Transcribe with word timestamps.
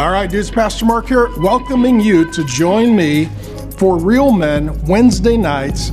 All 0.00 0.10
right, 0.10 0.30
dudes, 0.30 0.50
Pastor 0.50 0.86
Mark 0.86 1.08
here, 1.08 1.28
welcoming 1.40 2.00
you 2.00 2.32
to 2.32 2.42
join 2.46 2.96
me 2.96 3.26
for 3.76 3.98
Real 3.98 4.32
Men 4.32 4.82
Wednesday 4.86 5.36
nights, 5.36 5.90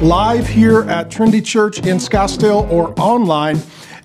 live 0.00 0.46
here 0.46 0.82
at 0.82 1.10
Trinity 1.10 1.42
Church 1.42 1.78
in 1.78 1.96
Scottsdale 1.96 2.70
or 2.70 2.94
online 3.00 3.56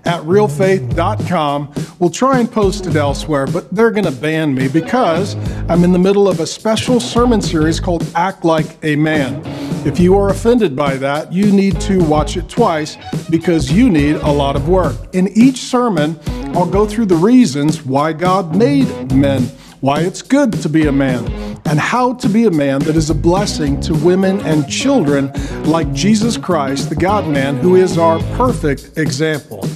at 0.05 0.23
realfaith.com. 0.23 1.71
We'll 1.99 2.09
try 2.09 2.39
and 2.39 2.51
post 2.51 2.87
it 2.87 2.95
elsewhere, 2.95 3.45
but 3.45 3.69
they're 3.69 3.91
going 3.91 4.05
to 4.05 4.11
ban 4.11 4.55
me 4.55 4.67
because 4.67 5.35
I'm 5.69 5.83
in 5.83 5.91
the 5.91 5.99
middle 5.99 6.27
of 6.27 6.39
a 6.39 6.47
special 6.47 6.99
sermon 6.99 7.39
series 7.39 7.79
called 7.79 8.03
Act 8.15 8.43
Like 8.43 8.83
a 8.83 8.95
Man. 8.95 9.43
If 9.85 9.99
you 9.99 10.17
are 10.17 10.29
offended 10.29 10.77
by 10.77 10.95
that, 10.95 11.33
you 11.33 11.51
need 11.51 11.79
to 11.81 12.01
watch 12.05 12.37
it 12.37 12.47
twice 12.47 12.97
because 13.29 13.69
you 13.69 13.89
need 13.89 14.15
a 14.15 14.31
lot 14.31 14.55
of 14.55 14.69
work. 14.69 14.95
In 15.13 15.27
each 15.35 15.57
sermon, 15.57 16.17
I'll 16.55 16.65
go 16.65 16.87
through 16.87 17.07
the 17.07 17.17
reasons 17.17 17.83
why 17.85 18.13
God 18.13 18.55
made 18.55 19.11
men, 19.13 19.43
why 19.81 19.99
it's 19.99 20.21
good 20.21 20.53
to 20.53 20.69
be 20.69 20.87
a 20.87 20.91
man, 20.91 21.25
and 21.65 21.77
how 21.77 22.13
to 22.13 22.29
be 22.29 22.45
a 22.45 22.51
man 22.51 22.79
that 22.83 22.95
is 22.95 23.09
a 23.09 23.13
blessing 23.13 23.81
to 23.81 23.93
women 23.93 24.39
and 24.45 24.69
children 24.69 25.29
like 25.63 25.91
Jesus 25.91 26.37
Christ, 26.37 26.87
the 26.87 26.95
God 26.95 27.27
man, 27.27 27.57
who 27.57 27.75
is 27.75 27.97
our 27.97 28.19
perfect 28.37 28.97
example. 28.97 29.67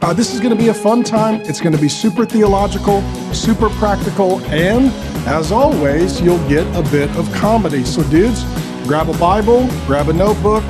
Uh, 0.00 0.12
this 0.12 0.32
is 0.32 0.38
going 0.38 0.56
to 0.56 0.62
be 0.62 0.68
a 0.68 0.74
fun 0.74 1.02
time. 1.02 1.40
It's 1.40 1.60
going 1.60 1.74
to 1.74 1.80
be 1.80 1.88
super 1.88 2.24
theological, 2.24 3.02
super 3.32 3.68
practical, 3.70 4.40
and 4.44 4.92
as 5.26 5.50
always, 5.50 6.20
you'll 6.20 6.48
get 6.48 6.64
a 6.76 6.88
bit 6.92 7.10
of 7.16 7.32
comedy. 7.32 7.82
So, 7.84 8.04
dudes, 8.04 8.44
grab 8.86 9.08
a 9.08 9.18
Bible, 9.18 9.66
grab 9.84 10.08
a 10.08 10.12
notebook, 10.12 10.62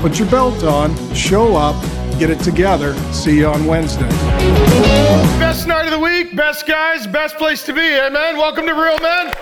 put 0.00 0.16
your 0.18 0.30
belt 0.30 0.62
on, 0.62 0.94
show 1.12 1.56
up, 1.56 1.74
get 2.16 2.30
it 2.30 2.38
together. 2.38 2.94
See 3.12 3.38
you 3.38 3.48
on 3.48 3.66
Wednesday. 3.66 4.08
Best 5.38 5.66
night 5.66 5.84
of 5.84 5.90
the 5.90 5.98
week, 5.98 6.36
best 6.36 6.68
guys, 6.68 7.06
best 7.06 7.36
place 7.36 7.64
to 7.64 7.72
be. 7.72 7.80
Amen. 7.80 8.36
Welcome 8.36 8.64
to 8.66 8.72
Real 8.72 8.98
Men. 9.00 9.32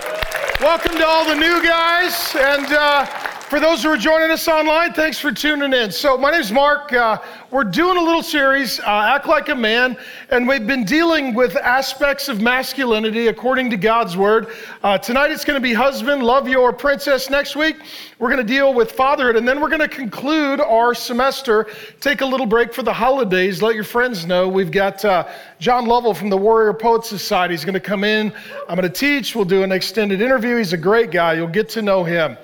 Welcome 0.60 0.92
to 0.92 1.06
all 1.06 1.26
the 1.26 1.34
new 1.34 1.62
guys. 1.62 2.34
And 2.38 2.72
uh, 2.72 3.04
for 3.04 3.60
those 3.60 3.82
who 3.82 3.90
are 3.90 3.98
joining 3.98 4.30
us 4.30 4.48
online, 4.48 4.94
thanks 4.94 5.18
for 5.18 5.30
tuning 5.30 5.74
in. 5.74 5.92
So, 5.92 6.16
my 6.16 6.30
name 6.30 6.40
is 6.40 6.50
Mark. 6.50 6.94
Uh, 6.94 7.18
we're 7.56 7.64
doing 7.64 7.96
a 7.96 8.02
little 8.02 8.22
series, 8.22 8.80
uh, 8.80 9.14
Act 9.14 9.26
Like 9.26 9.48
a 9.48 9.54
Man, 9.54 9.96
and 10.28 10.46
we've 10.46 10.66
been 10.66 10.84
dealing 10.84 11.32
with 11.32 11.56
aspects 11.56 12.28
of 12.28 12.42
masculinity 12.42 13.28
according 13.28 13.70
to 13.70 13.78
God's 13.78 14.14
Word. 14.14 14.48
Uh, 14.82 14.98
tonight 14.98 15.30
it's 15.30 15.42
going 15.42 15.56
to 15.56 15.62
be 15.62 15.72
husband, 15.72 16.22
love 16.22 16.46
your 16.50 16.70
princess. 16.70 17.30
Next 17.30 17.56
week, 17.56 17.76
we're 18.18 18.28
going 18.28 18.46
to 18.46 18.52
deal 18.52 18.74
with 18.74 18.92
fatherhood, 18.92 19.36
and 19.36 19.48
then 19.48 19.58
we're 19.58 19.70
going 19.70 19.80
to 19.80 19.88
conclude 19.88 20.60
our 20.60 20.94
semester, 20.94 21.66
take 22.02 22.20
a 22.20 22.26
little 22.26 22.44
break 22.44 22.74
for 22.74 22.82
the 22.82 22.92
holidays. 22.92 23.62
Let 23.62 23.74
your 23.74 23.84
friends 23.84 24.26
know 24.26 24.46
we've 24.46 24.70
got 24.70 25.02
uh, 25.06 25.26
John 25.58 25.86
Lovell 25.86 26.12
from 26.12 26.28
the 26.28 26.36
Warrior 26.36 26.74
Poet 26.74 27.06
Society. 27.06 27.54
He's 27.54 27.64
going 27.64 27.72
to 27.72 27.80
come 27.80 28.04
in. 28.04 28.34
I'm 28.68 28.76
going 28.76 28.82
to 28.82 28.90
teach. 28.90 29.34
We'll 29.34 29.46
do 29.46 29.62
an 29.62 29.72
extended 29.72 30.20
interview. 30.20 30.56
He's 30.56 30.74
a 30.74 30.78
great 30.78 31.10
guy. 31.10 31.32
You'll 31.32 31.48
get 31.48 31.70
to 31.70 31.80
know 31.80 32.04
him. 32.04 32.36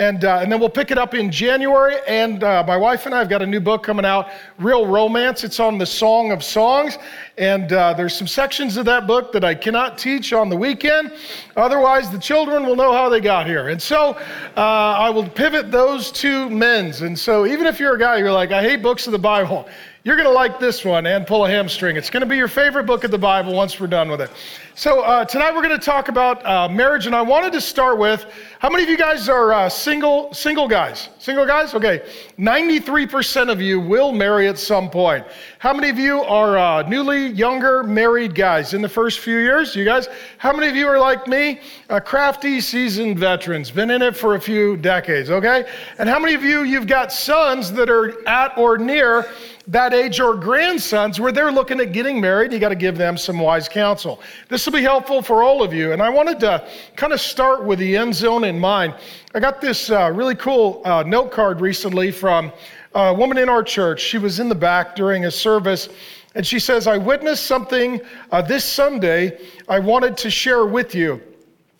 And, 0.00 0.24
uh, 0.24 0.38
and 0.38 0.50
then 0.50 0.58
we'll 0.60 0.70
pick 0.70 0.90
it 0.90 0.96
up 0.96 1.12
in 1.12 1.30
January. 1.30 1.96
And 2.08 2.42
uh, 2.42 2.64
my 2.66 2.78
wife 2.78 3.04
and 3.04 3.14
I 3.14 3.18
have 3.18 3.28
got 3.28 3.42
a 3.42 3.46
new 3.46 3.60
book 3.60 3.82
coming 3.82 4.06
out, 4.06 4.30
Real 4.60 4.86
Romance. 4.86 5.42
It's 5.42 5.58
on 5.58 5.78
the 5.78 5.86
Song 5.86 6.32
of 6.32 6.44
Songs. 6.44 6.98
And 7.38 7.72
uh, 7.72 7.94
there's 7.94 8.14
some 8.14 8.26
sections 8.26 8.76
of 8.76 8.84
that 8.84 9.06
book 9.06 9.32
that 9.32 9.42
I 9.42 9.54
cannot 9.54 9.96
teach 9.96 10.34
on 10.34 10.50
the 10.50 10.56
weekend. 10.56 11.12
Otherwise, 11.56 12.10
the 12.10 12.18
children 12.18 12.66
will 12.66 12.76
know 12.76 12.92
how 12.92 13.08
they 13.08 13.20
got 13.20 13.46
here. 13.46 13.68
And 13.68 13.80
so 13.80 14.10
uh, 14.56 14.60
I 14.60 15.08
will 15.08 15.26
pivot 15.26 15.70
those 15.70 16.12
two 16.12 16.50
men's. 16.50 17.00
And 17.00 17.18
so 17.18 17.46
even 17.46 17.66
if 17.66 17.80
you're 17.80 17.94
a 17.94 17.98
guy, 17.98 18.18
you're 18.18 18.32
like, 18.32 18.52
I 18.52 18.62
hate 18.62 18.82
books 18.82 19.06
of 19.06 19.12
the 19.12 19.18
Bible. 19.18 19.66
You're 20.02 20.16
going 20.16 20.28
to 20.28 20.32
like 20.32 20.58
this 20.58 20.82
one 20.82 21.04
and 21.04 21.26
pull 21.26 21.44
a 21.44 21.50
hamstring. 21.50 21.96
It's 21.96 22.08
going 22.08 22.22
to 22.22 22.26
be 22.26 22.38
your 22.38 22.48
favorite 22.48 22.84
book 22.84 23.04
of 23.04 23.10
the 23.10 23.18
Bible 23.18 23.52
once 23.52 23.78
we're 23.78 23.86
done 23.86 24.08
with 24.08 24.22
it. 24.22 24.30
So, 24.74 25.02
uh, 25.02 25.26
tonight 25.26 25.54
we're 25.54 25.60
going 25.60 25.78
to 25.78 25.84
talk 25.84 26.08
about 26.08 26.46
uh, 26.46 26.70
marriage, 26.70 27.04
and 27.04 27.14
I 27.14 27.20
wanted 27.20 27.52
to 27.52 27.60
start 27.60 27.98
with 27.98 28.24
how 28.60 28.70
many 28.70 28.82
of 28.82 28.88
you 28.88 28.96
guys 28.96 29.28
are 29.28 29.52
uh, 29.52 29.68
single, 29.68 30.32
single 30.32 30.66
guys? 30.66 31.10
Single 31.18 31.44
guys? 31.44 31.74
Okay. 31.74 32.00
93% 32.38 33.52
of 33.52 33.60
you 33.60 33.78
will 33.78 34.10
marry 34.10 34.48
at 34.48 34.58
some 34.58 34.88
point. 34.88 35.26
How 35.58 35.74
many 35.74 35.90
of 35.90 35.98
you 35.98 36.22
are 36.22 36.56
uh, 36.56 36.88
newly 36.88 37.26
younger 37.26 37.82
married 37.82 38.34
guys 38.34 38.72
in 38.72 38.80
the 38.80 38.88
first 38.88 39.18
few 39.18 39.36
years? 39.36 39.76
You 39.76 39.84
guys? 39.84 40.08
How 40.38 40.54
many 40.54 40.68
of 40.68 40.76
you 40.76 40.88
are 40.88 40.98
like 40.98 41.26
me? 41.26 41.60
Crafty, 42.06 42.62
seasoned 42.62 43.18
veterans, 43.18 43.70
been 43.70 43.90
in 43.90 44.00
it 44.00 44.16
for 44.16 44.34
a 44.34 44.40
few 44.40 44.78
decades, 44.78 45.28
okay? 45.28 45.68
And 45.98 46.08
how 46.08 46.18
many 46.18 46.32
of 46.32 46.42
you, 46.42 46.62
you've 46.62 46.86
got 46.86 47.12
sons 47.12 47.70
that 47.72 47.90
are 47.90 48.26
at 48.26 48.56
or 48.56 48.78
near 48.78 49.26
that 49.70 49.94
age 49.94 50.18
or 50.18 50.34
grandsons 50.34 51.20
where 51.20 51.30
they're 51.30 51.52
looking 51.52 51.78
at 51.78 51.92
getting 51.92 52.20
married, 52.20 52.52
you 52.52 52.58
got 52.58 52.70
to 52.70 52.74
give 52.74 52.98
them 52.98 53.16
some 53.16 53.38
wise 53.38 53.68
counsel. 53.68 54.20
This 54.48 54.66
will 54.66 54.72
be 54.72 54.82
helpful 54.82 55.22
for 55.22 55.44
all 55.44 55.62
of 55.62 55.72
you. 55.72 55.92
And 55.92 56.02
I 56.02 56.10
wanted 56.10 56.40
to 56.40 56.66
kind 56.96 57.12
of 57.12 57.20
start 57.20 57.64
with 57.64 57.78
the 57.78 57.96
end 57.96 58.12
zone 58.12 58.42
in 58.42 58.58
mind. 58.58 58.96
I 59.32 59.38
got 59.38 59.60
this 59.60 59.90
uh, 59.90 60.10
really 60.12 60.34
cool 60.34 60.82
uh, 60.84 61.04
note 61.04 61.30
card 61.30 61.60
recently 61.60 62.10
from 62.10 62.52
a 62.94 63.14
woman 63.14 63.38
in 63.38 63.48
our 63.48 63.62
church. 63.62 64.00
She 64.00 64.18
was 64.18 64.40
in 64.40 64.48
the 64.48 64.56
back 64.56 64.96
during 64.96 65.26
a 65.26 65.30
service. 65.30 65.88
And 66.34 66.44
she 66.44 66.58
says, 66.58 66.88
I 66.88 66.96
witnessed 66.96 67.46
something 67.46 68.00
uh, 68.32 68.42
this 68.42 68.64
Sunday 68.64 69.38
I 69.68 69.78
wanted 69.78 70.16
to 70.18 70.30
share 70.30 70.66
with 70.66 70.96
you. 70.96 71.22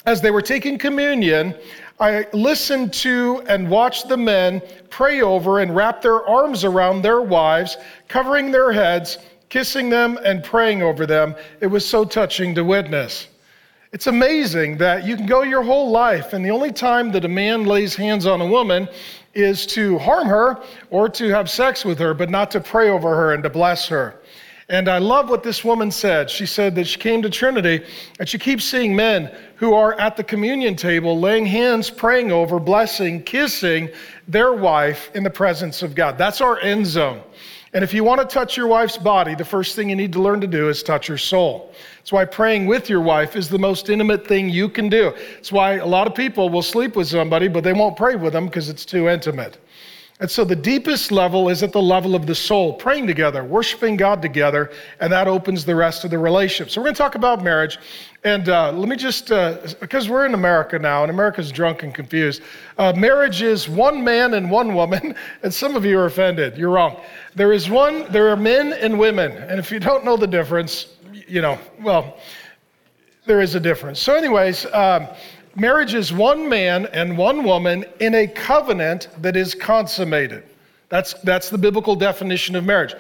As 0.07 0.21
they 0.21 0.31
were 0.31 0.43
taking 0.43 0.79
communion, 0.79 1.55
I 2.01 2.27
listened 2.33 2.95
to 2.95 3.43
and 3.47 3.69
watched 3.69 4.09
the 4.09 4.17
men 4.17 4.63
pray 4.89 5.21
over 5.21 5.61
and 5.61 5.77
wrap 5.77 6.01
their 6.01 6.27
arms 6.27 6.65
around 6.65 7.03
their 7.03 7.21
wives, 7.21 7.77
covering 8.09 8.51
their 8.51 8.73
heads, 8.73 9.19
kissing 9.51 9.91
them, 9.91 10.19
and 10.25 10.43
praying 10.43 10.83
over 10.83 11.05
them. 11.05 11.35
It 11.61 11.67
was 11.67 11.87
so 11.87 12.07
touching 12.07 12.55
to 12.55 12.65
witness. 12.65 13.29
It's 13.93 14.07
amazing 14.07 14.79
that 14.79 15.05
you 15.05 15.15
can 15.15 15.27
go 15.27 15.43
your 15.43 15.63
whole 15.63 15.91
life, 15.91 16.33
and 16.33 16.43
the 16.45 16.51
only 16.51 16.73
time 16.73 17.13
that 17.13 17.25
a 17.25 17.29
man 17.29 17.65
lays 17.65 17.95
hands 17.95 18.25
on 18.25 18.41
a 18.41 18.47
woman 18.47 18.89
is 19.35 19.67
to 19.67 19.99
harm 19.99 20.27
her 20.27 20.63
or 20.91 21.09
to 21.11 21.29
have 21.29 21.51
sex 21.51 21.85
with 21.85 21.99
her, 21.99 22.15
but 22.15 22.31
not 22.31 22.51
to 22.53 22.61
pray 22.61 22.89
over 22.89 23.15
her 23.15 23.35
and 23.35 23.43
to 23.43 23.51
bless 23.51 23.87
her. 23.89 24.20
And 24.71 24.89
I 24.89 24.99
love 24.99 25.29
what 25.29 25.43
this 25.43 25.65
woman 25.65 25.91
said. 25.91 26.31
She 26.31 26.47
said 26.47 26.77
that 26.77 26.87
she 26.87 26.97
came 26.97 27.23
to 27.23 27.29
Trinity 27.29 27.85
and 28.21 28.29
she 28.29 28.39
keeps 28.39 28.65
seeing 28.65 28.95
men 28.95 29.35
who 29.57 29.75
are 29.75 29.95
at 29.95 30.17
the 30.17 30.23
communion 30.23 30.77
table 30.77 31.19
laying 31.19 31.45
hands, 31.45 31.91
praying 31.91 32.31
over, 32.31 32.61
blessing, 32.61 33.21
kissing 33.25 33.91
their 34.29 34.53
wife 34.53 35.11
in 35.13 35.25
the 35.25 35.31
presence 35.31 35.83
of 35.83 35.97
God. 35.97 36.17
That's 36.17 36.41
our 36.41 36.61
end 36.61 36.87
zone. 36.87 37.21
And 37.73 37.83
if 37.83 37.93
you 37.93 38.05
want 38.05 38.21
to 38.21 38.27
touch 38.27 38.57
your 38.57 38.69
wife's 38.69 38.97
body, 38.97 39.35
the 39.35 39.45
first 39.45 39.75
thing 39.75 39.91
you 39.91 39.97
need 39.97 40.13
to 40.13 40.23
learn 40.23 40.41
to 40.41 40.47
do 40.47 40.69
is 40.69 40.85
touch 40.85 41.09
her 41.09 41.19
soul. 41.19 41.73
That's 41.99 42.13
why 42.13 42.25
praying 42.25 42.67
with 42.67 42.89
your 42.89 43.01
wife 43.01 43.35
is 43.35 43.49
the 43.49 43.59
most 43.59 43.91
intimate 43.91 44.27
thing 44.27 44.49
you 44.49 44.69
can 44.69 44.89
do. 44.89 45.13
It's 45.39 45.51
why 45.51 45.75
a 45.75 45.87
lot 45.87 46.07
of 46.07 46.15
people 46.15 46.49
will 46.49 46.63
sleep 46.63 46.95
with 46.95 47.09
somebody, 47.09 47.49
but 47.49 47.65
they 47.65 47.73
won't 47.73 47.97
pray 47.97 48.15
with 48.15 48.33
them 48.33 48.47
because 48.47 48.69
it's 48.69 48.85
too 48.85 49.09
intimate. 49.09 49.59
And 50.21 50.31
so 50.31 50.45
the 50.45 50.55
deepest 50.55 51.11
level 51.11 51.49
is 51.49 51.63
at 51.63 51.73
the 51.73 51.81
level 51.81 52.15
of 52.15 52.27
the 52.27 52.35
soul, 52.35 52.75
praying 52.75 53.07
together, 53.07 53.43
worshiping 53.43 53.97
God 53.97 54.21
together, 54.21 54.71
and 55.01 55.11
that 55.11 55.27
opens 55.27 55.65
the 55.65 55.75
rest 55.75 56.05
of 56.05 56.11
the 56.11 56.19
relationship. 56.19 56.71
So 56.71 56.81
we're 56.81 56.89
going 56.89 56.95
to 56.95 56.99
talk 56.99 57.15
about 57.15 57.43
marriage. 57.43 57.79
And 58.23 58.51
uh, 58.51 58.71
let 58.73 58.87
me 58.87 58.97
just, 58.97 59.33
uh, 59.33 59.57
because 59.81 60.11
we're 60.11 60.27
in 60.27 60.35
America 60.35 60.79
now, 60.79 61.03
and 61.03 61.11
America's 61.11 61.51
drunk 61.51 61.85
and 61.85 61.95
confused. 61.95 62.43
Uh, 62.77 62.93
marriage 62.95 63.41
is 63.41 63.67
one 63.67 64.05
man 64.05 64.35
and 64.35 64.51
one 64.51 64.75
woman, 64.75 65.15
and 65.43 65.53
some 65.53 65.75
of 65.75 65.87
you 65.87 65.99
are 65.99 66.05
offended. 66.05 66.59
You're 66.59 66.71
wrong. 66.71 67.01
There 67.35 67.55
is 67.55 67.71
one, 67.71 68.05
there 68.13 68.29
are 68.29 68.37
men 68.37 68.75
and 68.75 68.99
women. 68.99 69.33
And 69.33 69.59
if 69.59 69.73
you 69.73 69.81
don't 69.81 70.05
know 70.05 70.19
the 70.19 70.27
difference, 70.27 70.89
you 71.27 71.41
know, 71.41 71.59
well, 71.81 72.19
there 73.25 73.41
is 73.41 73.55
a 73.55 73.61
difference. 73.61 74.01
So, 74.01 74.15
anyways, 74.15 74.67
um, 74.67 75.09
marriage 75.57 75.95
is 75.95 76.13
one 76.13 76.49
man 76.49 76.87
and 76.87 77.17
one 77.17 77.45
woman 77.45 77.85
in 78.01 78.15
a 78.15 78.27
covenant 78.27 79.09
that 79.19 79.37
is 79.37 79.55
consummated. 79.55 80.45
That's, 80.89 81.15
that's 81.23 81.51
the 81.51 81.59
biblical 81.59 81.95
definition 81.95 82.57
of 82.57 82.65
marriage. 82.65 82.95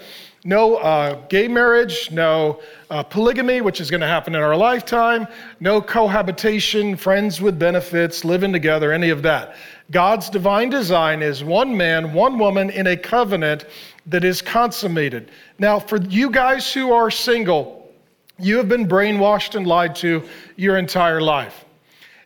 No 0.44 0.76
uh, 0.76 1.26
gay 1.26 1.48
marriage, 1.48 2.10
no 2.10 2.62
uh, 2.88 3.02
polygamy, 3.02 3.60
which 3.60 3.78
is 3.78 3.90
going 3.90 4.00
to 4.00 4.06
happen 4.06 4.34
in 4.34 4.40
our 4.40 4.56
lifetime, 4.56 5.26
no 5.60 5.82
cohabitation, 5.82 6.96
friends 6.96 7.42
with 7.42 7.58
benefits, 7.58 8.24
living 8.24 8.52
together, 8.52 8.92
any 8.92 9.10
of 9.10 9.22
that. 9.22 9.56
God's 9.90 10.30
divine 10.30 10.70
design 10.70 11.20
is 11.20 11.44
one 11.44 11.76
man, 11.76 12.14
one 12.14 12.38
woman 12.38 12.70
in 12.70 12.86
a 12.86 12.96
covenant 12.96 13.66
that 14.06 14.24
is 14.24 14.40
consummated. 14.40 15.30
Now, 15.58 15.78
for 15.78 15.98
you 15.98 16.30
guys 16.30 16.72
who 16.72 16.92
are 16.92 17.10
single, 17.10 17.92
you 18.38 18.56
have 18.56 18.68
been 18.68 18.88
brainwashed 18.88 19.56
and 19.56 19.66
lied 19.66 19.94
to 19.96 20.26
your 20.56 20.78
entire 20.78 21.20
life. 21.20 21.66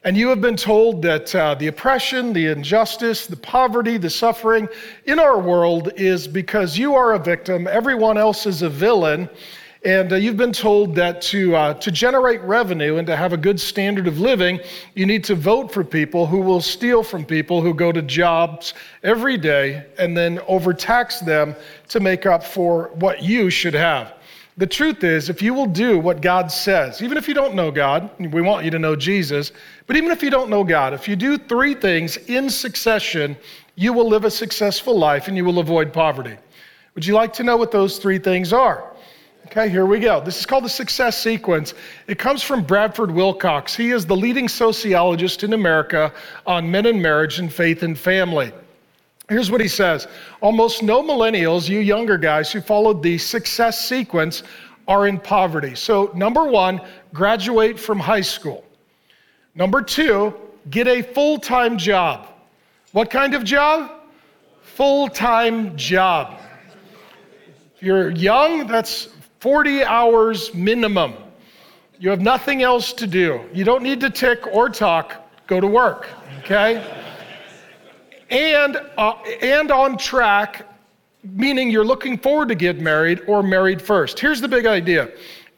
And 0.05 0.19
you 0.19 0.29
have 0.29 0.43
been 0.43 0.57
told 0.57 1.01
that 1.03 1.35
uh, 1.35 1.55
the 1.55 1.69
oppression, 1.69 2.35
the 2.35 2.49
injustice, 2.49 3.27
the 3.27 3.37
poverty, 3.37 3.97
the 3.97 4.11
suffering 4.11 4.69
in 5.07 5.19
our 5.19 5.41
world 5.41 5.93
is 5.97 6.29
because 6.29 6.77
you 6.77 6.95
are 6.95 7.15
a 7.15 7.19
victim, 7.19 7.67
everyone 7.67 8.19
else 8.19 8.45
is 8.45 8.61
a 8.61 8.69
villain. 8.69 9.31
And 9.83 10.13
uh, 10.13 10.17
you've 10.17 10.37
been 10.37 10.53
told 10.53 10.95
that 10.97 11.23
to, 11.23 11.57
uh, 11.57 11.75
to 11.75 11.91
generate 11.91 12.43
revenue 12.43 12.99
and 12.99 13.07
to 13.07 13.17
have 13.17 13.33
a 13.33 13.39
good 13.39 13.59
standard 13.59 14.07
of 14.07 14.19
living, 14.19 14.61
you 14.95 15.07
need 15.07 15.25
to 15.25 15.35
vote 15.35 15.73
for 15.73 15.83
people 15.83 16.27
who 16.27 16.41
will 16.41 16.61
steal 16.61 17.03
from 17.03 17.25
people 17.25 17.63
who 17.63 17.73
go 17.73 17.91
to 17.91 18.03
jobs 18.03 18.75
every 19.03 19.39
day 19.39 19.87
and 19.99 20.15
then 20.15 20.39
overtax 20.49 21.21
them 21.21 21.57
to 21.89 22.01
make 22.01 22.27
up 22.27 22.43
for 22.45 22.91
what 22.97 23.23
you 23.23 23.49
should 23.49 23.75
have. 23.75 24.15
The 24.57 24.67
truth 24.69 25.03
is, 25.03 25.29
if 25.29 25.43
you 25.43 25.53
will 25.53 25.67
do 25.67 25.99
what 25.99 26.23
God 26.23 26.51
says, 26.51 27.03
even 27.03 27.19
if 27.19 27.27
you 27.27 27.35
don't 27.35 27.55
know 27.55 27.73
God, 27.73 28.09
we 28.21 28.41
want 28.41 28.65
you 28.65 28.71
to 28.71 28.79
know 28.79 28.95
Jesus, 28.95 29.51
but 29.89 29.97
even 29.97 30.13
if 30.13 30.23
you 30.23 30.31
don't 30.31 30.49
know 30.49 30.63
God, 30.63 30.95
if 30.95 31.09
you 31.09 31.17
do 31.17 31.37
three 31.37 31.75
things 31.75 32.17
in 32.17 32.49
succession, 32.49 33.37
you 33.75 33.93
will 33.93 34.09
live 34.09 34.25
a 34.25 34.31
successful 34.31 34.97
life 34.97 35.27
and 35.27 35.37
you 35.37 35.45
will 35.45 35.59
avoid 35.59 35.93
poverty. 35.93 36.37
Would 36.95 37.05
you 37.05 37.15
like 37.15 37.33
to 37.33 37.43
know 37.43 37.57
what 37.57 37.73
those 37.73 37.99
three 37.99 38.19
things 38.21 38.53
are? 38.53 38.93
Okay, 39.47 39.69
here 39.69 39.87
we 39.87 39.99
go. 39.99 40.21
This 40.21 40.39
is 40.39 40.47
called 40.47 40.65
the 40.65 40.69
success 40.69 41.21
sequence. 41.21 41.75
It 42.07 42.21
comes 42.21 42.43
from 42.43 42.63
Bradford 42.63 43.11
Wilcox. 43.11 43.75
He 43.75 43.91
is 43.91 44.07
the 44.07 44.17
leading 44.17 44.49
sociologist 44.49 45.43
in 45.43 45.53
America 45.53 46.13
on 46.47 46.71
men 46.71 46.87
and 46.87 47.03
marriage 47.03 47.41
and 47.41 47.53
faith 47.53 47.83
and 47.83 47.99
family. 47.99 48.53
Here's 49.29 49.51
what 49.51 49.61
he 49.61 49.69
says 49.69 50.07
Almost 50.41 50.83
no 50.83 51.03
millennials, 51.03 51.69
you 51.69 51.81
younger 51.81 52.19
guys 52.19 52.53
who 52.53 52.61
followed 52.61 53.03
the 53.03 53.19
success 53.19 53.87
sequence, 53.89 54.43
are 54.87 55.07
in 55.07 55.19
poverty. 55.19 55.75
So, 55.75 56.11
number 56.15 56.45
one, 56.45 56.81
graduate 57.13 57.79
from 57.79 57.99
high 57.99 58.21
school. 58.21 58.65
Number 59.55 59.81
two, 59.81 60.35
get 60.71 60.87
a 60.87 61.03
full 61.03 61.39
time 61.39 61.79
job. 61.79 62.29
What 62.93 63.11
kind 63.11 63.35
of 63.35 63.45
job? 63.45 63.91
Full 64.63 65.09
time 65.09 65.77
job. 65.77 66.41
If 67.77 67.83
you're 67.83 68.11
young, 68.11 68.67
that's 68.67 69.09
40 69.41 69.85
hours 69.85 70.53
minimum. 70.55 71.15
You 71.99 72.11
have 72.11 72.21
nothing 72.21 72.63
else 72.63 72.93
to 72.95 73.07
do. 73.07 73.41
You 73.53 73.65
don't 73.65 73.83
need 73.83 74.01
to 74.01 74.11
tick 74.11 74.47
or 74.53 74.69
talk, 74.69 75.17
go 75.47 75.61
to 75.61 75.67
work, 75.67 76.09
okay? 76.41 77.04
And, 78.35 78.81
uh, 78.99 79.13
and 79.43 79.71
on 79.71 79.97
track, 79.97 80.67
meaning 81.23 81.71
you're 81.71 81.85
looking 81.85 82.19
forward 82.19 82.49
to 82.49 82.57
get 82.57 82.81
married 82.81 83.23
or 83.29 83.43
married 83.43 83.81
first. 83.81 84.19
Here's 84.19 84.41
the 84.41 84.49
big 84.49 84.67
idea 84.67 85.11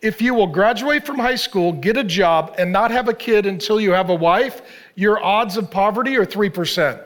if 0.03 0.21
you 0.21 0.35
will 0.35 0.47
graduate 0.47 1.07
from 1.07 1.19
high 1.19 1.37
school, 1.37 1.73
get 1.73 1.97
a 1.97 2.05
job, 2.05 2.55
and 2.59 2.71
not 2.71 2.91
have 2.91 3.09
a 3.09 3.15
kid 3.15 3.47
until 3.47 3.81
you 3.81 3.93
have 3.93 4.11
a 4.11 4.15
wife, 4.15 4.61
your 4.95 5.25
odds 5.25 5.57
of 5.57 5.71
poverty 5.71 6.17
are 6.17 6.27
3%. 6.27 7.03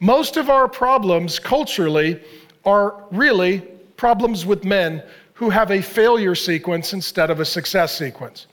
Most 0.00 0.36
of 0.36 0.50
our 0.50 0.68
problems 0.68 1.38
culturally 1.38 2.20
are 2.64 3.04
really 3.12 3.60
problems 3.96 4.44
with 4.44 4.64
men 4.64 5.02
who 5.34 5.50
have 5.50 5.70
a 5.70 5.80
failure 5.80 6.34
sequence 6.34 6.92
instead 6.92 7.30
of 7.30 7.38
a 7.38 7.44
success 7.44 7.96
sequence. 7.96 8.48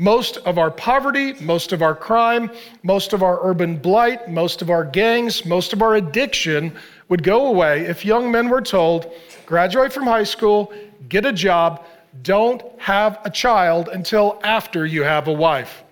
Most 0.00 0.36
of 0.38 0.58
our 0.58 0.70
poverty, 0.70 1.32
most 1.40 1.72
of 1.72 1.82
our 1.82 1.94
crime, 1.94 2.52
most 2.84 3.12
of 3.12 3.24
our 3.24 3.40
urban 3.42 3.76
blight, 3.76 4.30
most 4.30 4.62
of 4.62 4.70
our 4.70 4.84
gangs, 4.84 5.44
most 5.44 5.72
of 5.72 5.82
our 5.82 5.96
addiction 5.96 6.72
would 7.08 7.24
go 7.24 7.48
away 7.48 7.84
if 7.86 8.04
young 8.04 8.30
men 8.30 8.48
were 8.48 8.62
told 8.62 9.12
graduate 9.44 9.92
from 9.92 10.04
high 10.04 10.22
school, 10.22 10.72
get 11.08 11.26
a 11.26 11.32
job, 11.32 11.84
don't 12.22 12.62
have 12.78 13.18
a 13.24 13.30
child 13.30 13.88
until 13.88 14.38
after 14.44 14.86
you 14.86 15.02
have 15.02 15.26
a 15.26 15.32
wife. 15.32 15.82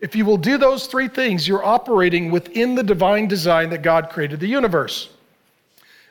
If 0.00 0.14
you 0.14 0.24
will 0.24 0.36
do 0.36 0.56
those 0.56 0.86
three 0.86 1.08
things, 1.08 1.48
you're 1.48 1.64
operating 1.64 2.30
within 2.30 2.76
the 2.76 2.84
divine 2.84 3.26
design 3.26 3.70
that 3.70 3.82
God 3.82 4.08
created 4.08 4.38
the 4.38 4.46
universe. 4.46 5.08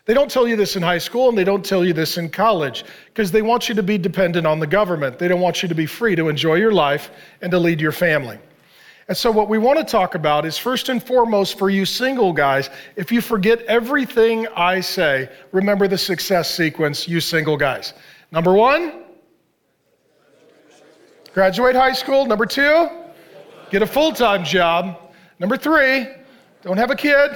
They 0.07 0.13
don't 0.13 0.31
tell 0.31 0.48
you 0.48 0.56
this 0.56 0.77
in 0.77 0.81
high 0.81 1.00
school 1.00 1.27
and 1.27 1.38
they 1.38 1.44
don't 1.44 1.65
tell 1.65 1.83
you 1.83 1.92
this 1.92 2.18
in 2.18 2.30
college 2.30 2.86
because 3.07 3.30
they 3.30 3.42
want 3.42 3.68
you 3.68 3.75
to 3.75 3.83
be 3.83 3.98
dependent 3.98 4.48
on 4.48 4.57
the 4.57 4.65
government. 4.65 5.19
They 5.19 5.27
don't 5.27 5.42
want 5.42 5.62
you 5.62 5.68
to 5.68 5.75
be 5.75 5.86
free 5.86 6.15
to 6.15 6.30
enjoy 6.30 6.56
your 6.56 6.71
life 6.71 7.12
and 7.42 7.51
to 7.51 7.59
lead 7.59 7.81
your 7.81 7.92
family. 7.92 8.39
And 9.09 9.18
so, 9.18 9.31
what 9.31 9.50
we 9.50 9.57
want 9.57 9.80
to 9.80 9.86
talk 9.86 10.15
about 10.15 10.45
is 10.45 10.57
first 10.57 10.88
and 10.88 11.04
foremost 11.04 11.57
for 11.59 11.69
you 11.69 11.86
single 11.86 12.31
guys, 12.31 12.69
if 12.95 13.12
you 13.12 13.21
forget 13.21 13.62
everything 13.63 14.48
I 14.56 14.80
say, 14.80 15.30
remember 15.51 15.88
the 15.89 15.98
success 15.98 16.53
sequence, 16.53 17.07
you 17.07 17.19
single 17.19 17.57
guys. 17.57 17.94
Number 18.31 18.53
one, 18.53 19.03
graduate 21.33 21.75
high 21.75 21.94
school. 21.94 22.25
Number 22.25 22.45
two, 22.45 22.89
get 23.71 23.81
a 23.81 23.88
full 23.88 24.13
time 24.13 24.45
job. 24.45 25.13
Number 25.39 25.57
three, 25.57 26.07
don't 26.62 26.77
have 26.77 26.92
a 26.92 26.95
kid 26.95 27.31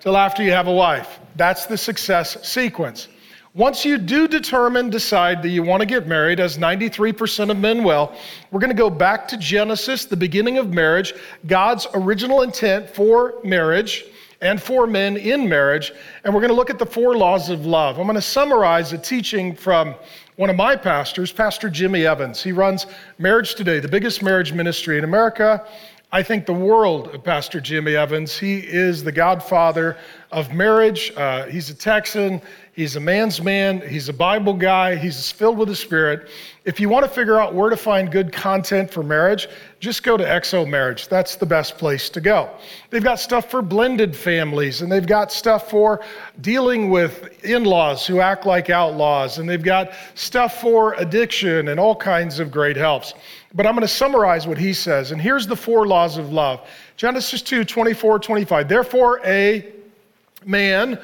till 0.00 0.16
after 0.16 0.42
you 0.42 0.50
have 0.50 0.66
a 0.66 0.72
wife. 0.72 1.20
That's 1.36 1.66
the 1.66 1.76
success 1.76 2.36
sequence. 2.46 3.08
Once 3.54 3.86
you 3.86 3.96
do 3.96 4.28
determine, 4.28 4.90
decide 4.90 5.42
that 5.42 5.48
you 5.48 5.62
want 5.62 5.80
to 5.80 5.86
get 5.86 6.06
married, 6.06 6.40
as 6.40 6.58
93% 6.58 7.50
of 7.50 7.56
men 7.56 7.82
will, 7.82 8.12
we're 8.50 8.60
going 8.60 8.70
to 8.70 8.76
go 8.76 8.90
back 8.90 9.26
to 9.28 9.36
Genesis, 9.38 10.04
the 10.04 10.16
beginning 10.16 10.58
of 10.58 10.74
marriage, 10.74 11.14
God's 11.46 11.86
original 11.94 12.42
intent 12.42 12.90
for 12.90 13.36
marriage 13.44 14.04
and 14.42 14.62
for 14.62 14.86
men 14.86 15.16
in 15.16 15.48
marriage, 15.48 15.92
and 16.24 16.34
we're 16.34 16.40
going 16.40 16.50
to 16.50 16.56
look 16.56 16.68
at 16.68 16.78
the 16.78 16.84
four 16.84 17.16
laws 17.16 17.48
of 17.48 17.64
love. 17.64 17.98
I'm 17.98 18.04
going 18.04 18.16
to 18.16 18.20
summarize 18.20 18.92
a 18.92 18.98
teaching 18.98 19.56
from 19.56 19.94
one 20.36 20.50
of 20.50 20.56
my 20.56 20.76
pastors, 20.76 21.32
Pastor 21.32 21.70
Jimmy 21.70 22.04
Evans. 22.04 22.42
He 22.42 22.52
runs 22.52 22.86
Marriage 23.18 23.54
Today, 23.54 23.80
the 23.80 23.88
biggest 23.88 24.22
marriage 24.22 24.52
ministry 24.52 24.98
in 24.98 25.04
America. 25.04 25.66
I 26.12 26.22
think 26.22 26.46
the 26.46 26.52
world 26.52 27.08
of 27.08 27.24
Pastor 27.24 27.60
Jimmy 27.60 27.96
Evans. 27.96 28.38
He 28.38 28.58
is 28.58 29.02
the 29.02 29.10
godfather 29.10 29.96
of 30.30 30.52
marriage. 30.54 31.12
Uh, 31.16 31.46
he's 31.46 31.68
a 31.68 31.74
Texan. 31.74 32.40
He's 32.76 32.94
a 32.94 33.00
man's 33.00 33.42
man. 33.42 33.80
He's 33.80 34.08
a 34.08 34.12
Bible 34.12 34.52
guy. 34.52 34.94
He's 34.94 35.32
filled 35.32 35.58
with 35.58 35.68
the 35.68 35.74
Spirit. 35.74 36.28
If 36.64 36.78
you 36.78 36.88
want 36.88 37.04
to 37.06 37.10
figure 37.10 37.40
out 37.40 37.54
where 37.54 37.70
to 37.70 37.76
find 37.76 38.12
good 38.12 38.32
content 38.32 38.90
for 38.90 39.02
marriage, 39.02 39.48
just 39.80 40.02
go 40.02 40.16
to 40.16 40.24
XO 40.24 40.68
Marriage. 40.68 41.08
That's 41.08 41.36
the 41.36 41.46
best 41.46 41.78
place 41.78 42.08
to 42.10 42.20
go. 42.20 42.50
They've 42.90 43.02
got 43.02 43.18
stuff 43.18 43.50
for 43.50 43.62
blended 43.62 44.14
families, 44.14 44.82
and 44.82 44.92
they've 44.92 45.06
got 45.06 45.32
stuff 45.32 45.70
for 45.70 46.04
dealing 46.40 46.90
with 46.90 47.44
in 47.44 47.64
laws 47.64 48.06
who 48.06 48.20
act 48.20 48.46
like 48.46 48.68
outlaws, 48.68 49.38
and 49.38 49.48
they've 49.48 49.62
got 49.62 49.92
stuff 50.14 50.60
for 50.60 50.94
addiction 50.94 51.68
and 51.68 51.80
all 51.80 51.96
kinds 51.96 52.38
of 52.38 52.50
great 52.50 52.76
helps. 52.76 53.14
But 53.56 53.66
I'm 53.66 53.72
going 53.72 53.80
to 53.80 53.88
summarize 53.88 54.46
what 54.46 54.58
he 54.58 54.74
says. 54.74 55.12
And 55.12 55.20
here's 55.20 55.46
the 55.46 55.56
four 55.56 55.86
laws 55.86 56.18
of 56.18 56.30
love 56.30 56.68
Genesis 56.96 57.40
2 57.40 57.64
24, 57.64 58.18
25. 58.18 58.68
Therefore, 58.68 59.20
a 59.24 59.72
man, 60.44 61.00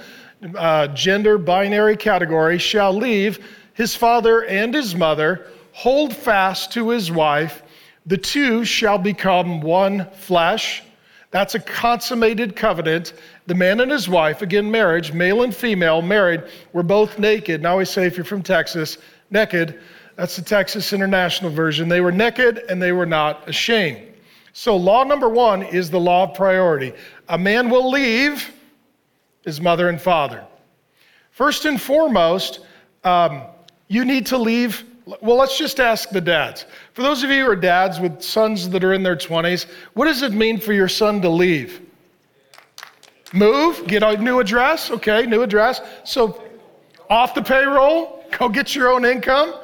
uh, 0.54 0.88
gender 0.88 1.38
binary 1.38 1.96
category, 1.96 2.58
shall 2.58 2.92
leave 2.92 3.44
his 3.72 3.96
father 3.96 4.44
and 4.44 4.74
his 4.74 4.94
mother, 4.94 5.46
hold 5.72 6.14
fast 6.14 6.70
to 6.72 6.90
his 6.90 7.10
wife. 7.10 7.62
The 8.04 8.18
two 8.18 8.66
shall 8.66 8.98
become 8.98 9.62
one 9.62 10.10
flesh. 10.10 10.82
That's 11.30 11.54
a 11.54 11.60
consummated 11.60 12.54
covenant. 12.54 13.14
The 13.46 13.54
man 13.54 13.80
and 13.80 13.90
his 13.90 14.10
wife, 14.10 14.42
again, 14.42 14.70
marriage, 14.70 15.12
male 15.12 15.42
and 15.42 15.56
female, 15.56 16.02
married, 16.02 16.42
were 16.74 16.82
both 16.82 17.18
naked. 17.18 17.62
Now 17.62 17.78
we 17.78 17.86
say, 17.86 18.06
if 18.06 18.18
you're 18.18 18.24
from 18.24 18.42
Texas, 18.42 18.98
naked 19.30 19.80
that's 20.16 20.36
the 20.36 20.42
Texas 20.42 20.92
International 20.92 21.50
Version. 21.50 21.88
They 21.88 22.00
were 22.00 22.12
naked 22.12 22.64
and 22.68 22.80
they 22.80 22.92
were 22.92 23.06
not 23.06 23.48
ashamed. 23.48 24.08
So, 24.52 24.76
law 24.76 25.04
number 25.04 25.28
one 25.28 25.62
is 25.62 25.90
the 25.90 26.00
law 26.00 26.24
of 26.24 26.34
priority. 26.34 26.92
A 27.28 27.38
man 27.38 27.70
will 27.70 27.90
leave 27.90 28.52
his 29.44 29.60
mother 29.60 29.88
and 29.88 30.00
father. 30.00 30.44
First 31.30 31.64
and 31.64 31.80
foremost, 31.80 32.60
um, 33.04 33.42
you 33.88 34.04
need 34.04 34.26
to 34.26 34.36
leave. 34.36 34.84
Well, 35.22 35.36
let's 35.36 35.56
just 35.56 35.80
ask 35.80 36.10
the 36.10 36.20
dads. 36.20 36.66
For 36.92 37.02
those 37.02 37.22
of 37.22 37.30
you 37.30 37.44
who 37.44 37.50
are 37.50 37.56
dads 37.56 37.98
with 37.98 38.22
sons 38.22 38.68
that 38.68 38.84
are 38.84 38.92
in 38.92 39.02
their 39.02 39.16
20s, 39.16 39.66
what 39.94 40.04
does 40.04 40.22
it 40.22 40.32
mean 40.32 40.60
for 40.60 40.74
your 40.74 40.88
son 40.88 41.22
to 41.22 41.30
leave? 41.30 41.80
Move, 43.32 43.86
get 43.86 44.02
a 44.02 44.16
new 44.18 44.38
address. 44.38 44.90
Okay, 44.90 45.24
new 45.24 45.42
address. 45.42 45.80
So, 46.04 46.42
off 47.08 47.34
the 47.34 47.42
payroll, 47.42 48.24
go 48.38 48.50
get 48.50 48.74
your 48.74 48.92
own 48.92 49.06
income. 49.06 49.54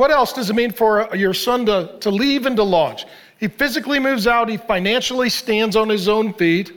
What 0.00 0.10
else 0.10 0.32
does 0.32 0.48
it 0.48 0.56
mean 0.56 0.72
for 0.72 1.14
your 1.14 1.34
son 1.34 1.66
to, 1.66 1.98
to 2.00 2.10
leave 2.10 2.46
and 2.46 2.56
to 2.56 2.62
launch? 2.62 3.04
He 3.38 3.48
physically 3.48 3.98
moves 3.98 4.26
out, 4.26 4.48
he 4.48 4.56
financially 4.56 5.28
stands 5.28 5.76
on 5.76 5.90
his 5.90 6.08
own 6.08 6.32
feet. 6.32 6.72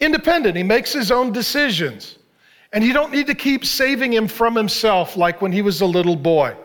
Independent, 0.00 0.56
he 0.56 0.64
makes 0.64 0.92
his 0.92 1.12
own 1.12 1.30
decisions. 1.30 2.18
And 2.72 2.82
you 2.82 2.92
don't 2.92 3.12
need 3.12 3.28
to 3.28 3.36
keep 3.36 3.64
saving 3.64 4.12
him 4.12 4.26
from 4.26 4.56
himself 4.56 5.16
like 5.16 5.40
when 5.40 5.52
he 5.52 5.62
was 5.62 5.80
a 5.80 5.86
little 5.86 6.16
boy. 6.16 6.56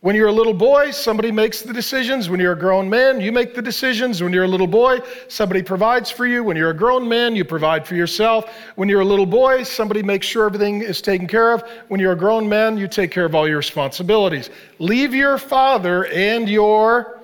When 0.00 0.14
you're 0.14 0.28
a 0.28 0.32
little 0.32 0.54
boy, 0.54 0.92
somebody 0.92 1.32
makes 1.32 1.62
the 1.62 1.72
decisions. 1.72 2.30
When 2.30 2.38
you're 2.38 2.52
a 2.52 2.58
grown 2.58 2.88
man, 2.88 3.20
you 3.20 3.32
make 3.32 3.56
the 3.56 3.62
decisions. 3.62 4.22
When 4.22 4.32
you're 4.32 4.44
a 4.44 4.48
little 4.48 4.68
boy, 4.68 5.00
somebody 5.26 5.60
provides 5.60 6.08
for 6.08 6.24
you. 6.24 6.44
When 6.44 6.56
you're 6.56 6.70
a 6.70 6.76
grown 6.76 7.08
man, 7.08 7.34
you 7.34 7.44
provide 7.44 7.84
for 7.84 7.96
yourself. 7.96 8.48
When 8.76 8.88
you're 8.88 9.00
a 9.00 9.04
little 9.04 9.26
boy, 9.26 9.64
somebody 9.64 10.04
makes 10.04 10.24
sure 10.24 10.46
everything 10.46 10.82
is 10.82 11.02
taken 11.02 11.26
care 11.26 11.52
of. 11.52 11.68
When 11.88 11.98
you're 11.98 12.12
a 12.12 12.16
grown 12.16 12.48
man, 12.48 12.78
you 12.78 12.86
take 12.86 13.10
care 13.10 13.24
of 13.24 13.34
all 13.34 13.48
your 13.48 13.56
responsibilities. 13.56 14.50
Leave 14.78 15.14
your 15.14 15.36
father 15.36 16.06
and 16.06 16.48
your 16.48 17.20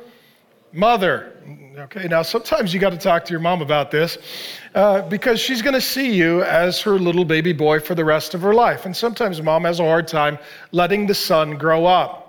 mother. 0.73 1.31
Okay, 1.79 2.09
now 2.09 2.23
sometimes 2.23 2.75
you 2.75 2.81
got 2.81 2.91
to 2.91 2.99
talk 2.99 3.25
to 3.25 3.31
your 3.31 3.41
mom 3.41 3.63
about 3.63 3.93
this 3.93 4.19
uh, 4.75 5.03
because 5.03 5.39
she's 5.39 5.63
going 5.63 5.75
to 5.75 5.81
see 5.81 6.13
you 6.13 6.43
as 6.43 6.81
her 6.81 6.99
little 6.99 7.25
baby 7.25 7.53
boy 7.53 7.79
for 7.79 7.95
the 7.95 8.05
rest 8.05 8.35
of 8.35 8.41
her 8.41 8.53
life. 8.53 8.85
And 8.85 8.97
sometimes 8.97 9.41
mom 9.41 9.63
has 9.63 9.79
a 9.79 9.85
hard 9.85 10.09
time 10.09 10.41
letting 10.73 11.07
the 11.07 11.15
son 11.15 11.57
grow 11.57 11.87
up. 11.87 12.24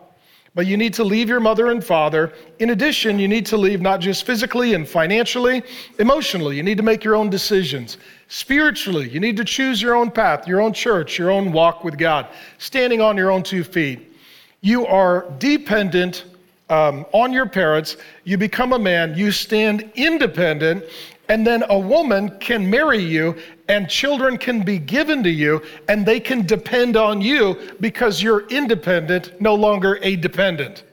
But 0.55 0.67
you 0.67 0.77
need 0.77 0.93
to 0.93 1.03
leave 1.03 1.27
your 1.27 1.41
mother 1.41 1.69
and 1.69 1.83
father. 1.83 2.31
In 2.59 2.69
addition, 2.69 3.19
you 3.19 3.27
need 3.27 3.45
to 3.47 3.57
leave 3.57 3.81
not 3.81 3.99
just 3.99 4.25
physically 4.25 4.73
and 4.73 4.87
financially, 4.87 5.61
emotionally. 5.99 6.55
You 6.55 6.63
need 6.63 6.77
to 6.77 6.83
make 6.83 7.03
your 7.03 7.15
own 7.15 7.29
decisions. 7.29 7.97
Spiritually, 8.29 9.09
you 9.09 9.19
need 9.19 9.35
to 9.35 9.43
choose 9.43 9.81
your 9.81 9.95
own 9.95 10.09
path, 10.09 10.47
your 10.47 10.61
own 10.61 10.71
church, 10.71 11.19
your 11.19 11.29
own 11.29 11.51
walk 11.51 11.83
with 11.83 11.97
God, 11.97 12.27
standing 12.57 13.01
on 13.01 13.17
your 13.17 13.31
own 13.31 13.43
two 13.43 13.65
feet. 13.65 14.13
You 14.61 14.87
are 14.87 15.29
dependent 15.39 16.23
um, 16.69 17.05
on 17.11 17.33
your 17.33 17.47
parents. 17.47 17.97
You 18.23 18.37
become 18.37 18.71
a 18.71 18.79
man. 18.79 19.13
You 19.15 19.31
stand 19.31 19.91
independent. 19.95 20.85
And 21.27 21.45
then 21.45 21.63
a 21.69 21.77
woman 21.77 22.29
can 22.39 22.69
marry 22.69 22.99
you, 22.99 23.35
and 23.67 23.89
children 23.89 24.37
can 24.37 24.61
be 24.61 24.77
given 24.77 25.23
to 25.23 25.29
you, 25.29 25.61
and 25.87 26.05
they 26.05 26.19
can 26.19 26.45
depend 26.45 26.97
on 26.97 27.21
you 27.21 27.57
because 27.79 28.21
you're 28.21 28.47
independent, 28.47 29.39
no 29.41 29.55
longer 29.55 29.99
a 30.01 30.15
dependent. 30.15 30.83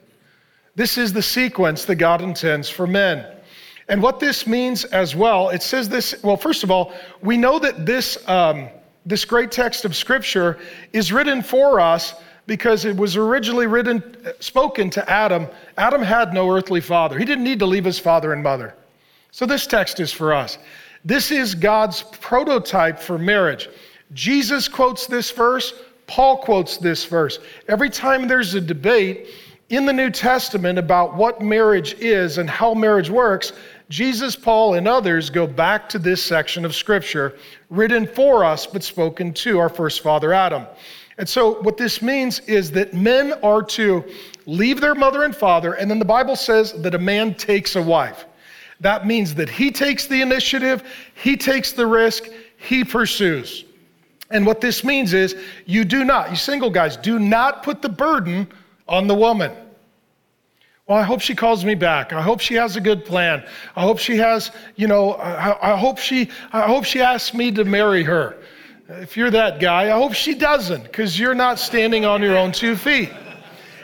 This 0.74 0.96
is 0.96 1.12
the 1.12 1.22
sequence 1.22 1.84
that 1.84 1.96
God 1.96 2.22
intends 2.22 2.68
for 2.68 2.86
men. 2.86 3.26
And 3.88 4.02
what 4.02 4.20
this 4.20 4.46
means 4.46 4.84
as 4.86 5.14
well, 5.14 5.50
it 5.50 5.62
says 5.62 5.88
this, 5.88 6.14
well, 6.22 6.36
first 6.36 6.64
of 6.64 6.70
all, 6.70 6.94
we 7.20 7.36
know 7.36 7.58
that 7.58 7.84
this, 7.84 8.16
um, 8.28 8.68
this 9.04 9.24
great 9.24 9.50
text 9.50 9.84
of 9.84 9.94
Scripture 9.94 10.58
is 10.92 11.12
written 11.12 11.42
for 11.42 11.78
us 11.78 12.14
because 12.46 12.84
it 12.84 12.96
was 12.96 13.16
originally 13.16 13.66
written, 13.66 14.16
spoken 14.40 14.88
to 14.90 15.10
Adam. 15.10 15.46
Adam 15.76 16.02
had 16.02 16.32
no 16.32 16.50
earthly 16.50 16.80
father, 16.80 17.18
he 17.18 17.24
didn't 17.24 17.44
need 17.44 17.58
to 17.58 17.66
leave 17.66 17.84
his 17.84 17.98
father 17.98 18.32
and 18.32 18.42
mother. 18.42 18.74
So 19.30 19.46
this 19.46 19.66
text 19.66 20.00
is 20.00 20.12
for 20.12 20.32
us. 20.32 20.58
This 21.04 21.30
is 21.30 21.54
God's 21.54 22.02
prototype 22.20 22.98
for 22.98 23.18
marriage. 23.18 23.68
Jesus 24.12 24.68
quotes 24.68 25.06
this 25.06 25.30
verse, 25.30 25.74
Paul 26.06 26.36
quotes 26.36 26.76
this 26.76 27.04
verse. 27.04 27.38
Every 27.68 27.90
time 27.90 28.28
there's 28.28 28.54
a 28.54 28.60
debate 28.60 29.28
in 29.70 29.86
the 29.86 29.92
New 29.92 30.10
Testament 30.10 30.78
about 30.78 31.16
what 31.16 31.40
marriage 31.40 31.94
is 31.94 32.38
and 32.38 32.48
how 32.48 32.74
marriage 32.74 33.10
works, 33.10 33.52
Jesus, 33.88 34.36
Paul, 34.36 34.74
and 34.74 34.86
others 34.86 35.30
go 35.30 35.46
back 35.46 35.88
to 35.88 35.98
this 35.98 36.22
section 36.22 36.64
of 36.64 36.74
Scripture 36.74 37.36
written 37.70 38.06
for 38.06 38.44
us 38.44 38.66
but 38.66 38.84
spoken 38.84 39.32
to 39.34 39.58
our 39.58 39.68
first 39.68 40.02
father 40.02 40.32
Adam. 40.32 40.66
And 41.18 41.28
so, 41.28 41.60
what 41.62 41.76
this 41.76 42.00
means 42.00 42.40
is 42.40 42.70
that 42.72 42.94
men 42.94 43.32
are 43.42 43.62
to 43.62 44.04
leave 44.46 44.80
their 44.80 44.94
mother 44.94 45.24
and 45.24 45.34
father, 45.34 45.74
and 45.74 45.90
then 45.90 45.98
the 45.98 46.04
Bible 46.04 46.36
says 46.36 46.72
that 46.82 46.94
a 46.94 46.98
man 46.98 47.34
takes 47.34 47.76
a 47.76 47.82
wife. 47.82 48.24
That 48.82 49.06
means 49.06 49.34
that 49.36 49.48
he 49.48 49.70
takes 49.70 50.06
the 50.06 50.20
initiative, 50.20 50.82
he 51.14 51.36
takes 51.36 51.72
the 51.72 51.86
risk, 51.86 52.28
he 52.58 52.84
pursues. 52.84 53.64
And 54.30 54.44
what 54.44 54.60
this 54.60 54.82
means 54.82 55.14
is 55.14 55.36
you 55.66 55.84
do 55.84 56.04
not, 56.04 56.30
you 56.30 56.36
single 56.36 56.68
guys, 56.68 56.96
do 56.96 57.18
not 57.18 57.62
put 57.62 57.80
the 57.80 57.88
burden 57.88 58.48
on 58.88 59.06
the 59.06 59.14
woman. 59.14 59.52
Well, 60.88 60.98
I 60.98 61.04
hope 61.04 61.20
she 61.20 61.36
calls 61.36 61.64
me 61.64 61.76
back. 61.76 62.12
I 62.12 62.20
hope 62.20 62.40
she 62.40 62.54
has 62.54 62.74
a 62.74 62.80
good 62.80 63.04
plan. 63.04 63.44
I 63.76 63.82
hope 63.82 64.00
she 64.00 64.16
has, 64.16 64.50
you 64.74 64.88
know, 64.88 65.12
I, 65.12 65.74
I 65.74 65.76
hope 65.76 65.98
she 65.98 66.28
I 66.52 66.62
hope 66.62 66.84
she 66.84 67.00
asks 67.00 67.34
me 67.34 67.52
to 67.52 67.64
marry 67.64 68.02
her. 68.02 68.36
If 68.88 69.16
you're 69.16 69.30
that 69.30 69.60
guy, 69.60 69.84
I 69.84 69.98
hope 69.98 70.12
she 70.12 70.34
doesn't, 70.34 70.82
because 70.82 71.18
you're 71.18 71.36
not 71.36 71.60
standing 71.60 72.04
on 72.04 72.20
your 72.20 72.36
own 72.36 72.50
two 72.50 72.74
feet. 72.74 73.10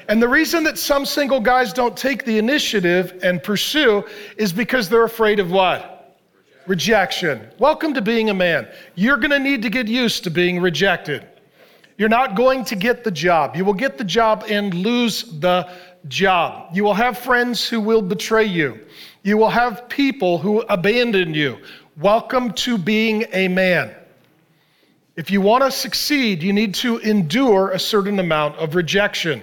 And 0.08 0.22
the 0.22 0.28
reason 0.28 0.64
that 0.64 0.78
some 0.78 1.04
single 1.04 1.38
guys 1.38 1.74
don't 1.74 1.94
take 1.94 2.24
the 2.24 2.38
initiative 2.38 3.20
and 3.22 3.42
pursue 3.42 4.04
is 4.38 4.54
because 4.54 4.88
they're 4.88 5.04
afraid 5.04 5.38
of 5.38 5.50
what? 5.50 6.18
Rejection. 6.66 7.46
Welcome 7.58 7.92
to 7.92 8.00
being 8.00 8.30
a 8.30 8.34
man. 8.34 8.68
You're 8.94 9.18
going 9.18 9.32
to 9.32 9.38
need 9.38 9.60
to 9.62 9.68
get 9.68 9.86
used 9.86 10.24
to 10.24 10.30
being 10.30 10.60
rejected. 10.60 11.26
You're 11.98 12.08
not 12.08 12.36
going 12.36 12.64
to 12.66 12.76
get 12.76 13.04
the 13.04 13.10
job. 13.10 13.54
You 13.54 13.66
will 13.66 13.74
get 13.74 13.98
the 13.98 14.04
job 14.04 14.46
and 14.48 14.72
lose 14.72 15.24
the 15.40 15.70
job. 16.06 16.74
You 16.74 16.84
will 16.84 16.94
have 16.94 17.18
friends 17.18 17.68
who 17.68 17.78
will 17.78 18.00
betray 18.00 18.46
you. 18.46 18.80
You 19.24 19.36
will 19.36 19.50
have 19.50 19.90
people 19.90 20.38
who 20.38 20.60
abandon 20.62 21.34
you. 21.34 21.58
Welcome 21.98 22.54
to 22.54 22.78
being 22.78 23.26
a 23.32 23.48
man. 23.48 23.94
If 25.16 25.30
you 25.30 25.42
want 25.42 25.64
to 25.64 25.70
succeed, 25.70 26.42
you 26.42 26.54
need 26.54 26.72
to 26.76 26.96
endure 26.98 27.72
a 27.72 27.78
certain 27.78 28.18
amount 28.20 28.56
of 28.56 28.74
rejection. 28.74 29.42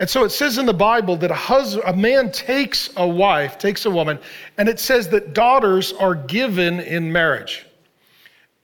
And 0.00 0.10
so 0.10 0.24
it 0.24 0.30
says 0.30 0.58
in 0.58 0.66
the 0.66 0.74
Bible 0.74 1.16
that 1.18 1.30
a 1.30 1.34
husband, 1.34 1.84
a 1.86 1.96
man 1.96 2.32
takes 2.32 2.90
a 2.96 3.06
wife, 3.06 3.58
takes 3.58 3.86
a 3.86 3.90
woman, 3.90 4.18
and 4.58 4.68
it 4.68 4.80
says 4.80 5.08
that 5.10 5.34
daughters 5.34 5.92
are 5.92 6.14
given 6.14 6.80
in 6.80 7.12
marriage. 7.12 7.64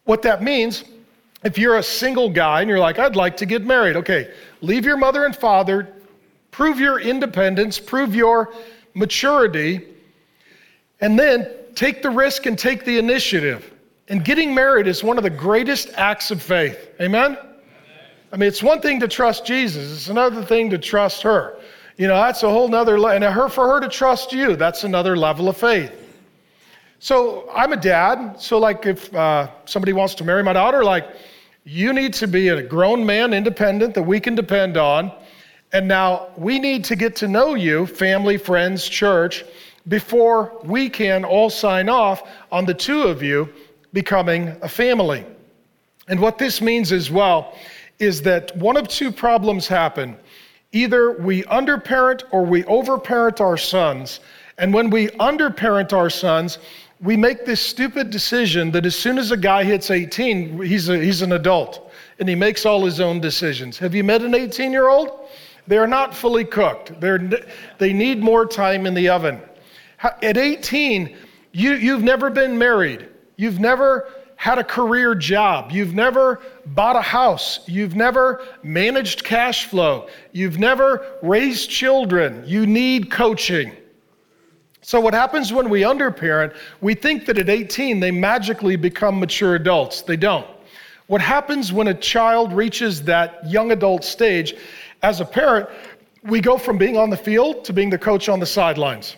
What 0.04 0.22
that 0.22 0.42
means, 0.42 0.84
if 1.44 1.56
you're 1.56 1.78
a 1.78 1.82
single 1.82 2.28
guy 2.28 2.62
and 2.62 2.68
you're 2.68 2.80
like, 2.80 2.98
I'd 2.98 3.14
like 3.14 3.36
to 3.38 3.46
get 3.46 3.64
married, 3.64 3.96
okay, 3.96 4.32
leave 4.60 4.84
your 4.84 4.96
mother 4.96 5.24
and 5.24 5.34
father, 5.34 5.94
prove 6.50 6.80
your 6.80 6.98
independence, 6.98 7.78
prove 7.78 8.14
your 8.14 8.52
maturity, 8.94 9.86
and 11.00 11.16
then 11.18 11.48
take 11.76 12.02
the 12.02 12.10
risk 12.10 12.46
and 12.46 12.58
take 12.58 12.84
the 12.84 12.98
initiative. 12.98 13.72
And 14.08 14.24
getting 14.24 14.52
married 14.52 14.88
is 14.88 15.04
one 15.04 15.16
of 15.16 15.22
the 15.22 15.30
greatest 15.30 15.90
acts 15.94 16.32
of 16.32 16.42
faith. 16.42 16.90
Amen? 17.00 17.38
I 18.32 18.36
mean, 18.36 18.46
it's 18.46 18.62
one 18.62 18.80
thing 18.80 19.00
to 19.00 19.08
trust 19.08 19.44
Jesus, 19.44 19.92
it's 19.92 20.08
another 20.08 20.44
thing 20.44 20.70
to 20.70 20.78
trust 20.78 21.22
her. 21.22 21.58
You 21.96 22.06
know, 22.06 22.16
that's 22.16 22.42
a 22.42 22.48
whole 22.48 22.68
nother, 22.68 22.98
le- 22.98 23.14
and 23.14 23.24
her, 23.24 23.48
for 23.48 23.66
her 23.68 23.80
to 23.80 23.88
trust 23.88 24.32
you, 24.32 24.56
that's 24.56 24.84
another 24.84 25.16
level 25.16 25.48
of 25.48 25.56
faith. 25.56 25.92
So 27.00 27.50
I'm 27.52 27.72
a 27.72 27.76
dad, 27.76 28.40
so 28.40 28.58
like 28.58 28.86
if 28.86 29.12
uh, 29.14 29.48
somebody 29.64 29.92
wants 29.92 30.14
to 30.16 30.24
marry 30.24 30.44
my 30.44 30.52
daughter, 30.52 30.84
like 30.84 31.08
you 31.64 31.92
need 31.92 32.14
to 32.14 32.28
be 32.28 32.48
a 32.48 32.62
grown 32.62 33.04
man, 33.04 33.34
independent, 33.34 33.94
that 33.94 34.02
we 34.02 34.20
can 34.20 34.34
depend 34.34 34.76
on. 34.76 35.12
And 35.72 35.88
now 35.88 36.28
we 36.36 36.58
need 36.58 36.84
to 36.84 36.96
get 36.96 37.16
to 37.16 37.28
know 37.28 37.54
you, 37.54 37.86
family, 37.86 38.36
friends, 38.36 38.88
church, 38.88 39.44
before 39.88 40.58
we 40.64 40.88
can 40.88 41.24
all 41.24 41.48
sign 41.48 41.88
off 41.88 42.28
on 42.52 42.64
the 42.64 42.74
two 42.74 43.02
of 43.02 43.22
you 43.22 43.48
becoming 43.92 44.56
a 44.62 44.68
family. 44.68 45.24
And 46.08 46.20
what 46.20 46.38
this 46.38 46.60
means 46.60 46.92
as 46.92 47.10
well 47.10 47.56
is 48.00 48.22
that 48.22 48.56
one 48.56 48.76
of 48.76 48.88
two 48.88 49.12
problems 49.12 49.68
happen. 49.68 50.16
Either 50.72 51.12
we 51.12 51.44
underparent 51.44 52.24
or 52.32 52.44
we 52.44 52.64
overparent 52.64 53.40
our 53.40 53.56
sons. 53.56 54.20
And 54.58 54.74
when 54.74 54.90
we 54.90 55.08
underparent 55.20 55.92
our 55.92 56.10
sons, 56.10 56.58
we 57.00 57.16
make 57.16 57.44
this 57.44 57.60
stupid 57.60 58.10
decision 58.10 58.70
that 58.72 58.84
as 58.84 58.96
soon 58.96 59.18
as 59.18 59.30
a 59.30 59.36
guy 59.36 59.64
hits 59.64 59.90
18, 59.90 60.62
he's, 60.62 60.88
a, 60.88 60.98
he's 60.98 61.22
an 61.22 61.32
adult 61.32 61.90
and 62.18 62.28
he 62.28 62.34
makes 62.34 62.66
all 62.66 62.84
his 62.84 63.00
own 63.00 63.20
decisions. 63.20 63.78
Have 63.78 63.94
you 63.94 64.04
met 64.04 64.22
an 64.22 64.34
18 64.34 64.72
year 64.72 64.88
old? 64.88 65.28
They're 65.66 65.86
not 65.86 66.14
fully 66.14 66.44
cooked, 66.44 67.00
They're, 67.00 67.30
they 67.78 67.92
need 67.92 68.20
more 68.20 68.44
time 68.46 68.86
in 68.86 68.94
the 68.94 69.08
oven. 69.08 69.40
At 70.02 70.36
18, 70.36 71.16
you, 71.52 71.72
you've 71.74 72.02
never 72.02 72.30
been 72.30 72.56
married, 72.56 73.08
you've 73.36 73.60
never 73.60 74.08
had 74.40 74.58
a 74.58 74.64
career 74.64 75.14
job, 75.14 75.70
you've 75.70 75.92
never 75.92 76.40
bought 76.64 76.96
a 76.96 77.02
house, 77.02 77.60
you've 77.66 77.94
never 77.94 78.42
managed 78.62 79.22
cash 79.22 79.66
flow, 79.66 80.08
you've 80.32 80.58
never 80.58 81.18
raised 81.22 81.68
children, 81.68 82.42
you 82.46 82.64
need 82.64 83.10
coaching. 83.10 83.70
So, 84.80 84.98
what 84.98 85.12
happens 85.12 85.52
when 85.52 85.68
we 85.68 85.84
underparent, 85.84 86.54
we 86.80 86.94
think 86.94 87.26
that 87.26 87.36
at 87.36 87.50
18 87.50 88.00
they 88.00 88.10
magically 88.10 88.76
become 88.76 89.20
mature 89.20 89.56
adults. 89.56 90.00
They 90.00 90.16
don't. 90.16 90.46
What 91.06 91.20
happens 91.20 91.70
when 91.70 91.88
a 91.88 91.94
child 91.94 92.54
reaches 92.54 93.02
that 93.02 93.46
young 93.46 93.72
adult 93.72 94.04
stage, 94.04 94.54
as 95.02 95.20
a 95.20 95.24
parent, 95.26 95.68
we 96.22 96.40
go 96.40 96.56
from 96.56 96.78
being 96.78 96.96
on 96.96 97.10
the 97.10 97.16
field 97.18 97.62
to 97.66 97.74
being 97.74 97.90
the 97.90 97.98
coach 97.98 98.30
on 98.30 98.40
the 98.40 98.46
sidelines. 98.46 99.16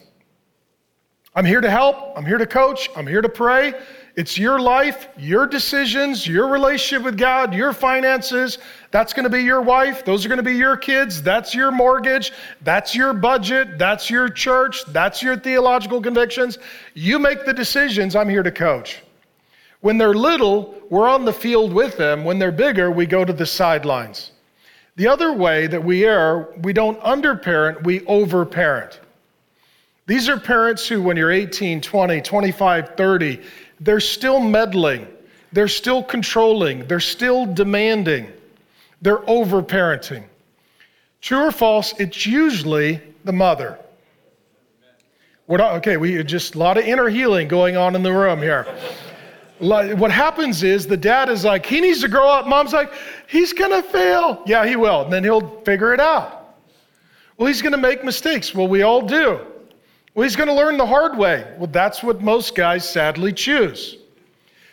I'm 1.36 1.44
here 1.44 1.60
to 1.60 1.70
help, 1.70 2.18
I'm 2.18 2.26
here 2.26 2.38
to 2.38 2.46
coach, 2.46 2.90
I'm 2.96 3.06
here 3.06 3.22
to 3.22 3.28
pray. 3.28 3.72
It's 4.14 4.37
your 4.37 4.61
life, 4.61 5.09
your 5.16 5.47
decisions, 5.47 6.26
your 6.26 6.49
relationship 6.49 7.02
with 7.02 7.16
God, 7.16 7.54
your 7.54 7.73
finances. 7.73 8.59
That's 8.90 9.14
going 9.14 9.25
to 9.25 9.31
be 9.31 9.42
your 9.42 9.62
wife. 9.62 10.04
Those 10.04 10.26
are 10.26 10.28
going 10.28 10.37
to 10.37 10.42
be 10.42 10.54
your 10.54 10.76
kids. 10.76 11.23
That's 11.23 11.54
your 11.54 11.71
mortgage. 11.71 12.31
That's 12.61 12.95
your 12.95 13.14
budget. 13.14 13.78
That's 13.78 14.11
your 14.11 14.28
church. 14.28 14.85
That's 14.88 15.23
your 15.23 15.38
theological 15.38 16.02
convictions. 16.02 16.59
You 16.92 17.19
make 17.19 17.47
the 17.47 17.54
decisions. 17.54 18.14
I'm 18.14 18.28
here 18.28 18.42
to 18.42 18.52
coach. 18.52 19.02
When 19.81 19.97
they're 19.97 20.14
little, 20.14 20.75
we're 20.90 21.09
on 21.09 21.25
the 21.25 21.33
field 21.33 21.73
with 21.73 21.97
them. 21.97 22.23
When 22.23 22.38
they're 22.38 22.52
bigger, 22.52 22.90
we 22.90 23.07
go 23.07 23.25
to 23.25 23.33
the 23.33 23.47
sidelines. 23.47 24.33
The 24.97 25.09
other 25.09 25.33
way 25.33 25.66
that 25.69 25.83
we 25.83 26.04
err, 26.04 26.49
we 26.62 26.75
don't 26.75 27.00
underparent, 27.00 27.83
we 27.85 28.00
overparent. 28.04 29.00
These 30.07 30.28
are 30.28 30.38
parents 30.38 30.87
who, 30.87 31.02
when 31.02 31.16
you're 31.16 31.31
18, 31.31 31.81
20, 31.81 32.21
25, 32.21 32.97
30, 32.97 33.40
they're 33.82 34.00
still 34.00 34.40
meddling, 34.40 35.06
they're 35.52 35.68
still 35.68 36.02
controlling, 36.02 36.86
they're 36.86 37.00
still 37.00 37.46
demanding, 37.46 38.32
they're 39.00 39.18
overparenting. 39.18 40.24
True 41.20 41.46
or 41.46 41.52
false, 41.52 41.92
it's 41.98 42.26
usually 42.26 43.00
the 43.24 43.32
mother. 43.32 43.78
Okay, 45.48 45.96
we 45.96 46.22
just 46.24 46.54
a 46.54 46.58
lot 46.58 46.78
of 46.78 46.84
inner 46.84 47.08
healing 47.08 47.48
going 47.48 47.76
on 47.76 47.94
in 47.94 48.02
the 48.02 48.12
room 48.12 48.38
here. 48.38 48.64
what 49.58 50.10
happens 50.10 50.62
is 50.62 50.86
the 50.86 50.96
dad 50.96 51.28
is 51.28 51.44
like, 51.44 51.66
he 51.66 51.80
needs 51.80 52.00
to 52.00 52.08
grow 52.08 52.28
up. 52.28 52.46
Mom's 52.46 52.72
like, 52.72 52.92
he's 53.28 53.52
gonna 53.52 53.82
fail. 53.82 54.42
Yeah, 54.46 54.66
he 54.66 54.76
will. 54.76 55.02
And 55.02 55.12
then 55.12 55.22
he'll 55.24 55.60
figure 55.62 55.92
it 55.92 56.00
out. 56.00 56.56
Well, 57.36 57.48
he's 57.48 57.60
to 57.72 57.78
make 57.78 58.04
mistakes. 58.04 58.54
Well, 58.54 58.68
we 58.68 58.82
all 58.82 59.02
do. 59.02 59.40
Well, 60.14 60.25
he's 60.25 60.37
going 60.37 60.49
to 60.49 60.54
learn 60.54 60.76
the 60.76 60.87
hard 60.87 61.16
way. 61.16 61.47
Well, 61.57 61.69
that's 61.69 62.02
what 62.02 62.21
most 62.21 62.54
guys 62.54 62.88
sadly 62.88 63.33
choose. 63.33 63.97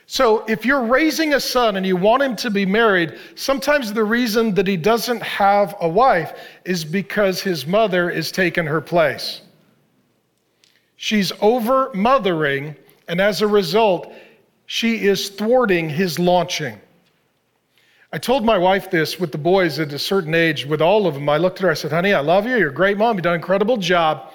So, 0.05 0.43
if 0.47 0.65
you're 0.65 0.83
raising 0.83 1.35
a 1.35 1.39
son 1.39 1.75
and 1.75 1.85
you 1.85 1.95
want 1.95 2.23
him 2.23 2.35
to 2.37 2.49
be 2.49 2.65
married, 2.65 3.17
sometimes 3.35 3.93
the 3.93 4.03
reason 4.03 4.55
that 4.55 4.65
he 4.65 4.75
doesn't 4.75 5.21
have 5.21 5.75
a 5.81 5.87
wife 5.87 6.33
is 6.65 6.83
because 6.83 7.41
his 7.41 7.67
mother 7.67 8.09
is 8.09 8.31
taking 8.31 8.65
her 8.65 8.81
place. 8.81 9.41
She's 10.97 11.31
over 11.41 11.91
mothering, 11.93 12.75
and 13.07 13.21
as 13.21 13.43
a 13.43 13.47
result, 13.47 14.11
she 14.65 15.05
is 15.05 15.29
thwarting 15.29 15.89
his 15.89 16.17
launching. 16.17 16.81
I 18.11 18.17
told 18.17 18.43
my 18.43 18.57
wife 18.57 18.89
this 18.89 19.19
with 19.19 19.31
the 19.31 19.37
boys 19.37 19.79
at 19.79 19.93
a 19.93 19.99
certain 19.99 20.33
age, 20.33 20.65
with 20.65 20.81
all 20.81 21.05
of 21.05 21.13
them. 21.13 21.29
I 21.29 21.37
looked 21.37 21.59
at 21.59 21.63
her, 21.63 21.71
I 21.71 21.75
said, 21.75 21.91
Honey, 21.91 22.13
I 22.13 22.19
love 22.21 22.47
you. 22.47 22.57
You're 22.57 22.69
a 22.69 22.73
great 22.73 22.97
mom. 22.97 23.15
You've 23.15 23.23
done 23.23 23.35
an 23.35 23.39
incredible 23.39 23.77
job. 23.77 24.33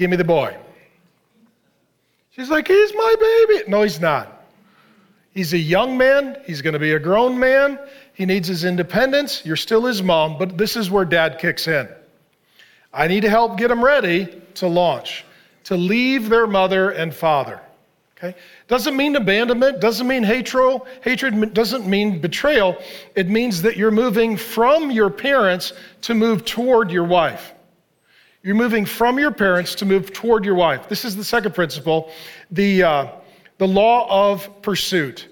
Give 0.00 0.08
me 0.08 0.16
the 0.16 0.24
boy. 0.24 0.56
She's 2.30 2.48
like, 2.48 2.66
He's 2.66 2.94
my 2.94 3.14
baby. 3.20 3.68
No, 3.68 3.82
he's 3.82 4.00
not. 4.00 4.46
He's 5.34 5.52
a 5.52 5.58
young 5.58 5.98
man. 5.98 6.38
He's 6.46 6.62
going 6.62 6.72
to 6.72 6.78
be 6.78 6.92
a 6.92 6.98
grown 6.98 7.38
man. 7.38 7.78
He 8.14 8.24
needs 8.24 8.48
his 8.48 8.64
independence. 8.64 9.44
You're 9.44 9.56
still 9.56 9.84
his 9.84 10.02
mom, 10.02 10.38
but 10.38 10.56
this 10.56 10.74
is 10.74 10.90
where 10.90 11.04
dad 11.04 11.38
kicks 11.38 11.68
in. 11.68 11.86
I 12.94 13.08
need 13.08 13.20
to 13.20 13.28
help 13.28 13.58
get 13.58 13.70
him 13.70 13.84
ready 13.84 14.40
to 14.54 14.68
launch, 14.68 15.26
to 15.64 15.76
leave 15.76 16.30
their 16.30 16.46
mother 16.46 16.92
and 16.92 17.12
father. 17.12 17.60
Okay? 18.16 18.34
Doesn't 18.68 18.96
mean 18.96 19.16
abandonment, 19.16 19.82
doesn't 19.82 20.06
mean 20.06 20.22
hatred, 20.22 20.80
hatred 21.04 21.52
doesn't 21.52 21.86
mean 21.86 22.22
betrayal. 22.22 22.78
It 23.16 23.28
means 23.28 23.60
that 23.60 23.76
you're 23.76 23.90
moving 23.90 24.38
from 24.38 24.90
your 24.90 25.10
parents 25.10 25.74
to 26.00 26.14
move 26.14 26.46
toward 26.46 26.90
your 26.90 27.04
wife. 27.04 27.52
You're 28.42 28.54
moving 28.54 28.86
from 28.86 29.18
your 29.18 29.32
parents 29.32 29.74
to 29.76 29.84
move 29.84 30.14
toward 30.14 30.46
your 30.46 30.54
wife. 30.54 30.88
This 30.88 31.04
is 31.04 31.14
the 31.14 31.24
second 31.24 31.54
principle, 31.54 32.10
the, 32.50 32.82
uh, 32.82 33.06
the 33.58 33.68
law 33.68 34.32
of 34.32 34.62
pursuit. 34.62 35.28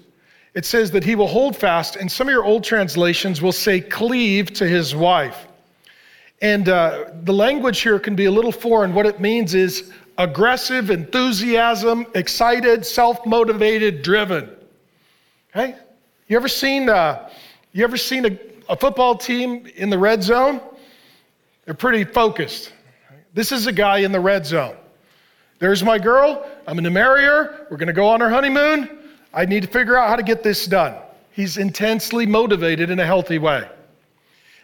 It 0.53 0.63
says 0.63 0.91
that 0.91 1.03
he 1.03 1.15
will 1.15 1.27
hold 1.27 1.55
fast, 1.55 1.95
and 1.95 2.11
some 2.11 2.27
of 2.27 2.31
your 2.31 2.43
old 2.43 2.63
translations 2.63 3.41
will 3.41 3.51
say 3.51 3.81
cleave 3.81 4.53
to 4.53 4.67
his 4.67 4.95
wife. 4.95 5.47
And 6.41 6.69
uh, 6.69 7.05
the 7.23 7.33
language 7.33 7.81
here 7.81 7.99
can 7.99 8.15
be 8.15 8.25
a 8.25 8.31
little 8.31 8.51
foreign. 8.51 8.93
What 8.93 9.07
it 9.07 9.19
means 9.19 9.55
is 9.55 9.91
aggressive, 10.19 10.91
enthusiasm, 10.91 12.05
excited, 12.13 12.85
self-motivated, 12.85 14.03
driven. 14.03 14.49
Okay? 15.55 15.75
You 16.27 16.35
ever 16.35 16.47
seen 16.47 16.89
uh, 16.89 17.29
you 17.71 17.83
ever 17.83 17.97
seen 17.97 18.25
a, 18.25 18.39
a 18.69 18.75
football 18.75 19.15
team 19.15 19.65
in 19.75 19.89
the 19.89 19.97
red 19.97 20.21
zone? 20.21 20.61
They're 21.65 21.73
pretty 21.73 22.03
focused. 22.03 22.73
This 23.33 23.51
is 23.51 23.67
a 23.67 23.71
guy 23.71 23.99
in 23.99 24.11
the 24.11 24.19
red 24.19 24.45
zone. 24.45 24.75
There's 25.59 25.83
my 25.83 25.99
girl. 25.99 26.49
I'm 26.65 26.75
going 26.75 26.83
to 26.83 26.89
marry 26.89 27.23
her. 27.23 27.67
We're 27.69 27.77
going 27.77 27.87
to 27.87 27.93
go 27.93 28.07
on 28.07 28.21
our 28.21 28.29
honeymoon. 28.29 28.97
I 29.33 29.45
need 29.45 29.63
to 29.63 29.69
figure 29.69 29.97
out 29.97 30.09
how 30.09 30.15
to 30.15 30.23
get 30.23 30.41
this 30.41 30.65
done. 30.65 30.95
He's 31.31 31.57
intensely 31.57 32.25
motivated 32.25 32.89
in 32.89 32.99
a 32.99 33.05
healthy 33.05 33.37
way. 33.37 33.67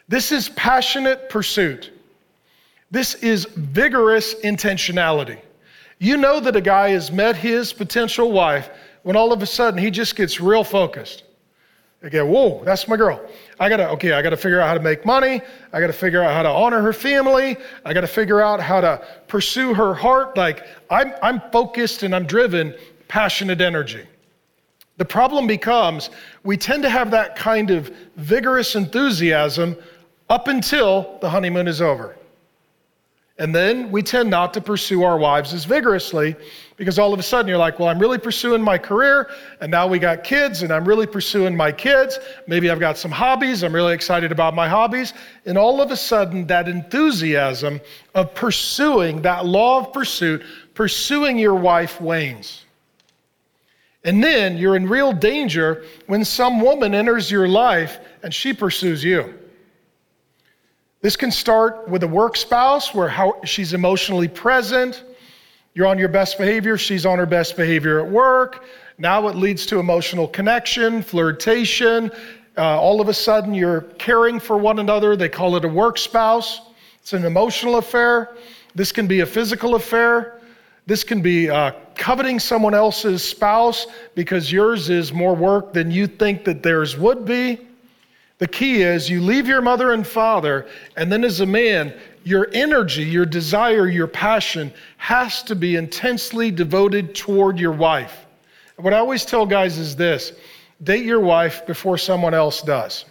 This 0.07 0.31
is 0.31 0.49
passionate 0.49 1.29
pursuit. 1.29 1.91
This 2.91 3.15
is 3.15 3.45
vigorous 3.45 4.35
intentionality. 4.35 5.39
You 5.99 6.17
know 6.17 6.39
that 6.39 6.55
a 6.55 6.61
guy 6.61 6.89
has 6.89 7.11
met 7.11 7.35
his 7.35 7.73
potential 7.73 8.31
wife 8.31 8.69
when 9.03 9.15
all 9.15 9.31
of 9.31 9.41
a 9.41 9.45
sudden 9.45 9.79
he 9.79 9.91
just 9.91 10.15
gets 10.15 10.39
real 10.39 10.63
focused. 10.63 11.23
Okay, 12.05 12.21
whoa, 12.21 12.63
that's 12.63 12.87
my 12.87 12.97
girl. 12.97 13.19
I 13.59 13.67
gotta, 13.67 13.89
okay, 13.89 14.11
I 14.11 14.21
gotta 14.21 14.37
figure 14.37 14.61
out 14.61 14.67
how 14.67 14.75
to 14.75 14.79
make 14.79 15.05
money. 15.05 15.41
I 15.73 15.79
gotta 15.79 15.91
figure 15.91 16.21
out 16.21 16.33
how 16.33 16.43
to 16.43 16.49
honor 16.49 16.79
her 16.79 16.93
family. 16.93 17.57
I 17.83 17.93
gotta 17.93 18.07
figure 18.07 18.41
out 18.41 18.61
how 18.61 18.79
to 18.79 19.03
pursue 19.27 19.73
her 19.73 19.95
heart. 19.95 20.37
Like, 20.37 20.67
I'm, 20.91 21.13
I'm 21.23 21.41
focused 21.51 22.03
and 22.03 22.13
I'm 22.13 22.27
driven, 22.27 22.75
passionate 23.07 23.59
energy. 23.59 24.05
The 24.97 25.05
problem 25.05 25.47
becomes 25.47 26.11
we 26.43 26.57
tend 26.57 26.83
to 26.83 26.91
have 26.91 27.09
that 27.09 27.35
kind 27.35 27.71
of 27.71 27.91
vigorous 28.17 28.75
enthusiasm 28.75 29.75
up 30.29 30.47
until 30.47 31.17
the 31.21 31.29
honeymoon 31.29 31.67
is 31.67 31.81
over. 31.81 32.15
And 33.37 33.53
then 33.53 33.91
we 33.91 34.01
tend 34.01 34.29
not 34.29 34.53
to 34.53 34.61
pursue 34.61 35.03
our 35.03 35.17
wives 35.17 35.53
as 35.53 35.65
vigorously 35.65 36.37
because 36.77 36.97
all 36.97 37.13
of 37.13 37.19
a 37.19 37.23
sudden 37.23 37.49
you're 37.49 37.57
like, 37.57 37.79
well, 37.79 37.89
I'm 37.89 37.99
really 37.99 38.17
pursuing 38.17 38.61
my 38.61 38.77
career, 38.77 39.29
and 39.59 39.69
now 39.69 39.87
we 39.87 39.99
got 39.99 40.23
kids, 40.23 40.61
and 40.61 40.71
I'm 40.71 40.85
really 40.85 41.05
pursuing 41.05 41.55
my 41.55 41.71
kids. 41.71 42.17
Maybe 42.47 42.69
I've 42.69 42.79
got 42.79 42.97
some 42.97 43.11
hobbies. 43.11 43.63
I'm 43.63 43.75
really 43.75 43.93
excited 43.93 44.31
about 44.31 44.55
my 44.55 44.69
hobbies. 44.69 45.13
And 45.45 45.57
all 45.57 45.81
of 45.81 45.91
a 45.91 45.97
sudden, 45.97 46.47
that 46.47 46.69
enthusiasm 46.69 47.81
of 48.13 48.33
pursuing, 48.35 49.21
that 49.23 49.45
law 49.45 49.79
of 49.79 49.91
pursuit, 49.91 50.41
pursuing 50.73 51.37
your 51.37 51.55
wife 51.55 51.99
wanes. 51.99 52.63
And 54.05 54.23
then 54.23 54.57
you're 54.57 54.75
in 54.75 54.87
real 54.87 55.11
danger 55.11 55.83
when 56.07 56.23
some 56.23 56.61
woman 56.61 56.93
enters 56.93 57.29
your 57.29 57.47
life 57.47 57.99
and 58.23 58.33
she 58.33 58.53
pursues 58.53 59.03
you. 59.03 59.33
This 61.05 61.15
can 61.15 61.29
start 61.29 61.87
with 61.87 62.01
a 62.01 62.07
work 62.07 62.35
spouse 62.35 62.91
where 62.91 63.07
how, 63.07 63.39
she's 63.43 63.73
emotionally 63.73 64.27
present. 64.27 65.03
You're 65.75 65.85
on 65.85 65.99
your 65.99 66.09
best 66.09 66.39
behavior, 66.39 66.79
she's 66.79 67.05
on 67.05 67.19
her 67.19 67.27
best 67.27 67.55
behavior 67.55 68.03
at 68.03 68.09
work. 68.09 68.63
Now 68.97 69.27
it 69.27 69.35
leads 69.35 69.67
to 69.67 69.77
emotional 69.77 70.27
connection, 70.27 71.03
flirtation. 71.03 72.09
Uh, 72.57 72.81
all 72.81 73.01
of 73.01 73.07
a 73.07 73.13
sudden, 73.13 73.53
you're 73.53 73.81
caring 73.99 74.39
for 74.39 74.57
one 74.57 74.79
another. 74.79 75.15
They 75.15 75.29
call 75.29 75.55
it 75.57 75.63
a 75.63 75.67
work 75.67 75.99
spouse. 75.99 76.59
It's 77.01 77.13
an 77.13 77.23
emotional 77.23 77.77
affair. 77.77 78.35
This 78.73 78.91
can 78.91 79.05
be 79.05 79.19
a 79.19 79.27
physical 79.27 79.75
affair. 79.75 80.41
This 80.87 81.03
can 81.03 81.21
be 81.21 81.51
uh, 81.51 81.73
coveting 81.93 82.39
someone 82.39 82.73
else's 82.73 83.23
spouse 83.23 83.85
because 84.15 84.51
yours 84.51 84.89
is 84.89 85.13
more 85.13 85.35
work 85.35 85.71
than 85.71 85.91
you 85.91 86.07
think 86.07 86.45
that 86.45 86.63
theirs 86.63 86.97
would 86.97 87.25
be. 87.25 87.64
The 88.37 88.47
key 88.47 88.81
is 88.81 89.09
you 89.09 89.21
leave 89.21 89.47
your 89.47 89.61
mother 89.61 89.93
and 89.93 90.05
father, 90.05 90.67
and 90.97 91.09
then 91.11 91.23
as 91.23 91.39
a 91.39 91.45
man, 91.45 91.93
your 92.25 92.49
energy, 92.53 93.03
your 93.03 93.25
desire, 93.25 93.87
your 93.87 94.07
passion 94.07 94.73
has 94.97 95.41
to 95.43 95.55
be 95.55 95.77
intensely 95.77 96.51
devoted 96.51 97.15
toward 97.15 97.59
your 97.59 97.71
wife. 97.71 98.25
What 98.77 98.93
I 98.93 98.97
always 98.97 99.23
tell 99.23 99.45
guys 99.45 99.77
is 99.77 99.95
this 99.95 100.33
date 100.83 101.05
your 101.05 101.21
wife 101.21 101.65
before 101.65 101.97
someone 101.97 102.33
else 102.33 102.61
does. 102.61 103.05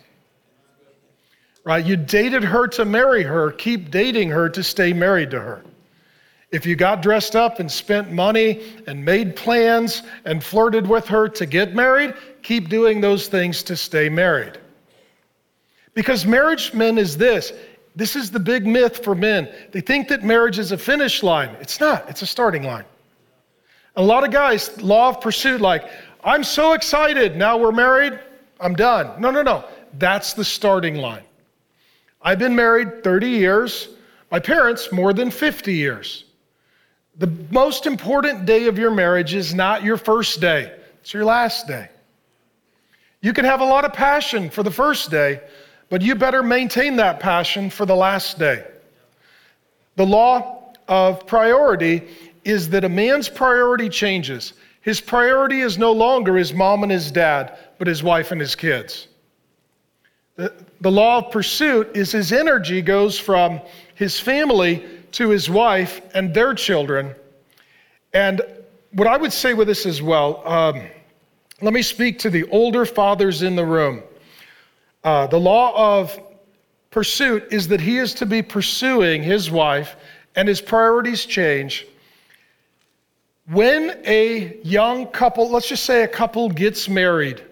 Right? 1.64 1.84
You 1.84 1.96
dated 1.96 2.44
her 2.44 2.68
to 2.68 2.84
marry 2.84 3.22
her, 3.22 3.50
keep 3.52 3.90
dating 3.90 4.28
her 4.28 4.50
to 4.50 4.62
stay 4.62 4.92
married 4.92 5.30
to 5.30 5.40
her. 5.40 5.64
If 6.50 6.66
you 6.66 6.76
got 6.76 7.00
dressed 7.00 7.34
up 7.34 7.58
and 7.58 7.72
spent 7.72 8.12
money 8.12 8.62
and 8.87 9.02
made 9.02 9.34
plans 9.34 10.02
and 10.26 10.44
flirted 10.44 10.87
with 10.87 11.06
her 11.08 11.28
to 11.30 11.46
get 11.46 11.74
married, 11.74 12.14
keep 12.42 12.68
doing 12.68 13.00
those 13.00 13.28
things 13.28 13.62
to 13.62 13.76
stay 13.76 14.10
married. 14.10 14.58
Because 15.94 16.26
marriage, 16.26 16.74
men, 16.74 16.98
is 16.98 17.16
this. 17.16 17.52
This 17.96 18.16
is 18.16 18.30
the 18.30 18.40
big 18.40 18.66
myth 18.66 19.04
for 19.04 19.14
men. 19.14 19.48
They 19.70 19.80
think 19.80 20.09
that 20.09 20.24
marriage 20.24 20.59
is 20.59 20.72
a 20.72 20.78
finish 20.78 21.22
line. 21.22 21.50
It's 21.61 21.78
not, 21.78 22.09
it's 22.11 22.22
a 22.22 22.26
starting 22.26 22.64
line. 22.64 22.85
A 23.96 24.02
lot 24.02 24.24
of 24.24 24.33
guys, 24.33 24.80
law 24.83 25.11
of 25.11 25.20
pursuit, 25.20 25.61
like, 25.61 25.88
I'm 26.24 26.42
so 26.42 26.72
excited, 26.72 27.37
now 27.37 27.57
we're 27.57 27.70
married, 27.70 28.18
I'm 28.59 28.74
done. 28.74 29.20
No, 29.20 29.30
no, 29.30 29.42
no. 29.42 29.64
That's 29.98 30.33
the 30.33 30.44
starting 30.44 30.96
line. 30.96 31.22
I've 32.20 32.38
been 32.38 32.57
married 32.57 33.04
30 33.04 33.28
years, 33.28 33.88
my 34.33 34.40
parents 34.40 34.90
more 34.90 35.12
than 35.12 35.30
50 35.30 35.72
years. 35.72 36.24
The 37.18 37.30
most 37.50 37.87
important 37.87 38.46
day 38.46 38.66
of 38.66 38.78
your 38.78 38.90
marriage 38.90 39.35
is 39.35 39.54
not 39.54 39.85
your 39.85 39.96
first 39.96 40.40
day, 40.40 40.72
it's 41.00 41.14
your 41.14 41.24
last 41.24 41.68
day. 41.68 41.88
You 43.20 43.33
can 43.33 43.44
have 43.44 43.61
a 43.61 43.64
lot 43.64 43.85
of 43.85 43.92
passion 43.92 44.50
for 44.50 44.64
the 44.64 44.70
first 44.70 45.11
day, 45.11 45.40
but 45.88 46.02
you 46.02 46.14
better 46.14 46.42
maintain 46.42 46.96
that 46.96 47.20
passion 47.20 47.70
for 47.70 47.86
the 47.86 47.94
last 47.96 48.38
day. 48.38 48.64
The 49.96 50.06
law 50.06 50.72
of 50.88 51.26
priority 51.26 52.08
is 52.44 52.68
that 52.70 52.84
a 52.84 52.88
man's 52.88 53.28
priority 53.28 53.88
changes. 53.88 54.54
His 54.80 55.00
priority 55.00 55.60
is 55.60 55.78
no 55.78 55.92
longer 55.92 56.36
his 56.36 56.52
mom 56.52 56.82
and 56.82 56.92
his 56.92 57.10
dad, 57.10 57.56
but 57.78 57.86
his 57.86 58.02
wife 58.02 58.32
and 58.32 58.40
his 58.40 58.54
kids. 58.54 59.08
The, 60.36 60.52
the 60.80 60.90
law 60.90 61.18
of 61.18 61.30
pursuit 61.30 61.96
is 61.96 62.12
his 62.12 62.32
energy 62.32 62.82
goes 62.82 63.18
from 63.18 63.60
his 63.94 64.18
family 64.18 64.84
to 65.12 65.30
his 65.30 65.48
wife 65.48 66.00
and 66.12 66.34
their 66.34 66.54
children. 66.54 67.14
And 68.12 68.42
what 68.92 69.08
I 69.08 69.16
would 69.16 69.32
say 69.32 69.54
with 69.54 69.68
this 69.68 69.86
as 69.86 70.02
well, 70.02 70.42
um, 70.46 70.82
let 71.60 71.72
me 71.72 71.82
speak 71.82 72.18
to 72.20 72.30
the 72.30 72.44
older 72.50 72.84
fathers 72.84 73.42
in 73.42 73.56
the 73.56 73.64
room. 73.64 74.02
Uh, 75.04 75.26
the 75.26 75.38
law 75.38 75.98
of 76.00 76.18
pursuit 76.90 77.46
is 77.50 77.68
that 77.68 77.80
he 77.80 77.98
is 77.98 78.14
to 78.14 78.26
be 78.26 78.42
pursuing 78.42 79.22
his 79.22 79.50
wife 79.50 79.96
and 80.34 80.48
his 80.48 80.60
priorities 80.60 81.26
change. 81.26 81.86
When 83.48 84.00
a 84.06 84.58
young 84.62 85.06
couple, 85.08 85.50
let's 85.50 85.68
just 85.68 85.84
say 85.84 86.02
a 86.04 86.08
couple 86.08 86.48
gets 86.48 86.88
married, 86.88 87.42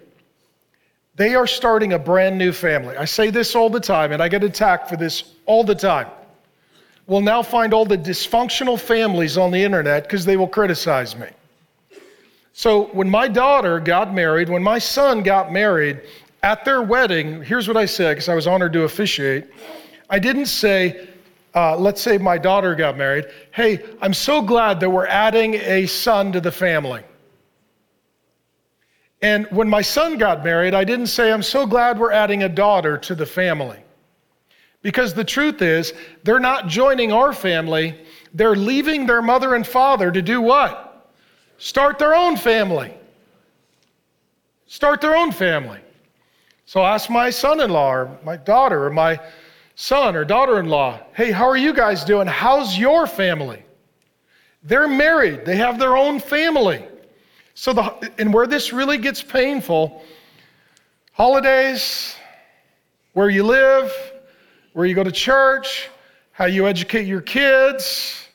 they 1.16 1.34
are 1.34 1.46
starting 1.46 1.92
a 1.92 1.98
brand 1.98 2.38
new 2.38 2.52
family. 2.52 2.96
I 2.96 3.04
say 3.04 3.28
this 3.28 3.54
all 3.54 3.68
the 3.68 3.80
time, 3.80 4.12
and 4.12 4.22
I 4.22 4.28
get 4.28 4.42
attacked 4.42 4.88
for 4.88 4.96
this 4.96 5.34
all 5.44 5.62
the 5.62 5.74
time. 5.74 6.08
We'll 7.06 7.20
now 7.20 7.42
find 7.42 7.74
all 7.74 7.84
the 7.84 7.98
dysfunctional 7.98 8.80
families 8.80 9.36
on 9.36 9.50
the 9.50 9.62
internet 9.62 10.04
because 10.04 10.24
they 10.24 10.38
will 10.38 10.48
criticize 10.48 11.14
me. 11.14 11.26
So 12.54 12.84
when 12.92 13.10
my 13.10 13.28
daughter 13.28 13.80
got 13.80 14.14
married, 14.14 14.48
when 14.48 14.62
my 14.62 14.78
son 14.78 15.22
got 15.22 15.52
married, 15.52 16.00
at 16.42 16.64
their 16.64 16.82
wedding, 16.82 17.42
here's 17.42 17.68
what 17.68 17.76
I 17.76 17.86
said 17.86 18.14
because 18.14 18.28
I 18.28 18.34
was 18.34 18.46
honored 18.46 18.72
to 18.72 18.82
officiate. 18.82 19.46
I 20.10 20.18
didn't 20.18 20.46
say, 20.46 21.08
uh, 21.54 21.76
let's 21.76 22.00
say 22.00 22.18
my 22.18 22.36
daughter 22.36 22.74
got 22.74 22.96
married, 22.96 23.26
hey, 23.52 23.84
I'm 24.00 24.14
so 24.14 24.42
glad 24.42 24.80
that 24.80 24.90
we're 24.90 25.06
adding 25.06 25.54
a 25.54 25.86
son 25.86 26.32
to 26.32 26.40
the 26.40 26.50
family. 26.50 27.02
And 29.20 29.46
when 29.52 29.68
my 29.68 29.82
son 29.82 30.18
got 30.18 30.44
married, 30.44 30.74
I 30.74 30.82
didn't 30.82 31.06
say, 31.06 31.32
I'm 31.32 31.44
so 31.44 31.64
glad 31.64 31.98
we're 31.98 32.10
adding 32.10 32.42
a 32.42 32.48
daughter 32.48 32.98
to 32.98 33.14
the 33.14 33.26
family. 33.26 33.78
Because 34.82 35.14
the 35.14 35.22
truth 35.22 35.62
is, 35.62 35.94
they're 36.24 36.40
not 36.40 36.66
joining 36.66 37.12
our 37.12 37.32
family, 37.32 38.04
they're 38.34 38.56
leaving 38.56 39.06
their 39.06 39.22
mother 39.22 39.54
and 39.54 39.64
father 39.64 40.10
to 40.10 40.20
do 40.20 40.40
what? 40.40 41.12
Start 41.58 42.00
their 42.00 42.16
own 42.16 42.36
family. 42.36 42.92
Start 44.66 45.00
their 45.00 45.14
own 45.14 45.30
family. 45.30 45.78
So 46.72 46.82
ask 46.82 47.10
my 47.10 47.28
son 47.28 47.60
in 47.60 47.68
law 47.68 47.92
or 47.92 48.18
my 48.24 48.38
daughter 48.38 48.86
or 48.86 48.88
my 48.88 49.20
son 49.74 50.16
or 50.16 50.24
daughter 50.24 50.58
in 50.58 50.70
law, 50.70 51.00
hey, 51.12 51.30
how 51.30 51.46
are 51.46 51.56
you 51.58 51.74
guys 51.74 52.02
doing? 52.02 52.26
How's 52.26 52.78
your 52.78 53.06
family? 53.06 53.62
They're 54.62 54.88
married, 54.88 55.44
they 55.44 55.56
have 55.56 55.78
their 55.78 55.98
own 55.98 56.18
family. 56.18 56.82
So, 57.52 57.74
the, 57.74 58.10
and 58.16 58.32
where 58.32 58.46
this 58.46 58.72
really 58.72 58.96
gets 58.96 59.22
painful, 59.22 60.02
holidays, 61.12 62.16
where 63.12 63.28
you 63.28 63.44
live, 63.44 63.92
where 64.72 64.86
you 64.86 64.94
go 64.94 65.04
to 65.04 65.12
church, 65.12 65.90
how 66.30 66.46
you 66.46 66.66
educate 66.66 67.06
your 67.06 67.20
kids. 67.20 68.28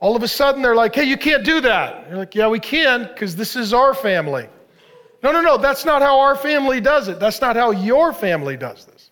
All 0.00 0.16
of 0.16 0.24
a 0.24 0.28
sudden, 0.28 0.60
they're 0.60 0.74
like, 0.74 0.92
hey, 0.92 1.04
you 1.04 1.16
can't 1.16 1.44
do 1.44 1.60
that. 1.60 2.08
You're 2.08 2.18
like, 2.18 2.34
yeah, 2.34 2.48
we 2.48 2.58
can, 2.58 3.04
because 3.04 3.36
this 3.36 3.54
is 3.54 3.72
our 3.72 3.94
family. 3.94 4.48
No, 5.22 5.30
no, 5.30 5.40
no, 5.40 5.56
that's 5.56 5.84
not 5.84 6.02
how 6.02 6.18
our 6.18 6.34
family 6.34 6.80
does 6.80 7.08
it. 7.08 7.20
That's 7.20 7.40
not 7.40 7.54
how 7.54 7.70
your 7.70 8.12
family 8.12 8.56
does 8.56 8.84
this. 8.86 9.10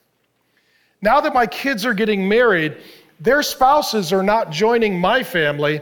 Now 1.03 1.21
that 1.21 1.33
my 1.33 1.47
kids 1.47 1.87
are 1.87 1.95
getting 1.95 2.29
married, 2.29 2.77
their 3.21 3.43
spouses 3.43 4.13
are 4.13 4.23
not 4.23 4.51
joining 4.51 4.99
my 4.99 5.23
family. 5.23 5.81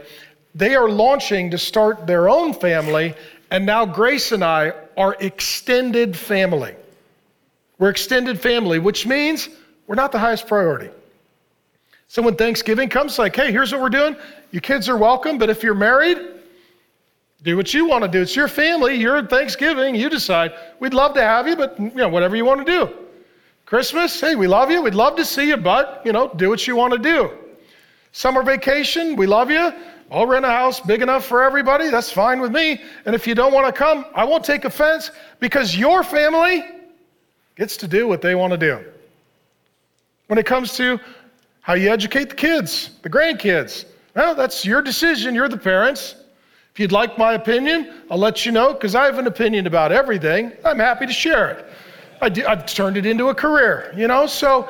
They 0.55 0.75
are 0.75 0.89
launching 0.89 1.49
to 1.51 1.57
start 1.57 2.05
their 2.05 2.29
own 2.29 2.53
family, 2.53 3.15
and 3.51 3.65
now 3.65 3.85
Grace 3.85 4.31
and 4.31 4.43
I 4.43 4.73
are 4.97 5.15
extended 5.19 6.15
family. 6.15 6.75
We're 7.79 7.89
extended 7.89 8.39
family, 8.39 8.77
which 8.77 9.07
means 9.07 9.49
we're 9.87 9.95
not 9.95 10.11
the 10.11 10.19
highest 10.19 10.47
priority. 10.47 10.89
So 12.07 12.21
when 12.21 12.35
Thanksgiving 12.35 12.89
comes, 12.89 13.17
like, 13.17 13.35
hey, 13.35 13.51
here's 13.51 13.71
what 13.71 13.81
we're 13.81 13.89
doing. 13.89 14.15
Your 14.51 14.61
kids 14.61 14.89
are 14.89 14.97
welcome, 14.97 15.37
but 15.37 15.49
if 15.49 15.63
you're 15.63 15.75
married, 15.75 16.17
do 17.43 17.55
what 17.55 17.73
you 17.73 17.85
want 17.85 18.03
to 18.03 18.09
do. 18.09 18.21
It's 18.21 18.35
your 18.35 18.47
family, 18.47 18.95
your 18.95 19.25
Thanksgiving, 19.25 19.95
you 19.95 20.09
decide. 20.09 20.53
We'd 20.79 20.93
love 20.93 21.13
to 21.13 21.21
have 21.21 21.47
you, 21.47 21.55
but 21.55 21.79
you 21.79 21.91
know, 21.95 22.09
whatever 22.09 22.35
you 22.35 22.45
want 22.45 22.65
to 22.65 22.71
do. 22.71 22.93
Christmas, 23.65 24.19
hey, 24.19 24.35
we 24.35 24.47
love 24.47 24.71
you. 24.71 24.81
We'd 24.81 24.95
love 24.95 25.15
to 25.15 25.25
see 25.25 25.47
you, 25.47 25.57
but 25.57 26.01
you 26.03 26.11
know, 26.11 26.31
do 26.35 26.49
what 26.49 26.67
you 26.67 26.75
want 26.75 26.93
to 26.93 26.99
do. 26.99 27.31
Summer 28.11 28.43
vacation, 28.43 29.15
we 29.15 29.27
love 29.27 29.51
you. 29.51 29.71
I'll 30.11 30.25
rent 30.25 30.43
a 30.43 30.49
house 30.49 30.79
big 30.79 31.03
enough 31.03 31.25
for 31.25 31.43
everybody. 31.43 31.89
That's 31.89 32.11
fine 32.11 32.41
with 32.41 32.51
me. 32.51 32.81
And 33.05 33.13
if 33.13 33.27
you 33.27 33.35
don't 33.35 33.53
want 33.53 33.67
to 33.67 33.71
come, 33.71 34.05
I 34.15 34.23
won't 34.23 34.43
take 34.43 34.65
offense 34.65 35.11
because 35.39 35.77
your 35.77 36.03
family 36.03 36.65
gets 37.55 37.77
to 37.77 37.87
do 37.87 38.07
what 38.07 38.21
they 38.21 38.33
want 38.33 38.51
to 38.51 38.57
do 38.57 38.83
when 40.27 40.39
it 40.39 40.45
comes 40.45 40.75
to 40.77 40.99
how 41.61 41.75
you 41.75 41.91
educate 41.91 42.29
the 42.29 42.35
kids, 42.35 42.91
the 43.03 43.09
grandkids. 43.09 43.85
Well, 44.15 44.33
that's 44.33 44.65
your 44.65 44.81
decision. 44.81 45.35
You're 45.35 45.49
the 45.49 45.57
parents. 45.57 46.15
You'd 46.79 46.93
like 46.93 47.17
my 47.17 47.33
opinion, 47.33 47.91
I'll 48.09 48.17
let 48.17 48.45
you 48.45 48.53
know 48.53 48.71
because 48.71 48.95
I 48.95 49.03
have 49.03 49.19
an 49.19 49.27
opinion 49.27 49.67
about 49.67 49.91
everything. 49.91 50.53
I'm 50.63 50.79
happy 50.79 51.05
to 51.05 51.11
share 51.11 51.49
it. 51.49 51.65
I 52.21 52.29
do, 52.29 52.47
I've 52.47 52.65
turned 52.65 52.95
it 52.95 53.05
into 53.05 53.27
a 53.27 53.35
career, 53.35 53.93
you 53.97 54.07
know? 54.07 54.25
So, 54.25 54.69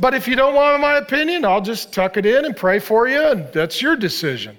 but 0.00 0.14
if 0.14 0.26
you 0.26 0.34
don't 0.34 0.56
want 0.56 0.80
my 0.80 0.96
opinion, 0.96 1.44
I'll 1.44 1.60
just 1.60 1.92
tuck 1.92 2.16
it 2.16 2.26
in 2.26 2.44
and 2.44 2.56
pray 2.56 2.80
for 2.80 3.06
you, 3.06 3.24
and 3.28 3.46
that's 3.52 3.80
your 3.80 3.94
decision. 3.94 4.58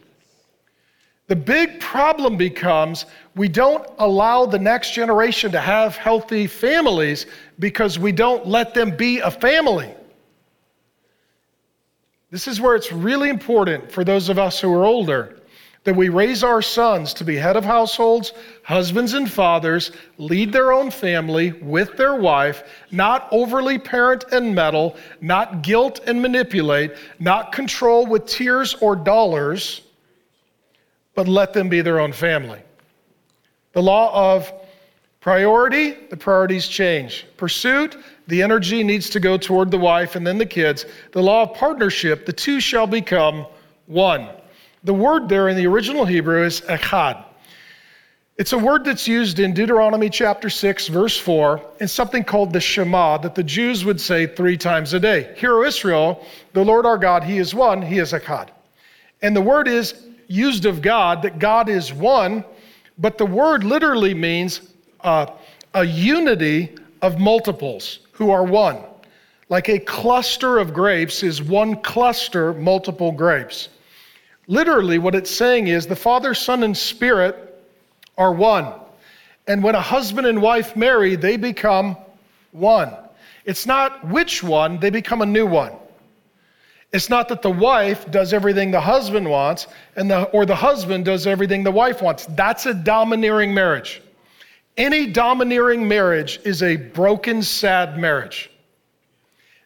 The 1.27 1.35
big 1.35 1.81
problem 1.81 2.37
becomes 2.37 3.07
we 3.35 3.49
don't 3.49 3.85
allow 3.99 4.45
the 4.45 4.59
next 4.59 4.93
generation 4.93 5.51
to 5.51 5.59
have 5.59 5.97
healthy 5.97 6.47
families 6.47 7.25
because 7.59 7.99
we 7.99 8.13
don't 8.13 8.47
let 8.47 8.73
them 8.73 8.95
be 8.95 9.19
a 9.19 9.31
family. 9.31 9.93
This 12.31 12.47
is 12.47 12.61
where 12.61 12.73
it's 12.73 12.93
really 12.93 13.27
important 13.27 13.91
for 13.91 14.05
those 14.05 14.29
of 14.29 14.39
us 14.39 14.61
who 14.61 14.73
are 14.73 14.85
older 14.85 15.41
that 15.85 15.95
we 15.95 16.09
raise 16.09 16.43
our 16.43 16.61
sons 16.61 17.13
to 17.13 17.23
be 17.23 17.35
head 17.35 17.55
of 17.55 17.63
households, 17.63 18.33
husbands 18.63 19.13
and 19.13 19.31
fathers, 19.31 19.91
lead 20.17 20.51
their 20.51 20.73
own 20.73 20.89
family 20.91 21.53
with 21.61 21.95
their 21.95 22.15
wife, 22.15 22.63
not 22.91 23.27
overly 23.31 23.77
parent 23.77 24.25
and 24.31 24.53
meddle, 24.53 24.97
not 25.21 25.61
guilt 25.61 26.01
and 26.07 26.19
manipulate, 26.21 26.91
not 27.19 27.51
control 27.51 28.05
with 28.07 28.25
tears 28.25 28.73
or 28.81 28.95
dollars, 28.95 29.83
but 31.13 31.27
let 31.27 31.53
them 31.53 31.69
be 31.69 31.81
their 31.81 31.99
own 31.99 32.11
family. 32.11 32.61
The 33.73 33.81
law 33.81 34.35
of 34.35 34.51
priority, 35.21 35.91
the 36.09 36.17
priorities 36.17 36.67
change. 36.67 37.27
Pursuit, 37.37 37.95
the 38.27 38.41
energy 38.41 38.83
needs 38.83 39.07
to 39.11 39.19
go 39.19 39.37
toward 39.37 39.69
the 39.69 39.77
wife 39.77 40.15
and 40.15 40.25
then 40.25 40.39
the 40.39 40.45
kids. 40.47 40.87
The 41.11 41.21
law 41.21 41.43
of 41.43 41.53
partnership, 41.53 42.25
the 42.25 42.33
two 42.33 42.59
shall 42.59 42.87
become 42.87 43.45
one. 43.85 44.29
The 44.85 44.93
word 44.93 45.27
there 45.27 45.49
in 45.49 45.57
the 45.57 45.65
original 45.65 46.05
Hebrew 46.05 46.45
is 46.45 46.61
echad. 46.61 47.25
It's 48.37 48.53
a 48.53 48.57
word 48.57 48.85
that's 48.85 49.07
used 49.07 49.39
in 49.39 49.51
Deuteronomy 49.51 50.11
chapter 50.11 50.47
6, 50.47 50.89
verse 50.89 51.17
4, 51.17 51.59
in 51.79 51.87
something 51.87 52.23
called 52.23 52.53
the 52.53 52.59
Shema 52.59 53.17
that 53.17 53.33
the 53.33 53.41
Jews 53.41 53.83
would 53.83 53.99
say 53.99 54.27
three 54.27 54.57
times 54.57 54.93
a 54.93 54.99
day. 54.99 55.33
Hear, 55.37 55.57
O 55.57 55.63
Israel, 55.63 56.23
the 56.53 56.63
Lord 56.63 56.85
our 56.85 56.99
God, 56.99 57.23
He 57.23 57.39
is 57.39 57.55
one, 57.55 57.81
He 57.81 57.97
is 57.97 58.13
echad. 58.13 58.49
And 59.23 59.35
the 59.35 59.41
word 59.41 59.67
is 59.67 60.05
used 60.27 60.67
of 60.67 60.83
God, 60.83 61.23
that 61.23 61.39
God 61.39 61.67
is 61.67 61.91
one, 61.91 62.45
but 62.99 63.17
the 63.17 63.25
word 63.25 63.63
literally 63.63 64.13
means 64.13 64.69
uh, 65.01 65.25
a 65.73 65.83
unity 65.83 66.75
of 67.01 67.17
multiples 67.17 68.01
who 68.11 68.29
are 68.29 68.43
one. 68.43 68.83
Like 69.49 69.67
a 69.67 69.79
cluster 69.79 70.59
of 70.59 70.75
grapes 70.75 71.23
is 71.23 71.41
one 71.41 71.81
cluster, 71.81 72.53
multiple 72.53 73.11
grapes. 73.11 73.69
Literally, 74.47 74.99
what 74.99 75.15
it's 75.15 75.31
saying 75.31 75.67
is 75.67 75.87
the 75.87 75.95
Father, 75.95 76.33
Son, 76.33 76.63
and 76.63 76.75
Spirit 76.75 77.63
are 78.17 78.33
one. 78.33 78.73
And 79.47 79.63
when 79.63 79.75
a 79.75 79.81
husband 79.81 80.27
and 80.27 80.41
wife 80.41 80.75
marry, 80.75 81.15
they 81.15 81.37
become 81.37 81.97
one. 82.51 82.93
It's 83.45 83.65
not 83.65 84.07
which 84.07 84.43
one, 84.43 84.79
they 84.79 84.89
become 84.89 85.21
a 85.21 85.25
new 85.25 85.45
one. 85.45 85.73
It's 86.91 87.09
not 87.09 87.27
that 87.27 87.41
the 87.41 87.51
wife 87.51 88.09
does 88.09 88.33
everything 88.33 88.71
the 88.71 88.79
husband 88.79 89.29
wants 89.29 89.67
and 89.95 90.09
the, 90.09 90.23
or 90.29 90.45
the 90.45 90.55
husband 90.55 91.05
does 91.05 91.27
everything 91.27 91.63
the 91.63 91.71
wife 91.71 92.01
wants. 92.01 92.25
That's 92.27 92.65
a 92.67 92.73
domineering 92.73 93.53
marriage. 93.53 94.01
Any 94.77 95.07
domineering 95.07 95.87
marriage 95.87 96.39
is 96.43 96.63
a 96.63 96.75
broken, 96.75 97.41
sad 97.41 97.97
marriage. 97.97 98.49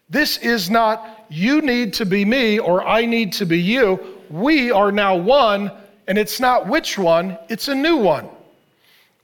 This 0.08 0.38
is 0.38 0.70
not 0.70 1.24
you 1.28 1.62
need 1.62 1.94
to 1.94 2.04
be 2.04 2.24
me 2.24 2.58
or 2.58 2.86
I 2.86 3.06
need 3.06 3.32
to 3.34 3.46
be 3.46 3.60
you. 3.60 4.19
We 4.30 4.70
are 4.70 4.92
now 4.92 5.16
one, 5.16 5.72
and 6.06 6.16
it's 6.16 6.38
not 6.38 6.68
which 6.68 6.96
one, 6.96 7.36
it's 7.48 7.68
a 7.68 7.74
new 7.74 7.96
one. 7.96 8.28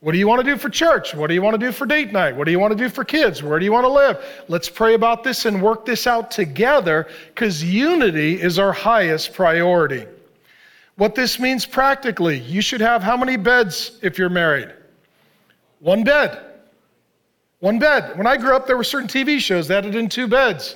What 0.01 0.11
do 0.11 0.19
you 0.19 0.27
want 0.27 0.45
to 0.45 0.51
do 0.51 0.57
for 0.57 0.69
church? 0.69 1.15
What 1.15 1.27
do 1.27 1.33
you 1.33 1.41
want 1.41 1.59
to 1.59 1.65
do 1.65 1.71
for 1.71 1.87
date 1.87 2.11
night? 2.11 2.35
What 2.35 2.45
do 2.45 2.51
you 2.51 2.59
want 2.59 2.71
to 2.71 2.77
do 2.77 2.87
for 2.87 3.03
kids? 3.03 3.41
Where 3.41 3.57
do 3.57 3.65
you 3.65 3.71
want 3.71 3.85
to 3.85 3.89
live? 3.89 4.23
Let's 4.47 4.69
pray 4.69 4.93
about 4.93 5.23
this 5.23 5.45
and 5.45 5.61
work 5.61 5.85
this 5.85 6.05
out 6.05 6.29
together 6.29 7.07
because 7.27 7.63
unity 7.63 8.39
is 8.39 8.59
our 8.59 8.71
highest 8.71 9.33
priority. 9.33 10.05
What 10.97 11.15
this 11.15 11.39
means 11.39 11.65
practically, 11.65 12.39
you 12.39 12.61
should 12.61 12.81
have 12.81 13.01
how 13.01 13.17
many 13.17 13.37
beds 13.37 13.97
if 14.03 14.19
you're 14.19 14.29
married? 14.29 14.71
One 15.79 16.03
bed. 16.03 16.43
One 17.59 17.79
bed. 17.79 18.17
When 18.17 18.27
I 18.27 18.37
grew 18.37 18.55
up, 18.55 18.67
there 18.67 18.77
were 18.77 18.83
certain 18.83 19.07
TV 19.07 19.39
shows 19.39 19.67
that 19.69 19.83
had 19.83 19.95
in 19.95 20.09
two 20.09 20.27
beds. 20.27 20.75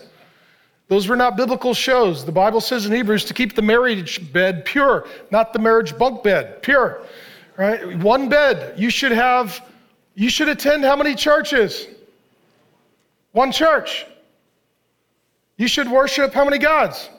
Those 0.92 1.08
were 1.08 1.16
not 1.16 1.38
biblical 1.38 1.74
shows. 1.74 2.26
The 2.26 2.34
Bible 2.34 2.60
says 2.60 2.86
in 2.86 2.92
Hebrews 2.92 3.24
to 3.24 3.34
keep 3.34 3.56
the 3.56 3.62
marriage 3.62 4.34
bed 4.34 4.66
pure, 4.66 5.08
not 5.32 5.54
the 5.54 5.60
marriage 5.60 5.98
bunk 5.98 6.22
bed, 6.22 6.62
pure. 6.62 7.04
Right? 7.56 7.98
One 8.00 8.28
bed. 8.28 8.78
You 8.78 8.90
should 8.90 9.14
have, 9.14 9.66
you 10.16 10.30
should 10.30 10.50
attend 10.50 10.84
how 10.84 10.98
many 10.98 11.16
churches? 11.16 11.88
One 13.32 13.54
church. 13.54 14.06
You 15.56 15.70
should 15.70 15.90
worship 15.90 16.34
how 16.34 16.44
many 16.44 16.58
gods? 16.58 17.10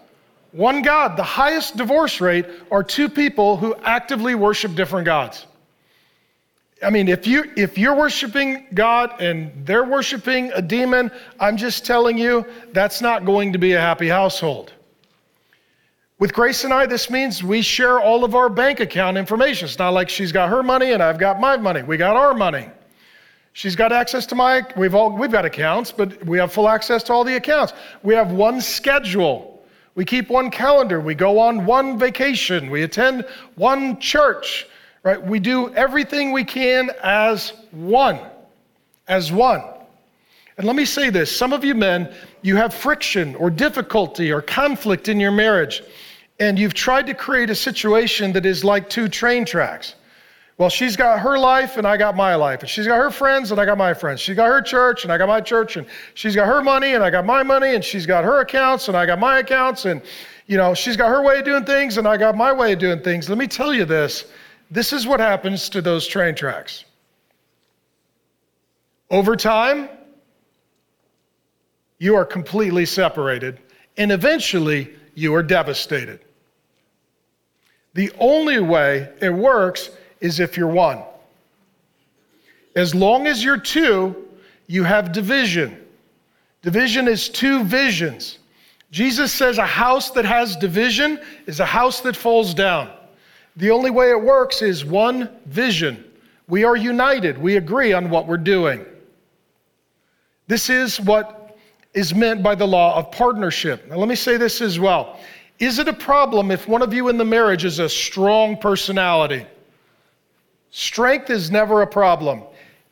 One 0.51 0.83
God. 0.83 1.17
The 1.17 1.23
highest 1.23 1.79
divorce 1.79 2.21
rate 2.21 2.45
are 2.71 2.83
two 2.83 3.09
people 3.09 3.57
who 3.57 3.75
actively 3.85 4.35
worship 4.35 4.75
different 4.75 5.07
gods. 5.07 5.47
I 6.83 6.91
mean, 6.91 7.09
if 7.09 7.27
you 7.27 7.51
if 7.57 7.79
you're 7.79 7.95
worshiping 7.95 8.67
God 8.75 9.21
and 9.21 9.53
they're 9.65 9.85
worshiping 9.85 10.51
a 10.55 10.63
demon, 10.63 11.11
I'm 11.39 11.57
just 11.57 11.87
telling 11.87 12.19
you 12.19 12.45
that's 12.73 13.01
not 13.01 13.25
going 13.25 13.53
to 13.53 13.59
be 13.59 13.73
a 13.73 13.81
happy 13.81 14.09
household. 14.09 14.73
With 16.19 16.33
Grace 16.33 16.63
and 16.63 16.73
I, 16.73 16.87
this 16.87 17.11
means 17.11 17.43
we 17.43 17.63
share 17.63 17.99
all 17.99 18.25
of 18.25 18.37
our 18.37 18.49
bank 18.49 18.79
account 18.79 19.19
information. 19.19 19.67
It's 19.67 19.79
not 19.79 19.93
like 19.93 20.09
she's 20.09 20.31
got 20.31 20.49
her 20.51 20.63
money 20.63 20.93
and 20.93 21.03
I've 21.03 21.19
got 21.19 21.41
my 21.41 21.57
money. 21.57 21.83
We 21.83 21.97
got 21.97 22.15
our 22.15 22.33
money. 22.33 22.69
She's 23.55 23.77
got 23.77 23.93
access 23.93 24.25
to 24.27 24.35
my, 24.35 24.63
we've 24.77 24.95
all, 24.95 25.11
we've 25.11 25.33
got 25.33 25.45
accounts, 25.45 25.93
but 25.93 26.25
we 26.25 26.39
have 26.39 26.53
full 26.53 26.69
access 26.69 27.03
to 27.05 27.13
all 27.13 27.25
the 27.25 27.37
accounts. 27.37 27.75
We 28.03 28.15
have 28.15 28.33
one 28.33 28.61
schedule. 28.61 29.63
We 29.95 30.05
keep 30.05 30.31
one 30.31 30.51
calendar. 30.51 31.01
We 31.01 31.15
go 31.15 31.39
on 31.39 31.67
one 31.67 31.99
vacation. 31.99 32.71
We 32.71 32.85
attend 32.85 33.27
one 33.57 34.01
church, 34.01 34.67
right? 35.03 35.23
We 35.23 35.41
do 35.41 35.73
everything 35.75 36.33
we 36.33 36.45
can 36.45 36.91
as 37.03 37.53
one, 37.71 38.19
as 39.09 39.33
one. 39.33 39.63
And 40.59 40.67
let 40.67 40.77
me 40.77 40.85
say 40.85 41.11
this 41.11 41.35
some 41.35 41.53
of 41.53 41.65
you 41.65 41.75
men, 41.75 42.13
you 42.43 42.57
have 42.57 42.75
friction 42.75 43.35
or 43.37 43.51
difficulty 43.51 44.33
or 44.33 44.43
conflict 44.43 45.09
in 45.09 45.19
your 45.19 45.33
marriage 45.33 45.83
and 46.41 46.59
you've 46.59 46.75
tried 46.75 47.07
to 47.07 47.15
create 47.15 47.51
a 47.51 47.55
situation 47.55 48.33
that 48.33 48.45
is 48.45 48.65
like 48.65 48.89
two 48.91 49.09
train 49.09 49.45
tracks. 49.45 49.95
Well, 50.59 50.69
she's 50.69 50.97
got 50.97 51.21
her 51.21 51.39
life 51.39 51.77
and 51.77 51.87
I 51.87 51.97
got 51.97 52.17
my 52.17 52.35
life. 52.35 52.61
And 52.61 52.69
she's 52.69 52.87
got 52.87 52.97
her 52.97 53.11
friends 53.11 53.53
and 53.53 53.61
I 53.61 53.65
got 53.65 53.79
my 53.79 53.95
friends. 53.95 54.21
She's 54.21 54.37
got 54.37 54.47
her 54.47 54.61
church 54.61 55.05
and 55.05 55.13
I 55.13 55.19
got 55.19 55.29
my 55.29 55.41
church. 55.41 55.77
And 55.77 55.87
she's 56.15 56.35
got 56.35 56.47
her 56.47 56.63
money 56.63 56.95
and 56.95 57.03
I 57.03 57.11
got 57.11 57.25
my 57.25 57.43
money. 57.43 57.75
And 57.75 57.85
she's 57.85 58.07
got 58.07 58.25
her 58.25 58.41
accounts 58.41 58.89
and 58.89 58.97
I 58.97 59.07
got 59.07 59.19
my 59.19 59.39
accounts. 59.39 59.85
And, 59.85 60.03
you 60.47 60.57
know, 60.57 60.75
she's 60.75 60.97
got 60.97 61.09
her 61.09 61.23
way 61.23 61.39
of 61.39 61.45
doing 61.45 61.65
things 61.65 61.97
and 61.97 62.07
I 62.07 62.17
got 62.17 62.37
my 62.37 62.53
way 62.53 62.73
of 62.73 62.81
doing 62.81 63.01
things. 63.01 63.29
Let 63.29 63.39
me 63.39 63.47
tell 63.47 63.73
you 63.73 63.85
this 63.85 64.27
this 64.73 64.95
is 64.95 65.07
what 65.07 65.21
happens 65.21 65.69
to 65.69 65.83
those 65.83 66.07
train 66.07 66.35
tracks. 66.35 66.87
Over 69.11 69.37
time, 69.37 69.91
you 71.99 72.17
are 72.17 72.25
completely 72.25 72.87
separated. 72.87 73.61
And 73.99 74.11
eventually, 74.11 74.91
you 75.15 75.35
are 75.35 75.43
devastated. 75.43 76.21
The 77.93 78.11
only 78.19 78.61
way 78.61 79.13
it 79.21 79.29
works 79.29 79.91
is 80.23 80.41
if 80.41 80.57
you're 80.57 80.67
one. 80.67 81.03
As 82.75 82.95
long 82.95 83.27
as 83.27 83.45
you're 83.45 83.61
two, 83.61 84.27
you 84.69 84.85
have 84.85 85.13
division. 85.13 85.79
Division 86.63 87.09
is 87.09 87.29
two 87.29 87.63
visions. 87.65 88.39
Jesus 88.91 89.31
says 89.33 89.59
a 89.59 89.67
house 89.67 90.11
that 90.13 90.25
has 90.25 90.57
division 90.57 91.21
is 91.47 91.61
a 91.61 91.67
house 91.67 92.01
that 92.01 92.17
falls 92.17 92.55
down. 92.55 92.91
The 93.57 93.71
only 93.71 93.91
way 93.91 94.11
it 94.11 94.21
works 94.21 94.63
is 94.63 94.85
one 94.85 95.29
vision. 95.47 96.05
We 96.49 96.65
are 96.65 96.77
united, 96.77 97.39
we 97.39 97.57
agree 97.57 97.93
on 97.93 98.11
what 98.11 98.27
we're 98.27 98.37
doing. 98.37 98.85
This 100.49 100.69
is 100.69 101.01
what 101.01 101.57
is 101.95 102.15
meant 102.15 102.43
by 102.43 102.55
the 102.55 102.67
law 102.67 102.97
of 102.97 103.11
partnership. 103.13 103.89
Now, 103.89 103.97
let 103.97 104.09
me 104.09 104.15
say 104.15 104.37
this 104.37 104.61
as 104.61 104.79
well. 104.79 105.19
Is 105.59 105.79
it 105.79 105.89
a 105.89 105.93
problem 105.93 106.51
if 106.51 106.67
one 106.67 106.83
of 106.83 106.93
you 106.93 107.09
in 107.09 107.19
the 107.19 107.25
marriage 107.25 107.65
is 107.65 107.79
a 107.79 107.89
strong 107.89 108.57
personality? 108.57 109.47
Strength 110.71 111.31
is 111.31 111.51
never 111.51 111.83
a 111.83 111.87
problem, 111.87 112.43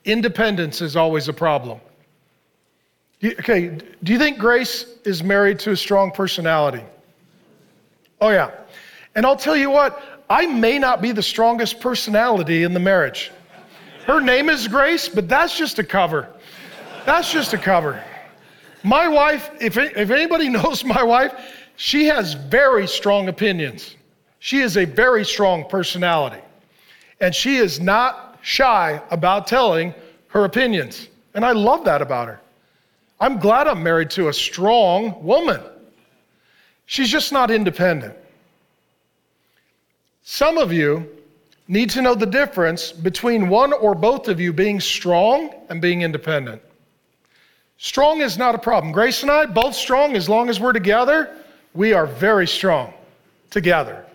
independence 0.04 0.80
is 0.80 0.96
always 0.96 1.28
a 1.28 1.32
problem. 1.32 1.80
Okay, 3.24 3.78
do 4.02 4.12
you 4.12 4.18
think 4.18 4.38
Grace 4.38 4.86
is 5.04 5.22
married 5.22 5.58
to 5.60 5.72
a 5.72 5.76
strong 5.76 6.10
personality? 6.10 6.82
Oh, 8.20 8.30
yeah. 8.30 8.50
And 9.14 9.26
I'll 9.26 9.36
tell 9.36 9.56
you 9.56 9.70
what, 9.70 10.02
I 10.30 10.46
may 10.46 10.78
not 10.78 11.02
be 11.02 11.10
the 11.10 11.22
strongest 11.22 11.80
personality 11.80 12.62
in 12.62 12.72
the 12.72 12.78
marriage. 12.78 13.32
Her 14.06 14.20
name 14.20 14.48
is 14.48 14.68
Grace, 14.68 15.08
but 15.08 15.28
that's 15.28 15.58
just 15.58 15.80
a 15.80 15.84
cover. 15.84 16.28
That's 17.04 17.32
just 17.32 17.52
a 17.52 17.58
cover. 17.58 18.02
My 18.84 19.08
wife, 19.08 19.50
if, 19.60 19.76
if 19.76 20.10
anybody 20.10 20.48
knows 20.56 20.84
my 20.84 21.02
wife, 21.02 21.34
she 21.74 22.06
has 22.06 22.34
very 22.34 22.86
strong 22.86 23.28
opinions. 23.28 23.96
She 24.38 24.60
is 24.60 24.76
a 24.76 24.84
very 24.84 25.24
strong 25.24 25.68
personality. 25.68 26.40
And 27.20 27.34
she 27.34 27.56
is 27.56 27.80
not 27.80 28.38
shy 28.42 29.02
about 29.10 29.48
telling 29.48 29.92
her 30.28 30.44
opinions. 30.44 31.08
And 31.34 31.44
I 31.44 31.52
love 31.52 31.84
that 31.84 32.02
about 32.02 32.28
her. 32.28 32.40
I'm 33.18 33.38
glad 33.38 33.66
I'm 33.66 33.82
married 33.82 34.10
to 34.10 34.28
a 34.28 34.32
strong 34.32 35.22
woman. 35.22 35.60
She's 36.86 37.10
just 37.10 37.32
not 37.32 37.50
independent. 37.50 38.16
Some 40.32 40.58
of 40.58 40.72
you 40.72 41.08
need 41.66 41.90
to 41.90 42.02
know 42.02 42.14
the 42.14 42.24
difference 42.24 42.92
between 42.92 43.48
one 43.48 43.72
or 43.72 43.96
both 43.96 44.28
of 44.28 44.38
you 44.38 44.52
being 44.52 44.78
strong 44.78 45.52
and 45.68 45.82
being 45.82 46.02
independent. 46.02 46.62
Strong 47.78 48.20
is 48.20 48.38
not 48.38 48.54
a 48.54 48.58
problem. 48.58 48.92
Grace 48.92 49.22
and 49.22 49.30
I, 49.30 49.46
both 49.46 49.74
strong, 49.74 50.14
as 50.14 50.28
long 50.28 50.48
as 50.48 50.60
we're 50.60 50.72
together, 50.72 51.36
we 51.74 51.94
are 51.94 52.06
very 52.06 52.46
strong 52.46 52.94
together. 53.50 54.06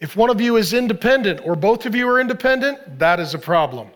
If 0.00 0.16
one 0.16 0.30
of 0.30 0.40
you 0.40 0.56
is 0.56 0.72
independent 0.72 1.46
or 1.46 1.54
both 1.54 1.86
of 1.86 1.94
you 1.94 2.08
are 2.08 2.20
independent, 2.20 2.98
that 2.98 3.20
is 3.20 3.34
a 3.34 3.38
problem 3.38 3.86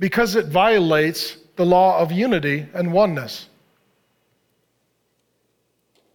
because 0.00 0.34
it 0.34 0.46
violates 0.46 1.36
the 1.54 1.64
law 1.64 2.00
of 2.00 2.10
unity 2.10 2.66
and 2.74 2.92
oneness. 2.92 3.48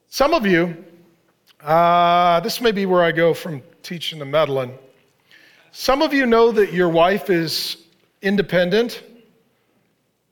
Some 0.09 0.33
of 0.33 0.45
you, 0.45 0.75
uh, 1.63 2.39
this 2.41 2.61
may 2.61 2.71
be 2.71 2.85
where 2.85 3.03
I 3.03 3.11
go 3.11 3.33
from 3.33 3.61
teaching 3.83 4.19
to 4.19 4.25
meddling. 4.25 4.77
Some 5.71 6.01
of 6.01 6.13
you 6.13 6.25
know 6.25 6.51
that 6.51 6.73
your 6.73 6.89
wife 6.89 7.29
is 7.29 7.77
independent 8.21 9.03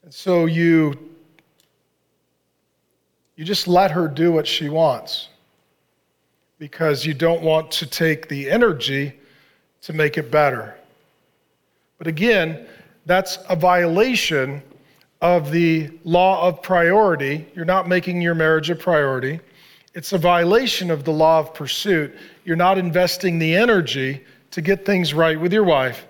and 0.09 0.13
so 0.15 0.47
you 0.47 0.97
you 3.35 3.45
just 3.45 3.67
let 3.67 3.91
her 3.91 4.07
do 4.07 4.31
what 4.31 4.47
she 4.47 4.67
wants 4.67 5.29
because 6.57 7.05
you 7.05 7.13
don't 7.13 7.43
want 7.43 7.69
to 7.69 7.85
take 7.85 8.27
the 8.27 8.49
energy 8.49 9.13
to 9.83 9.93
make 9.93 10.17
it 10.17 10.31
better. 10.31 10.75
But 11.99 12.07
again, 12.07 12.65
that's 13.05 13.37
a 13.49 13.55
violation 13.55 14.63
of 15.21 15.51
the 15.51 15.91
law 16.03 16.45
of 16.47 16.63
priority. 16.63 17.45
You're 17.53 17.65
not 17.65 17.87
making 17.87 18.19
your 18.19 18.33
marriage 18.33 18.71
a 18.71 18.75
priority. 18.75 19.39
It's 19.95 20.13
a 20.13 20.17
violation 20.17 20.91
of 20.91 21.03
the 21.03 21.11
law 21.11 21.39
of 21.39 21.53
pursuit. 21.53 22.15
You're 22.45 22.55
not 22.55 22.77
investing 22.77 23.39
the 23.39 23.55
energy 23.55 24.23
to 24.51 24.61
get 24.61 24.85
things 24.85 25.13
right 25.13 25.39
with 25.39 25.51
your 25.51 25.63
wife. 25.63 26.05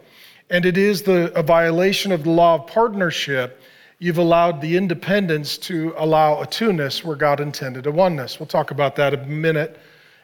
And 0.50 0.66
it 0.66 0.78
is 0.78 1.02
the, 1.04 1.32
a 1.38 1.44
violation 1.44 2.12
of 2.12 2.24
the 2.24 2.32
law 2.32 2.56
of 2.56 2.68
partnership 2.68 3.62
you've 4.00 4.18
allowed 4.18 4.62
the 4.62 4.78
independence 4.78 5.58
to 5.58 5.94
allow 5.98 6.42
a 6.42 6.46
two-ness 6.46 7.04
where 7.04 7.16
God 7.16 7.40
intended 7.40 7.86
a 7.86 7.92
oneness. 7.92 8.40
We'll 8.40 8.48
talk 8.48 8.72
about 8.72 8.96
that 8.96 9.14
in 9.14 9.20
a 9.20 9.26
minute. 9.26 9.80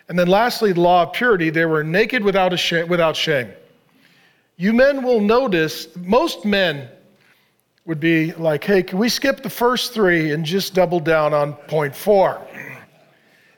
And 0.08 0.18
then 0.18 0.28
lastly, 0.28 0.72
the 0.72 0.82
law 0.82 1.04
of 1.04 1.14
purity. 1.14 1.50
They 1.50 1.66
were 1.66 1.84
naked 1.84 2.24
without, 2.24 2.54
a 2.54 2.58
shame, 2.58 2.88
without 2.88 3.16
shame. 3.16 3.52
You 4.58 4.72
men 4.72 5.04
will 5.04 5.20
notice, 5.20 5.88
most 5.98 6.46
men 6.46 6.88
would 7.86 8.00
be 8.00 8.32
like, 8.34 8.64
hey, 8.64 8.82
can 8.82 8.98
we 8.98 9.10
skip 9.10 9.44
the 9.44 9.50
first 9.50 9.94
three 9.94 10.32
and 10.32 10.46
just 10.46 10.74
double 10.74 11.00
down 11.00 11.34
on 11.34 11.54
point 11.54 11.96
four? 11.96 12.42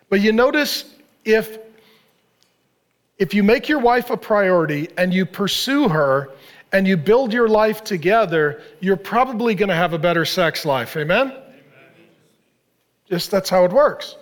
But 0.09 0.21
you 0.21 0.31
notice 0.31 0.85
if 1.25 1.59
if 3.17 3.33
you 3.33 3.43
make 3.43 3.67
your 3.67 3.79
wife 3.79 4.11
a 4.11 4.17
priority 4.17 4.89
and 4.97 5.11
you 5.13 5.25
pursue 5.25 5.89
her 5.89 6.29
and 6.71 6.87
you 6.87 6.95
build 6.95 7.33
your 7.33 7.47
life 7.47 7.83
together, 7.83 8.61
you're 8.79 8.95
probably 8.95 9.55
going 9.55 9.69
to 9.69 9.75
have 9.75 9.93
a 9.93 9.97
better 9.97 10.23
sex 10.23 10.65
life. 10.65 10.95
Amen? 10.95 11.31
Amen? 11.31 11.41
Just 13.09 13.31
that's 13.31 13.49
how 13.49 13.65
it 13.65 13.71
works. 13.71 14.17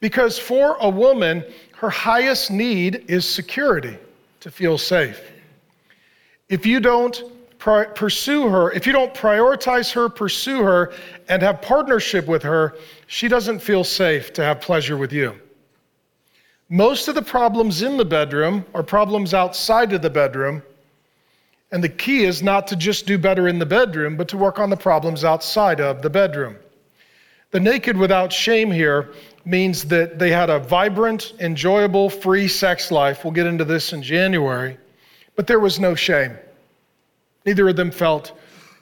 Because 0.00 0.38
for 0.38 0.76
a 0.80 0.88
woman, 0.88 1.44
her 1.76 1.90
highest 1.90 2.50
need 2.50 3.04
is 3.08 3.24
security, 3.24 3.96
to 4.40 4.50
feel 4.50 4.76
safe. 4.76 5.20
If 6.48 6.66
you 6.66 6.80
don't 6.80 7.22
pursue 7.60 8.48
her, 8.48 8.72
if 8.72 8.86
you 8.86 8.92
don't 8.92 9.14
prioritize 9.14 9.92
her, 9.92 10.08
pursue 10.08 10.62
her, 10.62 10.92
and 11.28 11.42
have 11.42 11.62
partnership 11.62 12.26
with 12.26 12.42
her, 12.42 12.74
she 13.06 13.28
doesn't 13.28 13.60
feel 13.60 13.84
safe 13.84 14.32
to 14.32 14.42
have 14.42 14.60
pleasure 14.60 14.96
with 14.96 15.12
you. 15.12 15.38
Most 16.68 17.08
of 17.08 17.14
the 17.14 17.22
problems 17.22 17.82
in 17.82 17.96
the 17.96 18.04
bedroom 18.04 18.64
are 18.74 18.82
problems 18.82 19.34
outside 19.34 19.92
of 19.92 20.02
the 20.02 20.10
bedroom 20.10 20.62
and 21.72 21.84
the 21.84 21.88
key 21.88 22.24
is 22.24 22.42
not 22.42 22.66
to 22.68 22.76
just 22.76 23.06
do 23.06 23.16
better 23.16 23.48
in 23.48 23.58
the 23.58 23.66
bedroom, 23.66 24.16
but 24.16 24.28
to 24.28 24.36
work 24.36 24.58
on 24.58 24.70
the 24.70 24.76
problems 24.76 25.24
outside 25.24 25.80
of 25.80 26.02
the 26.02 26.10
bedroom. 26.10 26.56
The 27.52 27.60
naked 27.60 27.96
without 27.96 28.32
shame 28.32 28.70
here 28.70 29.12
means 29.44 29.84
that 29.84 30.18
they 30.18 30.30
had 30.30 30.50
a 30.50 30.58
vibrant, 30.58 31.32
enjoyable, 31.40 32.10
free 32.10 32.48
sex 32.48 32.90
life. 32.90 33.24
We'll 33.24 33.32
get 33.32 33.46
into 33.46 33.64
this 33.64 33.92
in 33.92 34.02
January. 34.02 34.78
But 35.36 35.46
there 35.46 35.60
was 35.60 35.78
no 35.78 35.94
shame. 35.94 36.36
Neither 37.44 37.68
of 37.68 37.76
them 37.76 37.90
felt 37.90 38.32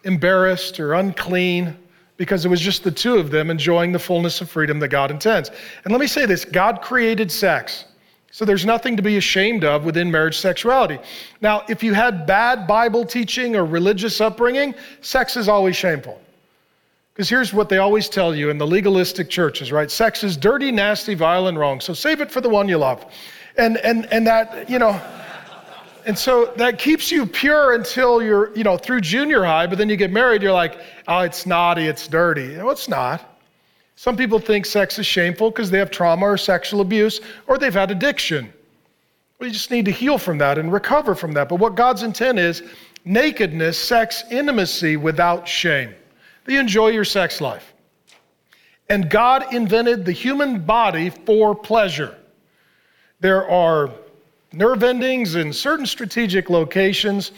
embarrassed 0.04 0.80
or 0.80 0.94
unclean 0.94 1.76
because 2.16 2.44
it 2.44 2.48
was 2.48 2.60
just 2.60 2.82
the 2.84 2.90
two 2.90 3.16
of 3.16 3.30
them 3.30 3.50
enjoying 3.50 3.92
the 3.92 3.98
fullness 3.98 4.40
of 4.40 4.50
freedom 4.50 4.78
that 4.80 4.88
God 4.88 5.10
intends. 5.10 5.50
And 5.84 5.92
let 5.92 6.00
me 6.00 6.06
say 6.06 6.26
this 6.26 6.44
God 6.44 6.82
created 6.82 7.30
sex. 7.30 7.84
So 8.30 8.44
there's 8.44 8.66
nothing 8.66 8.96
to 8.96 9.02
be 9.02 9.16
ashamed 9.16 9.64
of 9.64 9.84
within 9.84 10.10
marriage 10.10 10.36
sexuality. 10.36 10.98
Now, 11.40 11.64
if 11.68 11.82
you 11.82 11.94
had 11.94 12.26
bad 12.26 12.66
Bible 12.66 13.06
teaching 13.06 13.56
or 13.56 13.64
religious 13.64 14.20
upbringing, 14.20 14.74
sex 15.00 15.36
is 15.36 15.48
always 15.48 15.76
shameful. 15.76 16.20
Because 17.14 17.28
here's 17.28 17.52
what 17.52 17.68
they 17.68 17.78
always 17.78 18.08
tell 18.08 18.34
you 18.34 18.50
in 18.50 18.58
the 18.58 18.66
legalistic 18.66 19.30
churches, 19.30 19.72
right? 19.72 19.90
Sex 19.90 20.22
is 20.22 20.36
dirty, 20.36 20.70
nasty, 20.70 21.14
vile, 21.14 21.48
and 21.48 21.58
wrong. 21.58 21.80
So 21.80 21.94
save 21.94 22.20
it 22.20 22.30
for 22.30 22.40
the 22.40 22.48
one 22.48 22.68
you 22.68 22.76
love. 22.76 23.06
And, 23.56 23.76
and, 23.78 24.06
and 24.12 24.26
that, 24.26 24.68
you 24.70 24.78
know, 24.78 25.00
and 26.06 26.18
so 26.18 26.52
that 26.56 26.78
keeps 26.78 27.10
you 27.10 27.26
pure 27.26 27.74
until 27.74 28.22
you're, 28.22 28.54
you 28.56 28.64
know, 28.64 28.76
through 28.76 29.00
junior 29.00 29.44
high, 29.44 29.66
but 29.66 29.78
then 29.78 29.88
you 29.88 29.96
get 29.96 30.10
married, 30.10 30.42
you're 30.42 30.52
like, 30.52 30.78
oh, 31.06 31.20
it's 31.20 31.46
naughty, 31.46 31.86
it's 31.86 32.08
dirty. 32.08 32.56
No, 32.56 32.70
it's 32.70 32.88
not. 32.88 33.38
Some 33.96 34.16
people 34.16 34.38
think 34.38 34.64
sex 34.64 34.98
is 34.98 35.06
shameful 35.06 35.50
because 35.50 35.70
they 35.70 35.78
have 35.78 35.90
trauma 35.90 36.26
or 36.26 36.38
sexual 36.38 36.80
abuse 36.80 37.20
or 37.46 37.58
they've 37.58 37.74
had 37.74 37.90
addiction. 37.90 38.52
We 39.40 39.50
just 39.50 39.70
need 39.70 39.84
to 39.84 39.90
heal 39.90 40.18
from 40.18 40.38
that 40.38 40.58
and 40.58 40.72
recover 40.72 41.14
from 41.14 41.32
that. 41.32 41.48
But 41.48 41.56
what 41.56 41.74
God's 41.74 42.02
intent 42.02 42.38
is 42.38 42.62
nakedness, 43.04 43.78
sex, 43.78 44.24
intimacy 44.30 44.96
without 44.96 45.46
shame 45.46 45.94
you 46.48 46.58
enjoy 46.58 46.88
your 46.88 47.04
sex 47.04 47.40
life. 47.40 47.74
And 48.88 49.10
God 49.10 49.52
invented 49.52 50.04
the 50.04 50.12
human 50.12 50.60
body 50.60 51.10
for 51.10 51.54
pleasure. 51.54 52.16
There 53.20 53.48
are 53.48 53.90
nerve 54.52 54.82
endings 54.82 55.34
in 55.34 55.52
certain 55.52 55.86
strategic 55.86 56.48
locations 56.48 57.32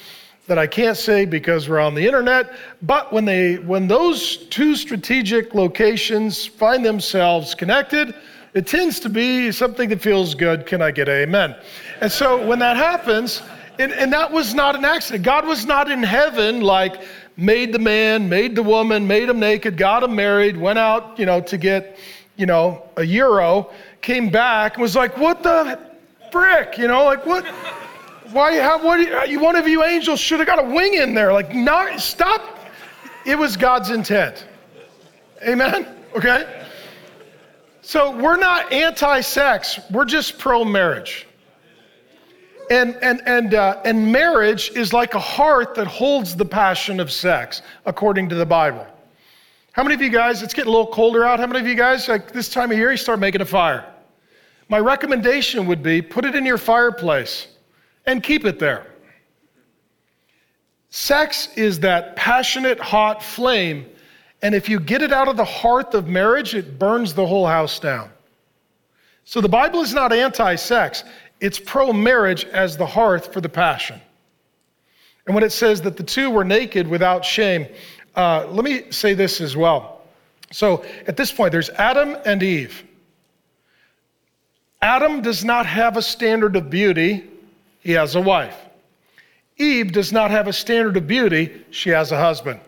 that 0.46 0.59
I 0.59 0.66
can't 0.66 0.96
say 0.96 1.25
because 1.25 1.68
we're 1.68 1.81
on 1.81 1.94
the 1.94 2.07
internet, 2.07 2.53
but 2.83 3.12
when 3.12 3.25
they 3.25 3.57
when 3.57 3.87
those 3.87 4.38
two 4.49 4.75
strategic 4.75 5.55
locations 5.55 6.46
find 6.46 6.85
themselves 6.85 7.55
connected, 7.55 8.14
it 8.55 8.66
tends 8.66 8.99
to 9.01 9.09
be 9.09 9.53
something 9.53 9.88
that 9.90 10.01
feels 10.01 10.35
good. 10.35 10.66
Can 10.66 10.83
I 10.83 10.90
get 10.90 11.09
amen? 11.09 11.55
And 12.01 12.11
so 12.11 12.44
when 12.46 12.59
that 12.61 12.77
happens, 12.77 13.42
and, 13.79 13.92
and 13.92 14.12
that 14.12 14.31
was 14.31 14.55
not 14.55 14.77
an 14.77 14.85
accident. 14.85 15.25
God 15.25 15.46
was 15.46 15.64
not 15.64 15.90
in 15.90 16.03
heaven 16.03 16.61
like 16.61 17.01
made 17.37 17.73
the 17.73 17.79
man, 17.79 18.29
made 18.29 18.55
the 18.55 18.62
woman, 18.62 19.07
made 19.07 19.29
them 19.29 19.40
naked, 19.40 19.77
got 19.77 20.01
them 20.01 20.14
married, 20.14 20.57
went 20.57 20.79
out, 20.79 21.18
you 21.18 21.27
know, 21.27 21.40
to 21.40 21.57
get, 21.57 21.99
you 22.37 22.46
know, 22.46 22.83
a 22.96 23.05
euro, 23.05 23.70
came 24.03 24.31
back 24.31 24.77
was 24.77 24.94
like, 24.96 25.16
what 25.16 25.42
the 25.42 25.79
frick? 26.31 26.79
You 26.79 26.88
know, 26.88 27.05
like 27.05 27.25
what? 27.27 27.47
Why, 28.33 28.61
how, 28.61 28.85
what, 28.85 29.29
you, 29.29 29.40
one 29.40 29.57
of 29.57 29.66
you 29.66 29.83
angels 29.83 30.21
should 30.21 30.38
have 30.38 30.47
got 30.47 30.64
a 30.64 30.69
wing 30.69 30.95
in 30.95 31.14
there. 31.14 31.33
Like, 31.33 31.53
not, 31.53 32.01
stop. 32.01 32.59
It 33.27 33.37
was 33.37 33.57
God's 33.57 33.90
intent. 33.90 34.47
Amen? 35.47 35.87
Okay? 36.16 36.66
So 37.83 38.16
we're 38.16 38.37
not 38.37 38.73
anti 38.73 39.21
sex, 39.21 39.81
we're 39.90 40.05
just 40.05 40.38
pro 40.38 40.64
marriage. 40.64 41.27
And, 42.71 42.95
and, 43.03 43.21
and, 43.27 43.55
uh, 43.55 43.81
and 43.85 44.12
marriage 44.12 44.71
is 44.77 44.93
like 44.93 45.14
a 45.14 45.21
heart 45.21 45.75
that 45.75 45.88
holds 45.88 46.37
the 46.37 46.45
passion 46.45 47.01
of 47.01 47.11
sex, 47.11 47.62
according 47.85 48.29
to 48.29 48.37
the 48.37 48.47
Bible. 48.47 48.87
How 49.73 49.83
many 49.83 49.97
of 49.97 50.03
you 50.03 50.11
guys, 50.11 50.43
it's 50.43 50.55
getting 50.55 50.69
a 50.69 50.77
little 50.77 50.93
colder 50.93 51.25
out, 51.25 51.40
how 51.40 51.47
many 51.49 51.59
of 51.59 51.66
you 51.66 51.75
guys, 51.75 52.09
like 52.09 52.33
this 52.33 52.49
time 52.49 52.71
of 52.71 52.79
year, 52.79 52.93
you 52.93 52.97
start 52.97 53.19
making 53.19 53.40
a 53.40 53.47
fire? 53.47 53.93
My 54.70 54.78
recommendation 54.78 55.66
would 55.66 55.83
be 55.83 56.00
put 56.00 56.24
it 56.24 56.37
in 56.37 56.46
your 56.46 56.56
fireplace 56.56 57.48
and 58.06 58.22
keep 58.22 58.44
it 58.44 58.61
there. 58.61 58.87
Sex 60.90 61.48
is 61.56 61.80
that 61.80 62.14
passionate, 62.14 62.78
hot 62.78 63.20
flame, 63.20 63.85
and 64.42 64.54
if 64.54 64.68
you 64.68 64.78
get 64.78 65.02
it 65.02 65.12
out 65.12 65.26
of 65.26 65.37
the 65.37 65.44
hearth 65.44 65.94
of 65.94 66.06
marriage, 66.06 66.54
it 66.54 66.78
burns 66.78 67.14
the 67.14 67.26
whole 67.26 67.48
house 67.48 67.80
down. 67.80 68.11
So 69.24 69.40
the 69.40 69.48
Bible 69.48 69.80
is 69.80 69.92
not 69.92 70.12
anti 70.12 70.54
sex, 70.54 71.02
it's 71.40 71.59
pro 71.59 71.92
marriage 71.92 72.44
as 72.44 72.76
the 72.76 72.87
hearth 72.87 73.33
for 73.33 73.40
the 73.40 73.48
passion. 73.48 74.00
And 75.26 75.35
when 75.35 75.42
it 75.42 75.50
says 75.50 75.83
that 75.83 75.96
the 75.96 76.04
two 76.04 76.30
were 76.30 76.44
naked 76.44 76.87
without 76.87 77.24
shame, 77.24 77.66
uh, 78.14 78.46
let 78.48 78.64
me 78.64 78.85
say 78.90 79.14
this 79.14 79.40
as 79.40 79.56
well. 79.56 80.02
So 80.52 80.85
at 81.09 81.16
this 81.16 81.33
point, 81.33 81.50
there's 81.50 81.70
Adam 81.70 82.16
and 82.24 82.40
Eve. 82.40 82.85
Adam 84.83 85.21
does 85.21 85.45
not 85.45 85.66
have 85.66 85.97
a 85.97 86.03
standard 86.03 86.57
of 86.57 86.71
beauty, 86.71 87.29
he 87.81 87.93
has 87.93 88.14
a 88.14 88.21
wife. 88.21 88.57
Eve 89.59 89.93
does 89.93 90.11
not 90.11 90.31
have 90.31 90.49
a 90.49 90.53
standard 90.53 90.97
of 90.97 91.07
beauty, 91.07 91.64
she 91.71 91.90
has 91.90 92.12
a 92.12 92.16
husband. 92.16 92.59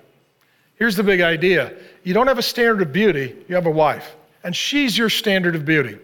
Here's 0.76 0.96
the 0.96 1.02
big 1.02 1.20
idea 1.20 1.72
you 2.04 2.12
don't 2.12 2.26
have 2.26 2.38
a 2.38 2.42
standard 2.42 2.82
of 2.82 2.92
beauty, 2.92 3.36
you 3.48 3.54
have 3.54 3.66
a 3.66 3.70
wife, 3.70 4.14
and 4.44 4.54
she's 4.54 4.98
your 4.98 5.08
standard 5.08 5.54
of 5.54 5.64
beauty. 5.64 5.98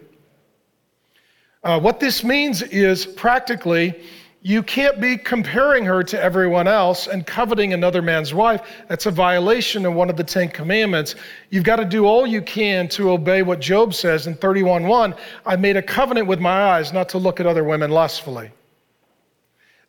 Uh, 1.63 1.79
what 1.79 2.01
this 2.01 2.23
means 2.25 2.63
is 2.63 3.05
practically, 3.05 4.01
you 4.41 4.63
can't 4.63 5.01
be 5.01 5.17
comparing 5.17 5.85
her 5.85 6.03
to 6.05 6.23
everyone 6.23 6.69
else 6.69 7.09
and 7.09 7.27
coveting 7.27 7.73
another 7.73 8.01
man's 8.01 8.33
wife. 8.33 8.63
That's 8.89 9.07
a 9.07 9.11
violation 9.11 9.85
of 9.85 9.95
one 9.95 10.11
of 10.11 10.17
the 10.17 10.23
Ten 10.23 10.49
Commandments. 10.49 11.17
You've 11.51 11.65
got 11.65 11.77
to 11.77 11.85
do 11.85 12.07
all 12.07 12.25
you 12.27 12.41
can 12.41 12.89
to 12.91 13.11
obey 13.11 13.43
what 13.43 13.59
Job 13.59 13.95
says 13.95 14.29
in 14.29 14.37
31:1. 14.37 15.17
I 15.45 15.57
made 15.57 15.77
a 15.77 15.83
covenant 15.83 16.29
with 16.29 16.39
my 16.39 16.71
eyes 16.71 16.93
not 16.93 17.09
to 17.11 17.19
look 17.19 17.41
at 17.41 17.47
other 17.47 17.65
women 17.65 17.91
lustfully. 17.91 18.53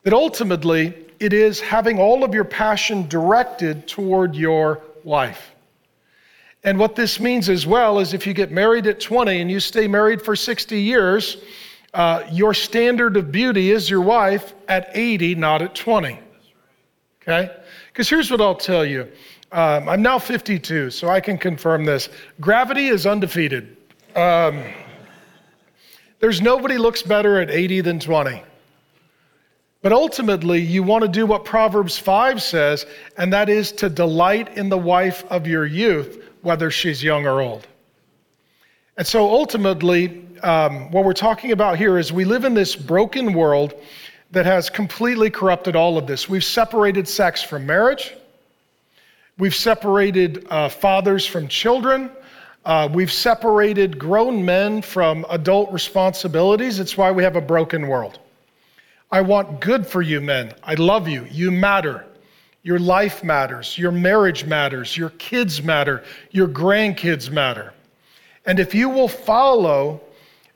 That 0.03 0.13
ultimately, 0.13 0.95
it 1.19 1.33
is 1.33 1.59
having 1.59 1.99
all 1.99 2.23
of 2.23 2.33
your 2.33 2.45
passion 2.45 3.07
directed 3.07 3.87
toward 3.87 4.35
your 4.35 4.81
wife. 5.03 5.51
And 6.63 6.79
what 6.79 6.95
this 6.95 7.19
means 7.19 7.49
as 7.49 7.67
well 7.67 7.99
is 7.99 8.13
if 8.13 8.25
you 8.25 8.33
get 8.33 8.51
married 8.51 8.87
at 8.87 8.99
20 8.99 9.41
and 9.41 9.51
you 9.51 9.59
stay 9.59 9.87
married 9.87 10.21
for 10.21 10.35
60 10.35 10.79
years, 10.79 11.37
uh, 11.93 12.23
your 12.31 12.53
standard 12.53 13.17
of 13.17 13.31
beauty 13.31 13.71
is 13.71 13.89
your 13.89 14.01
wife 14.01 14.53
at 14.67 14.89
80, 14.93 15.35
not 15.35 15.61
at 15.61 15.75
20. 15.75 16.19
Okay? 17.21 17.55
Because 17.87 18.09
here's 18.09 18.29
what 18.31 18.41
I'll 18.41 18.55
tell 18.55 18.85
you 18.85 19.07
um, 19.51 19.89
I'm 19.89 20.01
now 20.01 20.19
52, 20.19 20.91
so 20.91 21.09
I 21.09 21.19
can 21.19 21.37
confirm 21.37 21.83
this. 21.83 22.09
Gravity 22.39 22.87
is 22.87 23.07
undefeated. 23.07 23.77
Um, 24.15 24.63
there's 26.19 26.41
nobody 26.41 26.77
looks 26.77 27.01
better 27.01 27.39
at 27.41 27.49
80 27.49 27.81
than 27.81 27.99
20. 27.99 28.43
But 29.81 29.93
ultimately, 29.93 30.59
you 30.59 30.83
want 30.83 31.03
to 31.03 31.07
do 31.07 31.25
what 31.25 31.45
Proverbs 31.45 31.97
5 31.97 32.41
says, 32.43 32.85
and 33.17 33.31
that 33.31 33.47
is 33.49 33.71
to 33.73 33.89
delight 33.89 34.57
in 34.57 34.69
the 34.69 34.77
wife 34.77 35.23
of 35.29 35.47
your 35.47 35.65
youth, 35.65 36.21
whether 36.41 36.69
she's 36.69 37.01
young 37.01 37.25
or 37.25 37.41
old. 37.41 37.65
And 38.99 39.07
so 39.07 39.29
ultimately, 39.29 40.25
um, 40.43 40.91
what 40.91 41.05
we're 41.05 41.13
talking 41.13 41.53
about 41.53 41.77
here 41.77 41.97
is 41.97 42.11
we 42.11 42.25
live 42.25 42.43
in 42.43 42.53
this 42.53 42.75
broken 42.75 43.31
world 43.31 43.73
that 44.31 44.45
has 44.45 44.69
completely 44.69 45.29
corrupted 45.29 45.73
all 45.73 45.97
of 45.97 46.05
this. 46.05 46.27
We've 46.27 46.43
separated 46.43 47.07
sex 47.07 47.41
from 47.41 47.65
marriage, 47.65 48.13
we've 49.37 49.55
separated 49.55 50.45
uh, 50.49 50.67
fathers 50.67 51.25
from 51.25 51.47
children. 51.47 52.11
Uh, 52.65 52.89
we've 52.91 53.11
separated 53.11 53.97
grown 53.97 54.43
men 54.43 54.81
from 54.81 55.25
adult 55.29 55.71
responsibilities. 55.71 56.77
It's 56.81 56.97
why 56.97 57.09
we 57.09 57.23
have 57.23 57.37
a 57.37 57.41
broken 57.41 57.87
world. 57.87 58.19
I 59.11 59.21
want 59.21 59.61
good 59.61 59.87
for 59.87 60.01
you, 60.01 60.19
men. 60.19 60.53
I 60.61 60.73
love 60.73 61.07
you. 61.07 61.25
You 61.31 61.51
matter. 61.51 62.05
Your 62.63 62.79
life 62.79 63.23
matters. 63.23 63.77
Your 63.77 63.93
marriage 63.93 64.43
matters. 64.43 64.97
Your 64.97 65.11
kids 65.11 65.63
matter. 65.63 66.03
Your 66.31 66.49
grandkids 66.49 67.31
matter. 67.31 67.73
And 68.49 68.59
if 68.59 68.73
you 68.73 68.89
will 68.89 69.07
follow 69.07 70.01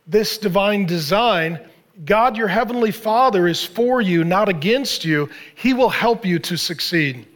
this 0.08 0.40
divine 0.40 0.88
design, 0.88 1.60
God, 2.06 2.36
your 2.36 2.48
heavenly 2.48 2.90
Father, 2.90 3.48
is 3.48 3.64
for 3.64 4.02
you, 4.02 4.24
not 4.24 4.50
against 4.50 5.06
you. 5.06 5.30
He 5.54 5.76
will 5.76 5.90
help 5.90 6.26
you 6.26 6.40
to 6.40 6.58
succeed. 6.58 7.28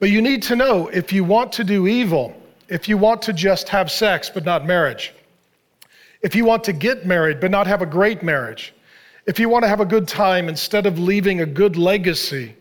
But 0.00 0.10
you 0.10 0.20
need 0.20 0.42
to 0.42 0.54
know 0.54 0.88
if 0.88 1.14
you 1.14 1.24
want 1.24 1.50
to 1.52 1.64
do 1.64 1.86
evil, 1.86 2.36
if 2.68 2.90
you 2.90 2.98
want 2.98 3.22
to 3.22 3.32
just 3.32 3.70
have 3.70 3.90
sex 3.90 4.28
but 4.28 4.44
not 4.44 4.66
marriage, 4.66 5.14
if 6.20 6.34
you 6.34 6.44
want 6.44 6.62
to 6.64 6.74
get 6.74 7.06
married 7.06 7.40
but 7.40 7.50
not 7.50 7.66
have 7.66 7.80
a 7.80 7.86
great 7.86 8.22
marriage, 8.22 8.74
if 9.24 9.38
you 9.38 9.48
want 9.48 9.62
to 9.62 9.68
have 9.68 9.80
a 9.80 9.86
good 9.86 10.06
time 10.06 10.50
instead 10.50 10.84
of 10.84 10.98
leaving 10.98 11.40
a 11.40 11.46
good 11.46 11.78
legacy, 11.78 12.54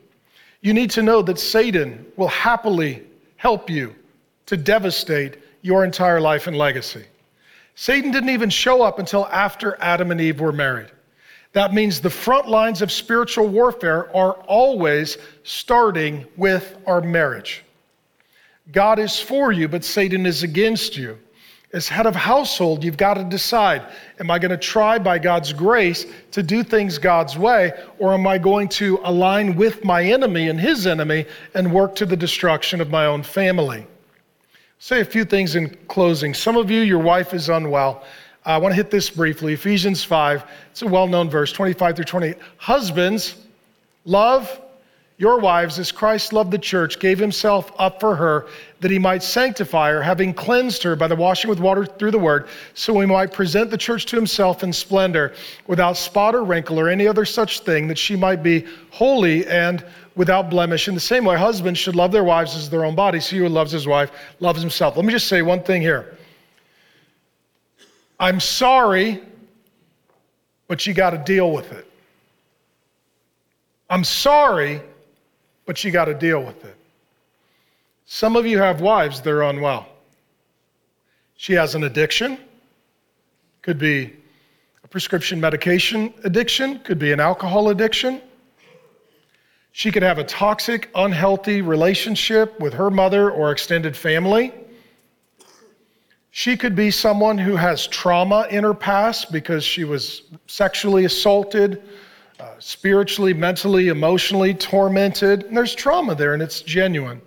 you 0.61 0.73
need 0.73 0.89
to 0.91 1.01
know 1.01 1.21
that 1.21 1.37
Satan 1.37 2.05
will 2.15 2.29
happily 2.29 3.03
help 3.35 3.69
you 3.69 3.93
to 4.45 4.55
devastate 4.55 5.42
your 5.63 5.83
entire 5.83 6.21
life 6.21 6.45
and 6.45 6.55
legacy. 6.55 7.03
Satan 7.73 8.11
didn't 8.11 8.29
even 8.29 8.51
show 8.51 8.83
up 8.83 8.99
until 8.99 9.25
after 9.25 9.75
Adam 9.81 10.11
and 10.11 10.21
Eve 10.21 10.39
were 10.39 10.51
married. 10.51 10.91
That 11.53 11.73
means 11.73 11.99
the 11.99 12.09
front 12.11 12.47
lines 12.47 12.83
of 12.83 12.91
spiritual 12.91 13.47
warfare 13.47 14.15
are 14.15 14.33
always 14.43 15.17
starting 15.41 16.25
with 16.37 16.77
our 16.85 17.01
marriage. 17.01 17.63
God 18.71 18.99
is 18.99 19.19
for 19.19 19.51
you, 19.51 19.67
but 19.67 19.83
Satan 19.83 20.27
is 20.27 20.43
against 20.43 20.95
you 20.95 21.17
as 21.73 21.87
head 21.87 22.05
of 22.05 22.15
household, 22.15 22.83
you've 22.83 22.97
got 22.97 23.15
to 23.15 23.23
decide 23.23 23.81
am 24.19 24.29
I 24.29 24.37
going 24.37 24.51
to 24.51 24.57
try 24.57 24.99
by 24.99 25.17
God's 25.17 25.51
grace 25.51 26.05
to 26.31 26.43
do 26.43 26.63
things 26.63 26.99
God's 26.99 27.37
way, 27.37 27.73
or 27.97 28.13
am 28.13 28.27
I 28.27 28.37
going 28.37 28.69
to 28.69 28.99
align 29.03 29.55
with 29.55 29.83
my 29.83 30.03
enemy 30.03 30.49
and 30.49 30.59
his 30.59 30.85
enemy 30.85 31.25
and 31.55 31.73
work 31.73 31.95
to 31.95 32.05
the 32.05 32.15
destruction 32.15 32.79
of 32.79 32.91
my 32.91 33.07
own 33.07 33.23
family? 33.23 33.87
Say 34.83 34.99
a 34.99 35.05
few 35.05 35.23
things 35.23 35.55
in 35.55 35.69
closing. 35.87 36.33
Some 36.33 36.57
of 36.57 36.69
you, 36.69 36.81
your 36.81 36.99
wife 36.99 37.33
is 37.33 37.47
unwell. 37.47 38.03
I 38.43 38.57
want 38.57 38.73
to 38.73 38.75
hit 38.75 38.91
this 38.91 39.09
briefly. 39.09 39.53
Ephesians 39.53 40.03
5, 40.03 40.43
it's 40.71 40.81
a 40.81 40.87
well 40.87 41.07
known 41.07 41.29
verse, 41.29 41.53
25 41.53 41.95
through 41.95 42.03
28. 42.03 42.35
Husbands, 42.57 43.37
love 44.03 44.59
your 45.17 45.39
wives, 45.39 45.79
as 45.79 45.89
Christ 45.89 46.33
loved 46.33 46.51
the 46.51 46.57
church, 46.57 46.99
gave 46.99 47.17
himself 47.17 47.71
up 47.79 48.01
for 48.01 48.13
her, 48.13 48.47
that 48.81 48.91
he 48.91 48.99
might 48.99 49.23
sanctify 49.23 49.89
her, 49.89 50.01
having 50.01 50.33
cleansed 50.33 50.83
her 50.83 50.97
by 50.97 51.07
the 51.07 51.15
washing 51.15 51.49
with 51.49 51.61
water 51.61 51.85
through 51.85 52.11
the 52.11 52.19
word, 52.19 52.49
so 52.73 52.99
he 52.99 53.05
might 53.05 53.31
present 53.31 53.71
the 53.71 53.77
church 53.77 54.05
to 54.07 54.17
himself 54.17 54.63
in 54.63 54.73
splendor, 54.73 55.33
without 55.65 55.95
spot 55.95 56.35
or 56.35 56.43
wrinkle 56.43 56.77
or 56.77 56.89
any 56.89 57.07
other 57.07 57.23
such 57.23 57.61
thing, 57.61 57.87
that 57.87 57.97
she 57.97 58.17
might 58.17 58.43
be 58.43 58.65
holy 58.91 59.47
and 59.47 59.85
without 60.15 60.49
blemish. 60.49 60.87
In 60.87 60.93
the 60.93 60.99
same 60.99 61.25
way, 61.25 61.37
husbands 61.37 61.79
should 61.79 61.95
love 61.95 62.11
their 62.11 62.23
wives 62.23 62.55
as 62.55 62.69
their 62.69 62.85
own 62.85 62.95
bodies. 62.95 63.27
He 63.27 63.37
who 63.37 63.49
loves 63.49 63.71
his 63.71 63.87
wife 63.87 64.11
loves 64.39 64.61
himself. 64.61 64.95
Let 64.95 65.05
me 65.05 65.13
just 65.13 65.27
say 65.27 65.41
one 65.41 65.63
thing 65.63 65.81
here. 65.81 66.17
I'm 68.19 68.39
sorry, 68.39 69.21
but 70.67 70.85
you 70.85 70.93
got 70.93 71.11
to 71.11 71.17
deal 71.17 71.51
with 71.51 71.71
it. 71.71 71.89
I'm 73.89 74.03
sorry, 74.03 74.81
but 75.65 75.83
you 75.83 75.91
got 75.91 76.05
to 76.05 76.13
deal 76.13 76.41
with 76.43 76.63
it. 76.65 76.75
Some 78.05 78.35
of 78.35 78.45
you 78.45 78.57
have 78.59 78.81
wives 78.81 79.21
that 79.21 79.29
are 79.29 79.43
unwell. 79.43 79.87
She 81.35 81.53
has 81.53 81.75
an 81.75 81.83
addiction, 81.83 82.37
could 83.61 83.77
be 83.77 84.13
a 84.83 84.87
prescription 84.87 85.39
medication 85.39 86.13
addiction, 86.23 86.79
could 86.79 86.99
be 86.99 87.11
an 87.11 87.19
alcohol 87.19 87.69
addiction. 87.69 88.21
She 89.75 89.91
could 89.91 90.03
have 90.03 90.19
a 90.19 90.23
toxic, 90.23 90.91
unhealthy 90.93 91.63
relationship 91.63 92.59
with 92.59 92.73
her 92.73 92.91
mother 92.91 93.31
or 93.31 93.51
extended 93.51 93.97
family. 93.97 94.53
She 96.29 96.55
could 96.55 96.75
be 96.75 96.91
someone 96.91 97.39
who 97.39 97.55
has 97.55 97.87
trauma 97.87 98.47
in 98.51 98.63
her 98.63 98.75
past 98.75 99.31
because 99.31 99.63
she 99.63 99.83
was 99.83 100.21
sexually 100.45 101.05
assaulted, 101.05 101.81
uh, 102.39 102.51
spiritually, 102.59 103.33
mentally, 103.33 103.87
emotionally 103.87 104.53
tormented. 104.53 105.45
And 105.45 105.57
there's 105.57 105.73
trauma 105.73 106.13
there, 106.13 106.35
and 106.35 106.43
it's 106.43 106.61
genuine. 106.61 107.19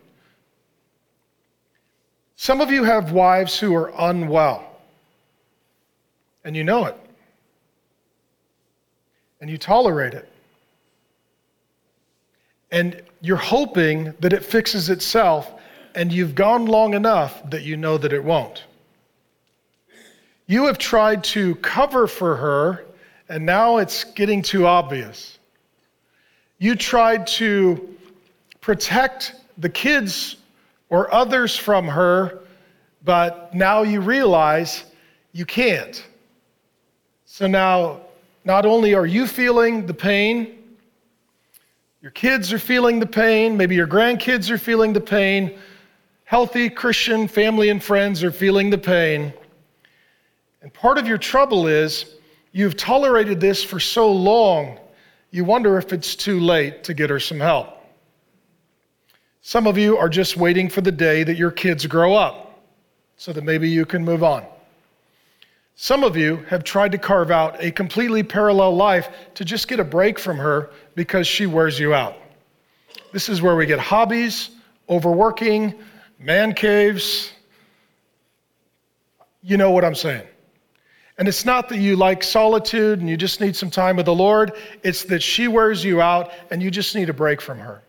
Some 2.36 2.60
of 2.60 2.70
you 2.70 2.84
have 2.84 3.10
wives 3.10 3.58
who 3.58 3.74
are 3.74 3.92
unwell, 3.98 4.64
and 6.44 6.54
you 6.54 6.62
know 6.62 6.84
it, 6.84 6.96
and 9.40 9.50
you 9.50 9.58
tolerate 9.58 10.14
it. 10.14 10.30
And 12.76 13.02
you're 13.22 13.36
hoping 13.36 14.12
that 14.20 14.32
it 14.32 14.44
fixes 14.44 14.90
itself, 14.90 15.52
and 15.94 16.12
you've 16.12 16.34
gone 16.34 16.66
long 16.66 16.94
enough 16.94 17.48
that 17.50 17.62
you 17.62 17.76
know 17.76 17.96
that 17.96 18.12
it 18.12 18.22
won't. 18.22 18.64
You 20.46 20.66
have 20.66 20.78
tried 20.78 21.24
to 21.24 21.54
cover 21.56 22.06
for 22.06 22.36
her 22.36 22.86
and 23.28 23.44
now 23.44 23.78
it's 23.78 24.04
getting 24.04 24.42
too 24.42 24.66
obvious. 24.66 25.38
You 26.58 26.76
tried 26.76 27.26
to 27.28 27.96
protect 28.60 29.34
the 29.58 29.68
kids 29.68 30.36
or 30.88 31.12
others 31.12 31.56
from 31.56 31.88
her, 31.88 32.40
but 33.04 33.54
now 33.54 33.82
you 33.82 34.00
realize 34.00 34.84
you 35.32 35.44
can't. 35.44 36.06
So 37.24 37.46
now, 37.46 38.00
not 38.44 38.64
only 38.64 38.94
are 38.94 39.06
you 39.06 39.26
feeling 39.26 39.86
the 39.86 39.94
pain, 39.94 40.58
your 42.06 42.12
kids 42.12 42.52
are 42.52 42.58
feeling 42.60 43.00
the 43.00 43.06
pain, 43.06 43.56
maybe 43.56 43.74
your 43.74 43.88
grandkids 43.88 44.48
are 44.48 44.58
feeling 44.58 44.92
the 44.92 45.00
pain, 45.00 45.58
healthy 46.22 46.70
Christian 46.70 47.26
family 47.26 47.68
and 47.68 47.82
friends 47.82 48.22
are 48.22 48.30
feeling 48.30 48.70
the 48.70 48.78
pain. 48.78 49.32
And 50.62 50.72
part 50.72 50.98
of 50.98 51.08
your 51.08 51.18
trouble 51.18 51.66
is 51.66 52.14
You've 52.52 52.76
tolerated 52.76 53.40
this 53.40 53.64
for 53.64 53.80
so 53.80 54.08
long, 54.12 54.78
you 55.32 55.44
wonder 55.44 55.78
if 55.78 55.92
it's 55.92 56.14
too 56.14 56.38
late 56.38 56.84
to 56.84 56.94
get 56.94 57.10
her 57.10 57.18
some 57.18 57.40
help. 57.40 57.84
Some 59.42 59.66
of 59.66 59.76
you 59.76 59.98
are 59.98 60.08
just 60.08 60.36
waiting 60.36 60.70
for 60.70 60.82
the 60.82 60.92
day 60.92 61.24
that 61.24 61.36
your 61.36 61.50
kids 61.50 61.86
grow 61.86 62.14
up 62.14 62.62
so 63.16 63.32
that 63.32 63.42
maybe 63.42 63.68
you 63.68 63.84
can 63.84 64.04
move 64.04 64.22
on. 64.22 64.46
Some 65.74 66.04
of 66.04 66.16
you 66.16 66.36
have 66.48 66.62
tried 66.62 66.92
to 66.92 66.98
carve 66.98 67.32
out 67.32 67.56
a 67.58 67.72
completely 67.72 68.22
parallel 68.22 68.76
life 68.76 69.08
to 69.34 69.44
just 69.44 69.66
get 69.66 69.80
a 69.80 69.84
break 69.84 70.20
from 70.20 70.36
her 70.36 70.70
because 70.96 71.28
she 71.28 71.46
wears 71.46 71.78
you 71.78 71.94
out. 71.94 72.16
This 73.12 73.28
is 73.28 73.40
where 73.40 73.54
we 73.54 73.66
get 73.66 73.78
hobbies, 73.78 74.50
overworking, 74.88 75.74
man 76.18 76.52
caves. 76.52 77.32
You 79.42 79.56
know 79.56 79.70
what 79.70 79.84
I'm 79.84 79.94
saying. 79.94 80.26
And 81.18 81.28
it's 81.28 81.44
not 81.44 81.68
that 81.68 81.78
you 81.78 81.96
like 81.96 82.22
solitude 82.22 83.00
and 83.00 83.08
you 83.08 83.16
just 83.16 83.40
need 83.40 83.54
some 83.54 83.70
time 83.70 83.96
with 83.96 84.06
the 84.06 84.14
Lord, 84.14 84.52
it's 84.82 85.04
that 85.04 85.22
she 85.22 85.48
wears 85.48 85.84
you 85.84 86.02
out 86.02 86.32
and 86.50 86.62
you 86.62 86.70
just 86.70 86.94
need 86.94 87.08
a 87.08 87.14
break 87.14 87.40
from 87.40 87.58
her. 87.58 87.82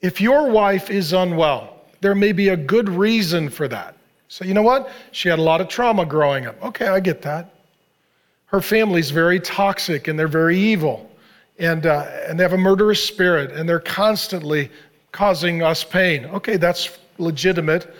If 0.00 0.20
your 0.20 0.50
wife 0.50 0.90
is 0.90 1.12
unwell, 1.12 1.76
there 2.00 2.14
may 2.14 2.32
be 2.32 2.48
a 2.48 2.56
good 2.56 2.88
reason 2.88 3.48
for 3.48 3.68
that. 3.68 3.96
So, 4.28 4.44
you 4.44 4.54
know 4.54 4.62
what? 4.62 4.90
She 5.12 5.28
had 5.28 5.38
a 5.38 5.42
lot 5.42 5.60
of 5.60 5.68
trauma 5.68 6.06
growing 6.06 6.46
up. 6.46 6.62
Okay, 6.62 6.86
I 6.86 7.00
get 7.00 7.22
that. 7.22 7.54
Her 8.50 8.60
family's 8.60 9.10
very 9.10 9.38
toxic 9.38 10.08
and 10.08 10.18
they're 10.18 10.28
very 10.28 10.58
evil. 10.58 11.08
And, 11.58 11.86
uh, 11.86 12.06
and 12.26 12.38
they 12.38 12.42
have 12.42 12.52
a 12.52 12.58
murderous 12.58 13.02
spirit 13.02 13.52
and 13.52 13.68
they're 13.68 13.80
constantly 13.80 14.70
causing 15.12 15.62
us 15.62 15.84
pain. 15.84 16.24
Okay, 16.26 16.56
that's 16.56 16.98
legitimate. 17.18 17.94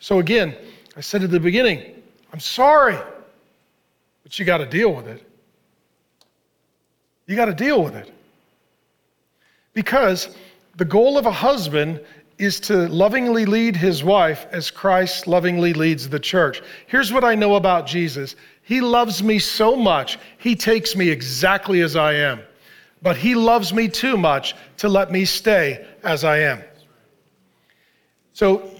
So, 0.00 0.18
again, 0.18 0.54
I 0.96 1.00
said 1.00 1.22
at 1.22 1.30
the 1.30 1.40
beginning, 1.40 2.02
I'm 2.32 2.40
sorry, 2.40 2.98
but 4.22 4.38
you 4.38 4.44
got 4.44 4.58
to 4.58 4.66
deal 4.66 4.92
with 4.92 5.06
it. 5.06 5.26
You 7.26 7.36
got 7.36 7.46
to 7.46 7.54
deal 7.54 7.82
with 7.82 7.94
it. 7.94 8.12
Because 9.72 10.36
the 10.76 10.84
goal 10.84 11.16
of 11.16 11.26
a 11.26 11.32
husband 11.32 12.00
is 12.38 12.58
to 12.60 12.88
lovingly 12.88 13.46
lead 13.46 13.76
his 13.76 14.02
wife 14.02 14.46
as 14.50 14.70
Christ 14.70 15.26
lovingly 15.26 15.72
leads 15.72 16.08
the 16.08 16.18
church. 16.18 16.62
Here's 16.86 17.12
what 17.12 17.24
I 17.24 17.34
know 17.34 17.54
about 17.54 17.86
Jesus 17.86 18.36
He 18.64 18.80
loves 18.80 19.22
me 19.22 19.38
so 19.38 19.76
much, 19.76 20.18
he 20.38 20.56
takes 20.56 20.96
me 20.96 21.10
exactly 21.10 21.82
as 21.82 21.96
I 21.96 22.14
am. 22.14 22.40
But 23.02 23.18
he 23.18 23.34
loves 23.34 23.72
me 23.74 23.88
too 23.88 24.16
much 24.16 24.54
to 24.78 24.88
let 24.88 25.12
me 25.12 25.26
stay 25.26 25.86
as 26.02 26.24
I 26.24 26.38
am. 26.38 26.62
So 28.32 28.70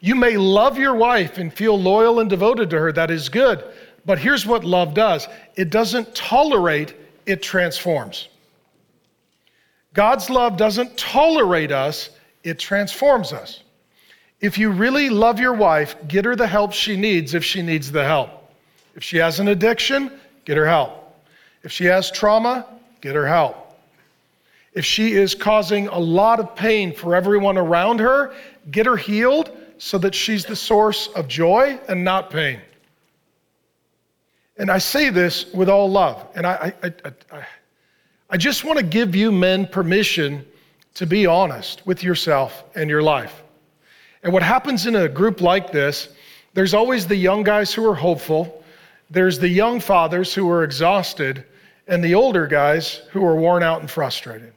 you 0.00 0.14
may 0.14 0.38
love 0.38 0.78
your 0.78 0.94
wife 0.94 1.36
and 1.36 1.52
feel 1.52 1.78
loyal 1.78 2.20
and 2.20 2.30
devoted 2.30 2.70
to 2.70 2.78
her. 2.78 2.92
That 2.92 3.10
is 3.10 3.28
good. 3.28 3.62
But 4.06 4.18
here's 4.18 4.46
what 4.46 4.64
love 4.64 4.94
does 4.94 5.28
it 5.56 5.70
doesn't 5.70 6.14
tolerate, 6.14 6.94
it 7.26 7.42
transforms. 7.42 8.28
God's 9.92 10.30
love 10.30 10.56
doesn't 10.56 10.96
tolerate 10.96 11.72
us, 11.72 12.10
it 12.44 12.58
transforms 12.58 13.32
us. 13.32 13.62
If 14.40 14.58
you 14.58 14.70
really 14.70 15.08
love 15.08 15.40
your 15.40 15.54
wife, 15.54 15.96
get 16.06 16.24
her 16.24 16.36
the 16.36 16.46
help 16.46 16.72
she 16.72 16.96
needs 16.96 17.34
if 17.34 17.44
she 17.44 17.62
needs 17.62 17.90
the 17.90 18.04
help. 18.04 18.35
If 18.96 19.04
she 19.04 19.18
has 19.18 19.38
an 19.38 19.48
addiction, 19.48 20.10
get 20.44 20.56
her 20.56 20.66
help. 20.66 21.16
If 21.62 21.70
she 21.70 21.84
has 21.84 22.10
trauma, 22.10 22.66
get 23.00 23.14
her 23.14 23.26
help. 23.26 23.78
If 24.72 24.84
she 24.84 25.12
is 25.12 25.34
causing 25.34 25.88
a 25.88 25.98
lot 25.98 26.40
of 26.40 26.54
pain 26.56 26.94
for 26.94 27.14
everyone 27.14 27.56
around 27.56 28.00
her, 28.00 28.34
get 28.70 28.86
her 28.86 28.96
healed 28.96 29.50
so 29.78 29.98
that 29.98 30.14
she's 30.14 30.44
the 30.44 30.56
source 30.56 31.08
of 31.08 31.28
joy 31.28 31.78
and 31.88 32.04
not 32.04 32.30
pain. 32.30 32.60
And 34.58 34.70
I 34.70 34.78
say 34.78 35.10
this 35.10 35.52
with 35.52 35.68
all 35.68 35.90
love. 35.90 36.26
And 36.34 36.46
I, 36.46 36.72
I, 36.82 36.92
I, 37.32 37.46
I 38.30 38.36
just 38.36 38.64
want 38.64 38.78
to 38.78 38.84
give 38.84 39.14
you 39.14 39.30
men 39.30 39.66
permission 39.66 40.44
to 40.94 41.06
be 41.06 41.26
honest 41.26 41.86
with 41.86 42.02
yourself 42.02 42.64
and 42.74 42.88
your 42.88 43.02
life. 43.02 43.42
And 44.22 44.32
what 44.32 44.42
happens 44.42 44.86
in 44.86 44.96
a 44.96 45.08
group 45.08 45.40
like 45.42 45.70
this, 45.70 46.08
there's 46.54 46.72
always 46.72 47.06
the 47.06 47.16
young 47.16 47.42
guys 47.42 47.72
who 47.72 47.88
are 47.88 47.94
hopeful, 47.94 48.64
there's 49.10 49.38
the 49.38 49.48
young 49.48 49.80
fathers 49.80 50.34
who 50.34 50.50
are 50.50 50.64
exhausted, 50.64 51.44
and 51.86 52.02
the 52.02 52.14
older 52.14 52.46
guys 52.46 53.02
who 53.10 53.24
are 53.24 53.36
worn 53.36 53.62
out 53.62 53.80
and 53.80 53.90
frustrated. 53.90 54.52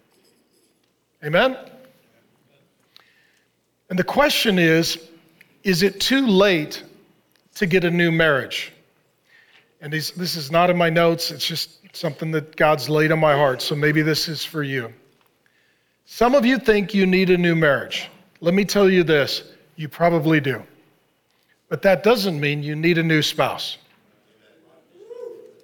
Amen? 1.24 1.58
And 3.90 4.00
the 4.00 4.04
question 4.04 4.58
is 4.58 5.10
is 5.64 5.84
it 5.84 6.00
too 6.00 6.26
late 6.26 6.84
to 7.56 7.66
get 7.66 7.84
a 7.84 7.92
new 7.92 8.12
marriage? 8.12 8.72
And 9.82 9.92
this 9.92 10.36
is 10.36 10.52
not 10.52 10.70
in 10.70 10.78
my 10.78 10.90
notes, 10.90 11.32
it's 11.32 11.46
just 11.46 11.80
something 11.94 12.32
that 12.32 12.56
God's 12.56 12.90
laid 12.90 13.12
on 13.12 13.20
my 13.20 13.34
heart, 13.34 13.62
so 13.62 13.76
maybe 13.76 14.02
this 14.02 14.28
is 14.28 14.44
for 14.44 14.64
you. 14.64 14.94
Some 16.06 16.34
of 16.36 16.46
you 16.46 16.58
think 16.58 16.94
you 16.94 17.06
need 17.06 17.30
a 17.30 17.38
new 17.38 17.56
marriage. 17.56 18.10
Let 18.42 18.54
me 18.54 18.66
tell 18.66 18.90
you 18.90 19.04
this 19.04 19.44
you 19.76 19.88
probably 19.88 20.40
do. 20.40 20.64
But 21.70 21.82
that 21.84 22.04
doesn't 22.04 22.40
mean 22.40 22.64
you 22.64 22.76
need 22.76 22.98
a 22.98 23.04
new 23.04 23.22
spouse. 23.22 23.78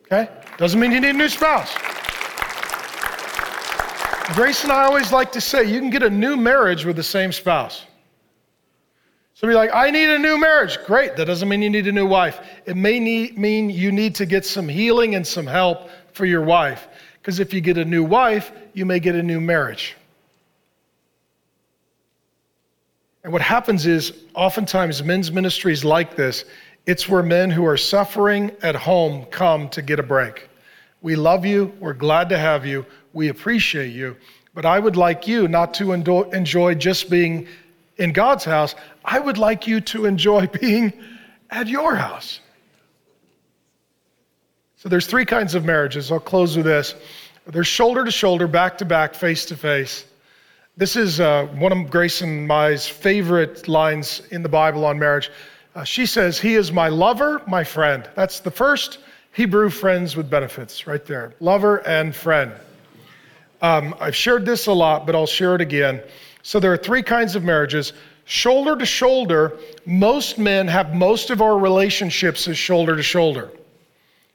Okay? 0.05 0.29
Doesn't 0.57 0.79
mean 0.79 0.91
you 0.91 0.99
need 1.01 1.09
a 1.09 1.13
new 1.13 1.29
spouse. 1.29 1.73
Grace 4.35 4.63
and 4.63 4.71
I 4.71 4.85
always 4.85 5.11
like 5.11 5.31
to 5.33 5.41
say 5.41 5.63
you 5.63 5.79
can 5.79 5.89
get 5.89 6.03
a 6.03 6.09
new 6.09 6.35
marriage 6.35 6.85
with 6.85 6.95
the 6.95 7.03
same 7.03 7.31
spouse. 7.31 7.85
So 9.35 9.47
be 9.47 9.53
like, 9.53 9.69
I 9.73 9.91
need 9.91 10.09
a 10.09 10.17
new 10.17 10.39
marriage. 10.39 10.77
Great. 10.85 11.15
That 11.15 11.25
doesn't 11.25 11.49
mean 11.49 11.61
you 11.61 11.69
need 11.69 11.87
a 11.87 11.91
new 11.91 12.07
wife. 12.07 12.39
It 12.65 12.77
may 12.77 12.99
need, 12.99 13.37
mean 13.37 13.69
you 13.69 13.91
need 13.91 14.15
to 14.15 14.25
get 14.25 14.45
some 14.45 14.67
healing 14.67 15.15
and 15.15 15.27
some 15.27 15.45
help 15.45 15.89
for 16.13 16.25
your 16.25 16.41
wife. 16.41 16.87
Because 17.21 17.39
if 17.39 17.53
you 17.53 17.59
get 17.59 17.77
a 17.77 17.85
new 17.85 18.03
wife, 18.03 18.51
you 18.73 18.85
may 18.85 18.99
get 18.99 19.15
a 19.15 19.23
new 19.23 19.41
marriage. 19.41 19.95
And 23.23 23.33
what 23.33 23.41
happens 23.41 23.87
is, 23.87 24.13
oftentimes, 24.35 25.03
men's 25.03 25.31
ministries 25.31 25.83
like 25.83 26.15
this, 26.15 26.45
it's 26.85 27.09
where 27.09 27.23
men 27.23 27.49
who 27.49 27.65
are 27.65 27.77
suffering 27.77 28.51
at 28.61 28.75
home 28.75 29.25
come 29.25 29.69
to 29.69 29.81
get 29.81 29.99
a 29.99 30.03
break. 30.03 30.49
We 31.01 31.15
love 31.15 31.45
you. 31.45 31.73
We're 31.79 31.93
glad 31.93 32.29
to 32.29 32.37
have 32.37 32.65
you. 32.65 32.85
We 33.13 33.29
appreciate 33.29 33.91
you. 33.93 34.15
But 34.53 34.65
I 34.65 34.79
would 34.79 34.95
like 34.95 35.27
you 35.27 35.47
not 35.47 35.73
to 35.75 35.91
enjoy 35.91 36.75
just 36.75 37.09
being 37.09 37.47
in 37.97 38.13
God's 38.13 38.45
house. 38.45 38.75
I 39.03 39.19
would 39.19 39.37
like 39.37 39.67
you 39.67 39.81
to 39.81 40.05
enjoy 40.05 40.47
being 40.61 40.93
at 41.49 41.67
your 41.67 41.95
house. 41.95 42.39
So 44.77 44.89
there's 44.89 45.07
three 45.07 45.25
kinds 45.25 45.55
of 45.55 45.65
marriages. 45.65 46.11
I'll 46.11 46.19
close 46.19 46.55
with 46.55 46.65
this. 46.65 46.95
There's 47.47 47.67
shoulder 47.67 48.05
to 48.05 48.11
shoulder, 48.11 48.47
back 48.47 48.77
to 48.79 48.85
back, 48.85 49.13
face 49.13 49.45
to 49.45 49.57
face. 49.57 50.05
This 50.77 50.95
is 50.95 51.19
uh, 51.19 51.45
one 51.45 51.71
of 51.71 51.89
Grace 51.89 52.21
and 52.21 52.47
my 52.47 52.75
favorite 52.77 53.67
lines 53.67 54.21
in 54.31 54.43
the 54.43 54.49
Bible 54.49 54.85
on 54.85 54.99
marriage. 54.99 55.31
Uh, 55.75 55.83
she 55.83 56.05
says, 56.05 56.39
He 56.39 56.55
is 56.55 56.71
my 56.71 56.87
lover, 56.87 57.41
my 57.47 57.63
friend. 57.63 58.09
That's 58.15 58.39
the 58.39 58.49
first 58.49 58.99
Hebrew 59.33 59.69
friends 59.69 60.15
with 60.15 60.29
benefits 60.29 60.87
right 60.87 61.05
there 61.05 61.33
lover 61.41 61.85
and 61.87 62.15
friend. 62.15 62.53
Um, 63.61 63.93
I've 63.99 64.15
shared 64.15 64.45
this 64.45 64.67
a 64.67 64.73
lot, 64.73 65.05
but 65.05 65.15
I'll 65.15 65.27
share 65.27 65.55
it 65.55 65.61
again. 65.61 66.01
So 66.43 66.59
there 66.59 66.71
are 66.71 66.77
three 66.77 67.03
kinds 67.03 67.35
of 67.35 67.43
marriages. 67.43 67.93
Shoulder 68.23 68.75
to 68.77 68.85
shoulder, 68.85 69.57
most 69.85 70.37
men 70.37 70.67
have 70.67 70.95
most 70.95 71.29
of 71.29 71.41
our 71.41 71.57
relationships 71.57 72.47
as 72.47 72.57
shoulder 72.57 72.95
to 72.95 73.03
shoulder. 73.03 73.51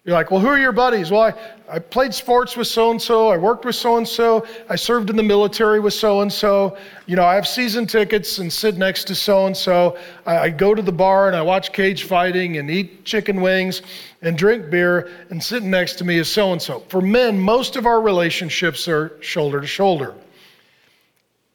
You're 0.05 0.15
like, 0.15 0.31
well, 0.31 0.41
who 0.41 0.47
are 0.47 0.59
your 0.59 0.73
buddies? 0.73 1.11
Well, 1.11 1.21
I, 1.21 1.35
I 1.69 1.79
played 1.79 2.15
sports 2.15 2.57
with 2.57 2.67
so 2.67 2.91
and 2.91 3.01
so. 3.01 3.29
I 3.29 3.37
worked 3.37 3.67
with 3.67 3.75
so 3.75 3.99
and 3.99 4.09
so. 4.09 4.47
I 4.71 4.75
served 4.75 5.11
in 5.11 5.17
the 5.17 5.23
military 5.23 5.79
with 5.79 5.93
so 5.93 6.23
and 6.23 6.33
so. 6.33 6.79
You 7.05 7.17
know, 7.17 7.25
I 7.25 7.35
have 7.35 7.47
season 7.47 7.87
tickets 7.87 8.39
and 8.39 8.51
sit 8.51 8.79
next 8.79 9.05
to 9.09 9.15
so 9.15 9.47
and 9.47 9.55
so. 9.55 9.99
I 10.25 10.49
go 10.49 10.75
to 10.75 10.81
the 10.81 10.91
bar 10.91 11.27
and 11.27 11.37
I 11.37 11.43
watch 11.43 11.73
cage 11.73 12.05
fighting 12.05 12.57
and 12.57 12.71
eat 12.71 13.05
chicken 13.05 13.43
wings 13.43 13.83
and 14.23 14.39
drink 14.39 14.71
beer, 14.71 15.11
and 15.29 15.43
sitting 15.43 15.71
next 15.71 15.95
to 15.97 16.05
me 16.05 16.19
is 16.19 16.31
so 16.31 16.53
and 16.53 16.61
so. 16.61 16.81
For 16.89 17.03
men, 17.03 17.39
most 17.39 17.77
of 17.77 17.85
our 17.85 18.01
relationships 18.01 18.89
are 18.89 19.23
shoulder 19.23 19.61
to 19.61 19.67
shoulder. 19.67 20.15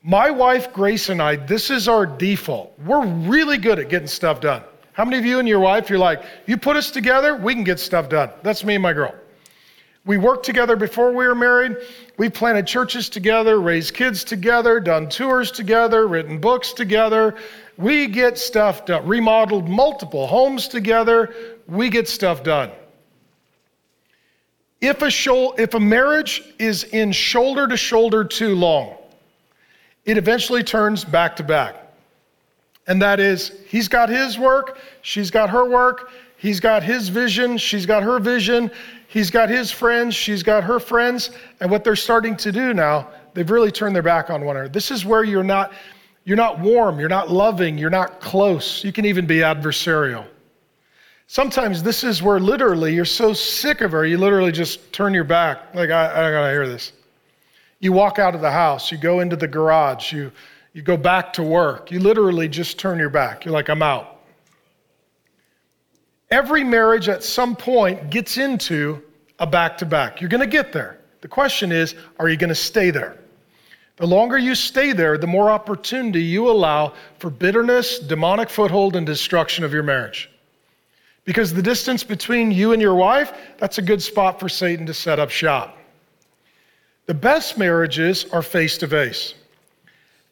My 0.03 0.29
wife, 0.29 0.71
Grace, 0.71 1.09
and 1.09 1.19
I, 1.19 1.35
this 1.35 1.71
is 1.71 1.87
our 1.87 2.05
default. 2.05 2.77
We're 2.85 3.05
really 3.05 3.57
good 3.57 3.79
at 3.79 3.89
getting 3.89 4.07
stuff 4.07 4.39
done. 4.39 4.61
How 4.95 5.03
many 5.03 5.17
of 5.17 5.25
you 5.25 5.39
and 5.39 5.47
your 5.47 5.59
wife, 5.59 5.89
you're 5.89 5.99
like, 5.99 6.23
you 6.45 6.55
put 6.55 6.77
us 6.77 6.89
together, 6.89 7.35
we 7.35 7.53
can 7.53 7.65
get 7.65 7.81
stuff 7.81 8.07
done? 8.07 8.29
That's 8.43 8.63
me 8.63 8.75
and 8.75 8.81
my 8.81 8.93
girl. 8.93 9.13
We 10.05 10.17
worked 10.17 10.45
together 10.45 10.77
before 10.77 11.11
we 11.11 11.27
were 11.27 11.35
married. 11.35 11.75
We 12.17 12.29
planted 12.29 12.65
churches 12.65 13.09
together, 13.09 13.59
raised 13.59 13.93
kids 13.93 14.23
together, 14.23 14.79
done 14.79 15.09
tours 15.09 15.51
together, 15.51 16.07
written 16.07 16.39
books 16.39 16.71
together. 16.71 17.35
We 17.77 18.07
get 18.07 18.37
stuff 18.37 18.85
done, 18.85 19.05
remodeled 19.05 19.67
multiple 19.67 20.27
homes 20.27 20.69
together. 20.69 21.35
We 21.67 21.89
get 21.89 22.07
stuff 22.07 22.41
done. 22.41 22.71
If 24.79 25.01
a, 25.01 25.11
shoal, 25.11 25.55
if 25.57 25.73
a 25.73 25.79
marriage 25.79 26.41
is 26.57 26.85
in 26.85 27.11
shoulder 27.11 27.67
to 27.67 27.75
shoulder 27.75 28.23
too 28.23 28.55
long, 28.55 28.95
it 30.05 30.17
eventually 30.17 30.63
turns 30.63 31.03
back 31.03 31.35
to 31.35 31.43
back. 31.43 31.84
And 32.88 33.01
that 33.01 33.19
is, 33.19 33.51
he's 33.67 33.88
got 33.88 34.09
his 34.09 34.38
work, 34.38 34.77
she's 35.01 35.31
got 35.31 35.49
her 35.49 35.67
work, 35.67 36.11
he's 36.38 36.59
got 36.59 36.83
his 36.83 37.09
vision, 37.09 37.57
she's 37.57 37.86
got 37.86 38.03
her 38.03 38.19
vision, 38.19 38.69
he's 39.07 39.31
got 39.31 39.49
his 39.49 39.71
friends, 39.71 40.13
she's 40.13 40.43
got 40.43 40.63
her 40.63 40.79
friends. 40.79 41.31
And 41.59 41.71
what 41.71 41.83
they're 41.83 41.95
starting 41.95 42.36
to 42.38 42.51
do 42.51 42.73
now, 42.73 43.09
they've 43.33 43.49
really 43.49 43.71
turned 43.71 43.95
their 43.95 44.03
back 44.03 44.29
on 44.29 44.45
one 44.45 44.55
another. 44.55 44.69
This 44.69 44.91
is 44.91 45.03
where 45.03 45.23
you're 45.23 45.43
not, 45.43 45.73
you're 46.25 46.38
not 46.38 46.59
warm, 46.59 46.99
you're 46.99 47.09
not 47.09 47.31
loving, 47.31 47.77
you're 47.77 47.89
not 47.89 48.21
close. 48.21 48.83
You 48.83 48.91
can 48.91 49.05
even 49.05 49.25
be 49.25 49.38
adversarial. 49.38 50.25
Sometimes 51.27 51.81
this 51.81 52.03
is 52.03 52.21
where 52.21 52.39
literally 52.39 52.93
you're 52.93 53.03
so 53.03 53.33
sick 53.33 53.81
of 53.81 53.91
her, 53.93 54.05
you 54.05 54.19
literally 54.19 54.51
just 54.51 54.93
turn 54.93 55.11
your 55.11 55.23
back. 55.23 55.73
Like, 55.73 55.89
I, 55.89 56.05
I 56.05 56.31
gotta 56.31 56.51
hear 56.51 56.67
this. 56.67 56.91
You 57.79 57.93
walk 57.93 58.19
out 58.19 58.36
of 58.36 58.41
the 58.41 58.51
house, 58.51 58.91
you 58.91 58.99
go 58.99 59.21
into 59.21 59.36
the 59.36 59.47
garage, 59.47 60.13
you 60.13 60.31
you 60.76 60.82
go 60.82 60.97
back 60.97 61.32
to 61.32 61.41
work. 61.41 61.89
You 61.89 62.01
literally 62.01 62.49
just 62.49 62.78
turn 62.78 62.99
your 62.99 63.09
back. 63.09 63.45
You're 63.45 63.53
like, 63.53 63.69
I'm 63.69 63.82
out. 63.82 64.19
Every 66.30 66.65
marriage 66.65 67.07
at 67.07 67.23
some 67.23 67.55
point 67.55 68.09
gets 68.09 68.38
into 68.38 69.01
a 69.39 69.47
back 69.47 69.78
to 69.78 69.86
back. 69.86 70.19
You're 70.19 70.30
going 70.30 70.41
to 70.41 70.47
get 70.47 70.73
there. 70.73 70.99
The 71.21 71.30
question 71.30 71.71
is, 71.71 71.95
are 72.19 72.28
you 72.28 72.36
going 72.36 72.49
to 72.49 72.55
stay 72.55 72.89
there? 72.89 73.17
The 73.95 74.05
longer 74.05 74.38
you 74.38 74.53
stay 74.53 74.91
there, 74.91 75.17
the 75.17 75.26
more 75.26 75.49
opportunity 75.49 76.21
you 76.21 76.51
allow 76.51 76.91
for 77.19 77.30
bitterness, 77.30 77.99
demonic 77.99 78.49
foothold, 78.49 78.97
and 78.97 79.05
destruction 79.05 79.63
of 79.63 79.71
your 79.71 79.84
marriage. 79.84 80.30
Because 81.23 81.53
the 81.53 81.61
distance 81.61 82.03
between 82.03 82.51
you 82.51 82.73
and 82.73 82.82
your 82.82 82.95
wife, 82.95 83.32
that's 83.57 83.78
a 83.78 83.82
good 83.82 84.03
spot 84.03 84.41
for 84.41 84.49
Satan 84.49 84.86
to 84.88 84.93
set 84.93 85.19
up 85.19 85.30
shop. 85.30 85.78
The 87.05 87.13
best 87.13 87.57
marriages 87.57 88.26
are 88.34 88.41
face 88.41 88.78
to 88.80 88.89
face. 88.89 89.36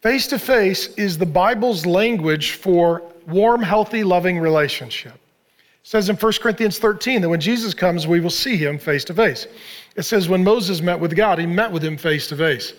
Face 0.03 0.27
to 0.27 0.37
face 0.37 0.87
is 0.95 1.17
the 1.17 1.25
Bible's 1.25 1.85
language 1.85 2.51
for 2.51 3.03
warm, 3.25 3.61
healthy, 3.61 4.03
loving 4.03 4.37
relationship. 4.37 5.13
It 5.13 5.19
says 5.83 6.09
in 6.09 6.17
1 6.17 6.33
Corinthians 6.41 6.77
13 6.77 7.21
that 7.21 7.29
when 7.29 7.39
Jesus 7.39 7.73
comes, 7.73 8.05
we 8.05 8.19
will 8.19 8.29
see 8.29 8.57
him 8.57 8.77
face 8.77 9.05
to 9.05 9.13
face. 9.13 9.47
It 9.95 10.01
says 10.01 10.27
when 10.27 10.43
Moses 10.43 10.81
met 10.81 10.99
with 10.99 11.15
God, 11.15 11.39
he 11.39 11.45
met 11.45 11.71
with 11.71 11.81
him 11.81 11.95
face 11.95 12.27
to 12.27 12.35
face. 12.35 12.73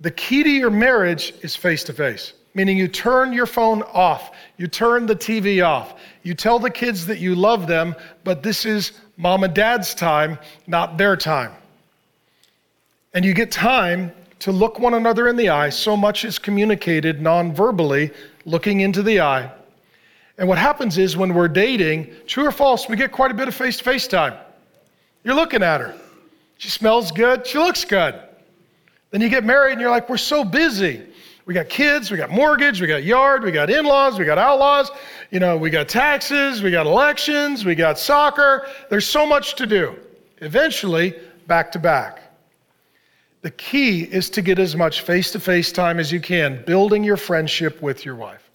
The 0.00 0.10
key 0.10 0.42
to 0.42 0.50
your 0.50 0.70
marriage 0.70 1.34
is 1.42 1.54
face 1.54 1.84
to 1.84 1.92
face, 1.92 2.32
meaning 2.52 2.76
you 2.76 2.88
turn 2.88 3.32
your 3.32 3.46
phone 3.46 3.82
off, 3.82 4.32
you 4.56 4.66
turn 4.66 5.06
the 5.06 5.14
TV 5.14 5.64
off, 5.64 5.94
you 6.24 6.34
tell 6.34 6.58
the 6.58 6.68
kids 6.68 7.06
that 7.06 7.20
you 7.20 7.36
love 7.36 7.68
them, 7.68 7.94
but 8.24 8.42
this 8.42 8.66
is 8.66 8.90
mom 9.16 9.44
and 9.44 9.54
dad's 9.54 9.94
time, 9.94 10.36
not 10.66 10.98
their 10.98 11.16
time. 11.16 11.52
And 13.12 13.24
you 13.24 13.34
get 13.34 13.52
time 13.52 14.10
to 14.44 14.52
look 14.52 14.78
one 14.78 14.92
another 14.92 15.28
in 15.28 15.36
the 15.36 15.48
eye. 15.48 15.70
So 15.70 15.96
much 15.96 16.22
is 16.26 16.38
communicated 16.38 17.22
non 17.22 17.54
verbally, 17.54 18.10
looking 18.44 18.80
into 18.80 19.02
the 19.02 19.22
eye. 19.22 19.50
And 20.36 20.46
what 20.46 20.58
happens 20.58 20.98
is 20.98 21.16
when 21.16 21.32
we're 21.32 21.48
dating, 21.48 22.12
true 22.26 22.46
or 22.46 22.52
false, 22.52 22.86
we 22.86 22.94
get 22.94 23.10
quite 23.10 23.30
a 23.30 23.34
bit 23.34 23.48
of 23.48 23.54
face 23.54 23.78
to 23.78 23.84
face 23.84 24.06
time. 24.06 24.34
You're 25.22 25.34
looking 25.34 25.62
at 25.62 25.80
her. 25.80 25.94
She 26.58 26.68
smells 26.68 27.10
good. 27.10 27.46
She 27.46 27.56
looks 27.56 27.86
good. 27.86 28.20
Then 29.12 29.22
you 29.22 29.30
get 29.30 29.44
married 29.44 29.72
and 29.72 29.80
you're 29.80 29.90
like, 29.90 30.10
we're 30.10 30.18
so 30.18 30.44
busy. 30.44 31.00
We 31.46 31.54
got 31.54 31.70
kids, 31.70 32.10
we 32.10 32.18
got 32.18 32.30
mortgage, 32.30 32.82
we 32.82 32.86
got 32.86 33.02
yard, 33.02 33.44
we 33.44 33.50
got 33.50 33.70
in 33.70 33.86
laws, 33.86 34.18
we 34.18 34.26
got 34.26 34.36
outlaws, 34.36 34.90
you 35.30 35.40
know, 35.40 35.56
we 35.56 35.70
got 35.70 35.88
taxes, 35.88 36.62
we 36.62 36.70
got 36.70 36.84
elections, 36.84 37.64
we 37.64 37.74
got 37.74 37.98
soccer. 37.98 38.66
There's 38.90 39.06
so 39.06 39.24
much 39.24 39.54
to 39.54 39.66
do. 39.66 39.98
Eventually, 40.42 41.14
back 41.46 41.72
to 41.72 41.78
back. 41.78 42.23
The 43.44 43.50
key 43.50 44.00
is 44.00 44.30
to 44.30 44.40
get 44.40 44.58
as 44.58 44.74
much 44.74 45.02
face 45.02 45.30
to 45.32 45.38
face 45.38 45.70
time 45.70 46.00
as 46.00 46.10
you 46.10 46.18
can, 46.18 46.64
building 46.64 47.04
your 47.04 47.18
friendship 47.18 47.82
with 47.82 48.02
your 48.02 48.14
wife. 48.14 48.50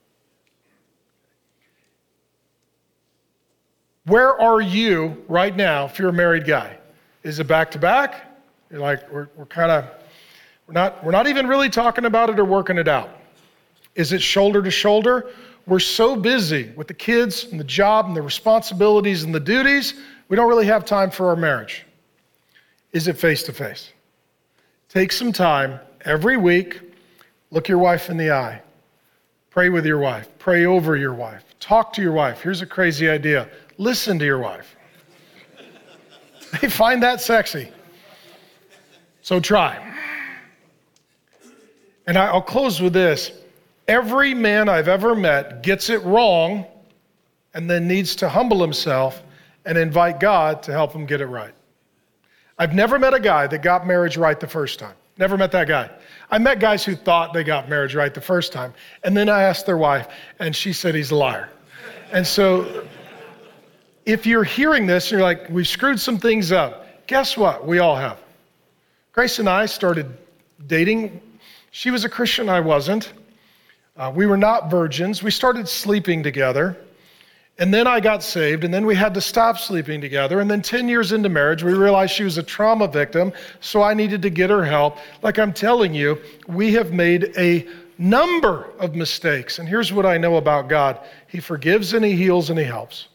Where 4.05 4.41
are 4.41 4.59
you 4.59 5.23
right 5.27 5.55
now 5.55 5.85
if 5.85 5.99
you're 5.99 6.09
a 6.09 6.13
married 6.13 6.47
guy? 6.47 6.75
Is 7.21 7.37
it 7.37 7.45
back 7.45 7.69
to 7.69 7.77
back? 7.77 8.35
You're 8.71 8.79
like, 8.79 9.07
we're, 9.11 9.29
we're 9.35 9.45
kind 9.45 9.69
of, 9.69 9.85
we're 10.65 10.73
not, 10.73 11.03
we're 11.05 11.11
not 11.11 11.27
even 11.27 11.45
really 11.45 11.69
talking 11.69 12.05
about 12.05 12.31
it 12.31 12.39
or 12.39 12.45
working 12.45 12.79
it 12.79 12.87
out. 12.87 13.11
Is 13.93 14.11
it 14.11 14.23
shoulder 14.23 14.63
to 14.63 14.71
shoulder? 14.71 15.29
We're 15.67 15.77
so 15.77 16.15
busy 16.15 16.71
with 16.75 16.87
the 16.87 16.95
kids 16.95 17.43
and 17.43 17.59
the 17.59 17.63
job 17.63 18.07
and 18.07 18.15
the 18.15 18.23
responsibilities 18.23 19.21
and 19.21 19.35
the 19.35 19.39
duties, 19.39 19.93
we 20.29 20.35
don't 20.35 20.49
really 20.49 20.65
have 20.65 20.83
time 20.83 21.11
for 21.11 21.27
our 21.27 21.35
marriage. 21.35 21.85
Is 22.91 23.07
it 23.07 23.19
face 23.19 23.43
to 23.43 23.53
face? 23.53 23.91
Take 24.89 25.11
some 25.11 25.31
time 25.31 25.79
every 26.03 26.35
week, 26.35 26.81
look 27.51 27.67
your 27.67 27.77
wife 27.77 28.09
in 28.09 28.17
the 28.17 28.31
eye. 28.31 28.61
Pray 29.51 29.69
with 29.69 29.85
your 29.85 29.99
wife. 29.99 30.27
Pray 30.39 30.65
over 30.65 30.95
your 30.95 31.13
wife. 31.13 31.43
Talk 31.59 31.93
to 31.93 32.01
your 32.01 32.11
wife. 32.11 32.41
Here's 32.41 32.61
a 32.61 32.65
crazy 32.65 33.09
idea 33.09 33.47
listen 33.77 34.19
to 34.19 34.25
your 34.25 34.39
wife. 34.39 34.75
they 36.61 36.69
find 36.69 37.01
that 37.03 37.21
sexy. 37.21 37.71
So 39.21 39.39
try. 39.39 39.85
And 42.07 42.17
I'll 42.17 42.41
close 42.41 42.81
with 42.81 42.93
this. 42.93 43.31
Every 43.87 44.33
man 44.33 44.69
I've 44.69 44.87
ever 44.87 45.15
met 45.15 45.61
gets 45.61 45.89
it 45.89 46.01
wrong 46.03 46.65
and 47.53 47.69
then 47.69 47.87
needs 47.87 48.15
to 48.17 48.29
humble 48.29 48.61
himself 48.61 49.21
and 49.65 49.77
invite 49.77 50.19
God 50.19 50.63
to 50.63 50.71
help 50.71 50.93
him 50.93 51.05
get 51.05 51.21
it 51.21 51.27
right. 51.27 51.53
I've 52.59 52.75
never 52.75 52.99
met 52.99 53.13
a 53.13 53.19
guy 53.19 53.47
that 53.47 53.61
got 53.61 53.87
marriage 53.87 54.17
right 54.17 54.37
the 54.37 54.47
first 54.47 54.79
time. 54.79 54.95
Never 55.17 55.37
met 55.37 55.51
that 55.53 55.67
guy. 55.67 55.89
I 56.29 56.37
met 56.37 56.59
guys 56.59 56.83
who 56.83 56.95
thought 56.95 57.33
they 57.33 57.43
got 57.43 57.69
marriage 57.69 57.95
right 57.95 58.13
the 58.13 58.21
first 58.21 58.51
time. 58.51 58.73
And 59.03 59.15
then 59.15 59.29
I 59.29 59.43
asked 59.43 59.65
their 59.65 59.77
wife, 59.77 60.07
and 60.39 60.55
she 60.55 60.73
said 60.73 60.93
he's 60.93 61.11
a 61.11 61.15
liar. 61.15 61.49
And 62.11 62.27
so 62.27 62.85
if 64.05 64.25
you're 64.25 64.43
hearing 64.43 64.85
this 64.85 65.05
and 65.05 65.19
you're 65.19 65.21
like, 65.21 65.49
we've 65.49 65.67
screwed 65.67 65.99
some 65.99 66.17
things 66.17 66.51
up, 66.51 67.07
guess 67.07 67.37
what? 67.37 67.65
We 67.65 67.79
all 67.79 67.95
have. 67.95 68.19
Grace 69.13 69.39
and 69.39 69.49
I 69.49 69.65
started 69.65 70.17
dating. 70.67 71.21
She 71.71 71.91
was 71.91 72.03
a 72.05 72.09
Christian, 72.09 72.49
I 72.49 72.59
wasn't. 72.59 73.13
Uh, 73.95 74.11
we 74.13 74.25
were 74.25 74.37
not 74.37 74.69
virgins. 74.69 75.23
We 75.23 75.31
started 75.31 75.67
sleeping 75.67 76.23
together. 76.23 76.77
And 77.59 77.73
then 77.73 77.87
I 77.87 77.99
got 77.99 78.23
saved, 78.23 78.63
and 78.63 78.73
then 78.73 78.85
we 78.85 78.95
had 78.95 79.13
to 79.15 79.21
stop 79.21 79.57
sleeping 79.57 79.99
together. 79.99 80.39
And 80.39 80.49
then 80.49 80.61
10 80.61 80.87
years 80.87 81.11
into 81.11 81.27
marriage, 81.27 81.61
we 81.61 81.73
realized 81.73 82.13
she 82.13 82.23
was 82.23 82.37
a 82.37 82.43
trauma 82.43 82.87
victim, 82.87 83.33
so 83.59 83.81
I 83.81 83.93
needed 83.93 84.21
to 84.21 84.29
get 84.29 84.49
her 84.49 84.63
help. 84.63 84.97
Like 85.21 85.37
I'm 85.37 85.51
telling 85.51 85.93
you, 85.93 86.21
we 86.47 86.73
have 86.73 86.93
made 86.93 87.33
a 87.37 87.67
number 87.97 88.71
of 88.79 88.95
mistakes. 88.95 89.59
And 89.59 89.67
here's 89.67 89.91
what 89.91 90.05
I 90.05 90.17
know 90.17 90.37
about 90.37 90.69
God 90.69 91.01
He 91.27 91.41
forgives 91.41 91.93
and 91.93 92.05
He 92.05 92.15
heals 92.15 92.49
and 92.49 92.57
He 92.57 92.63
helps. 92.63 93.09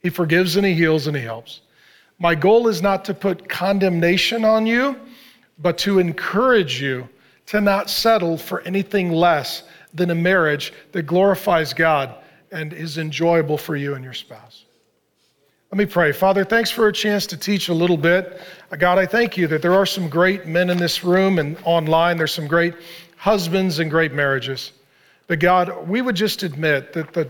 He 0.00 0.10
forgives 0.10 0.56
and 0.56 0.66
He 0.66 0.74
heals 0.74 1.06
and 1.06 1.16
He 1.16 1.22
helps. 1.22 1.60
My 2.18 2.34
goal 2.34 2.66
is 2.66 2.82
not 2.82 3.04
to 3.04 3.14
put 3.14 3.48
condemnation 3.48 4.44
on 4.44 4.66
you, 4.66 4.98
but 5.58 5.78
to 5.78 6.00
encourage 6.00 6.82
you 6.82 7.08
to 7.46 7.60
not 7.60 7.88
settle 7.88 8.36
for 8.36 8.60
anything 8.62 9.12
less 9.12 9.62
than 9.94 10.10
a 10.10 10.14
marriage 10.16 10.72
that 10.90 11.02
glorifies 11.02 11.72
God 11.72 12.16
and 12.52 12.72
is 12.72 12.98
enjoyable 12.98 13.58
for 13.58 13.74
you 13.74 13.94
and 13.94 14.04
your 14.04 14.14
spouse. 14.14 14.64
Let 15.72 15.78
me 15.78 15.86
pray. 15.86 16.12
Father, 16.12 16.44
thanks 16.44 16.70
for 16.70 16.88
a 16.88 16.92
chance 16.92 17.26
to 17.28 17.36
teach 17.36 17.70
a 17.70 17.74
little 17.74 17.96
bit. 17.96 18.42
Uh, 18.70 18.76
God, 18.76 18.98
I 18.98 19.06
thank 19.06 19.38
you 19.38 19.46
that 19.46 19.62
there 19.62 19.72
are 19.72 19.86
some 19.86 20.10
great 20.10 20.46
men 20.46 20.68
in 20.68 20.76
this 20.76 21.02
room 21.02 21.38
and 21.38 21.56
online. 21.64 22.18
There's 22.18 22.34
some 22.34 22.46
great 22.46 22.74
husbands 23.16 23.78
and 23.78 23.90
great 23.90 24.12
marriages. 24.12 24.72
But 25.28 25.40
God, 25.40 25.88
we 25.88 26.02
would 26.02 26.14
just 26.14 26.42
admit 26.42 26.92
that 26.92 27.14
the, 27.14 27.26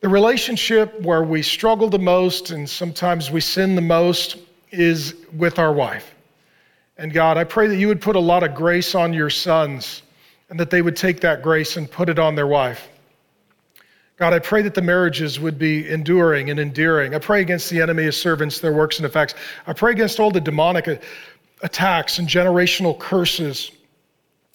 the 0.00 0.08
relationship 0.08 1.00
where 1.02 1.22
we 1.22 1.42
struggle 1.42 1.88
the 1.88 1.98
most 1.98 2.50
and 2.50 2.68
sometimes 2.68 3.30
we 3.30 3.40
sin 3.40 3.76
the 3.76 3.82
most 3.82 4.38
is 4.72 5.14
with 5.36 5.60
our 5.60 5.72
wife. 5.72 6.16
And 6.98 7.12
God, 7.12 7.36
I 7.36 7.44
pray 7.44 7.68
that 7.68 7.76
you 7.76 7.86
would 7.86 8.00
put 8.00 8.16
a 8.16 8.20
lot 8.20 8.42
of 8.42 8.54
grace 8.56 8.96
on 8.96 9.12
your 9.12 9.30
sons 9.30 10.02
and 10.50 10.58
that 10.58 10.70
they 10.70 10.82
would 10.82 10.96
take 10.96 11.20
that 11.20 11.40
grace 11.40 11.76
and 11.76 11.88
put 11.88 12.08
it 12.08 12.18
on 12.18 12.34
their 12.34 12.48
wife. 12.48 12.88
God, 14.22 14.32
I 14.32 14.38
pray 14.38 14.62
that 14.62 14.74
the 14.74 14.82
marriages 14.82 15.40
would 15.40 15.58
be 15.58 15.90
enduring 15.90 16.50
and 16.50 16.60
endearing. 16.60 17.12
I 17.12 17.18
pray 17.18 17.40
against 17.40 17.68
the 17.70 17.82
enemy 17.82 18.06
of 18.06 18.14
servants, 18.14 18.60
their 18.60 18.72
works 18.72 18.98
and 18.98 19.04
effects. 19.04 19.34
I 19.66 19.72
pray 19.72 19.90
against 19.90 20.20
all 20.20 20.30
the 20.30 20.40
demonic 20.40 21.02
attacks 21.62 22.20
and 22.20 22.28
generational 22.28 22.96
curses 22.96 23.72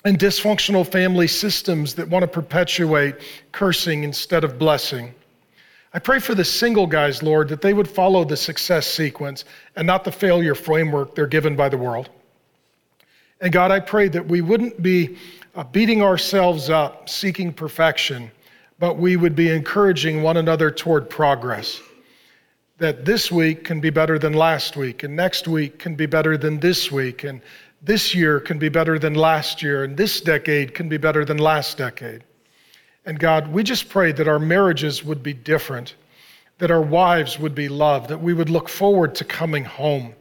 and 0.06 0.18
dysfunctional 0.18 0.90
family 0.90 1.28
systems 1.28 1.96
that 1.96 2.08
want 2.08 2.24
to 2.24 2.30
perpetuate 2.30 3.16
cursing 3.52 4.06
instead 4.06 4.46
of 4.46 4.58
blessing. 4.58 5.14
I 5.94 6.00
pray 6.00 6.20
for 6.20 6.34
the 6.34 6.46
single 6.46 6.88
guys, 6.88 7.22
Lord, 7.22 7.50
that 7.50 7.62
they 7.62 7.74
would 7.74 7.90
follow 7.90 8.24
the 8.24 8.38
success 8.38 8.88
sequence 8.88 9.44
and 9.76 9.86
not 9.86 10.06
the 10.06 10.14
failure 10.14 10.56
framework 10.56 11.14
they're 11.14 11.28
given 11.28 11.58
by 11.58 11.68
the 11.68 11.78
world. 11.78 12.10
And 13.42 13.52
God, 13.52 13.72
I 13.72 13.82
pray 13.82 14.08
that 14.08 14.26
we 14.26 14.40
wouldn't 14.40 14.82
be 14.82 15.18
uh, 15.56 15.66
beating 15.66 16.02
ourselves 16.02 16.70
up, 16.70 17.10
seeking 17.10 17.52
perfection 17.52 18.32
but 18.80 18.98
we 18.98 19.18
would 19.18 19.36
be 19.36 19.50
encouraging 19.50 20.22
one 20.22 20.38
another 20.38 20.70
toward 20.70 21.10
progress. 21.10 21.82
That 22.78 23.06
this 23.06 23.32
week 23.32 23.64
can 23.64 23.80
be 23.80 23.90
better 23.90 24.20
than 24.20 24.34
last 24.34 24.78
week, 24.78 25.04
and 25.04 25.16
next 25.16 25.48
week 25.48 25.80
can 25.80 25.96
be 25.96 26.06
better 26.06 26.38
than 26.38 26.60
this 26.60 26.92
week, 26.92 27.24
and 27.24 27.42
this 27.82 28.14
year 28.14 28.40
can 28.40 28.60
be 28.60 28.70
better 28.70 29.00
than 29.00 29.16
last 29.16 29.64
year, 29.64 29.84
and 29.84 29.98
this 29.98 30.22
decade 30.22 30.76
can 30.76 30.88
be 30.88 30.98
better 30.98 31.26
than 31.26 31.38
last 31.38 31.78
decade. 31.78 32.24
And 33.06 33.20
God, 33.20 33.48
we 33.48 33.64
just 33.64 33.90
pray 33.90 34.12
that 34.12 34.28
our 34.28 34.40
marriages 34.40 35.04
would 35.04 35.24
be 35.24 35.34
different, 35.34 35.96
that 36.60 36.72
our 36.72 36.82
wives 36.82 37.40
would 37.40 37.56
be 37.56 37.70
loved, 37.70 38.10
that 38.10 38.22
we 38.22 38.34
would 38.34 38.50
look 38.50 38.70
forward 38.70 39.16
to 39.16 39.24
coming 39.24 39.64
home, 39.64 40.14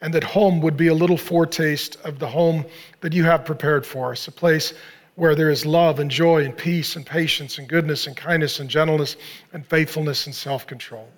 and 0.00 0.14
that 0.14 0.24
home 0.24 0.60
would 0.60 0.76
be 0.76 0.86
a 0.86 0.94
little 0.94 1.16
foretaste 1.18 1.96
of 2.04 2.18
the 2.18 2.28
home 2.28 2.64
that 3.00 3.12
you 3.12 3.24
have 3.24 3.44
prepared 3.44 3.84
for 3.84 4.12
us, 4.12 4.28
a 4.28 4.32
place 4.32 4.72
where 5.16 5.34
there 5.34 5.50
is 5.50 5.66
love 5.66 6.00
and 6.00 6.10
joy 6.10 6.44
and 6.44 6.56
peace 6.56 6.96
and 6.96 7.04
patience 7.04 7.58
and 7.58 7.68
goodness 7.68 8.06
and 8.06 8.16
kindness 8.16 8.60
and 8.60 8.70
gentleness 8.70 9.16
and 9.52 9.66
faithfulness 9.66 10.26
and 10.26 10.34
self 10.34 10.66
control. 10.66 11.08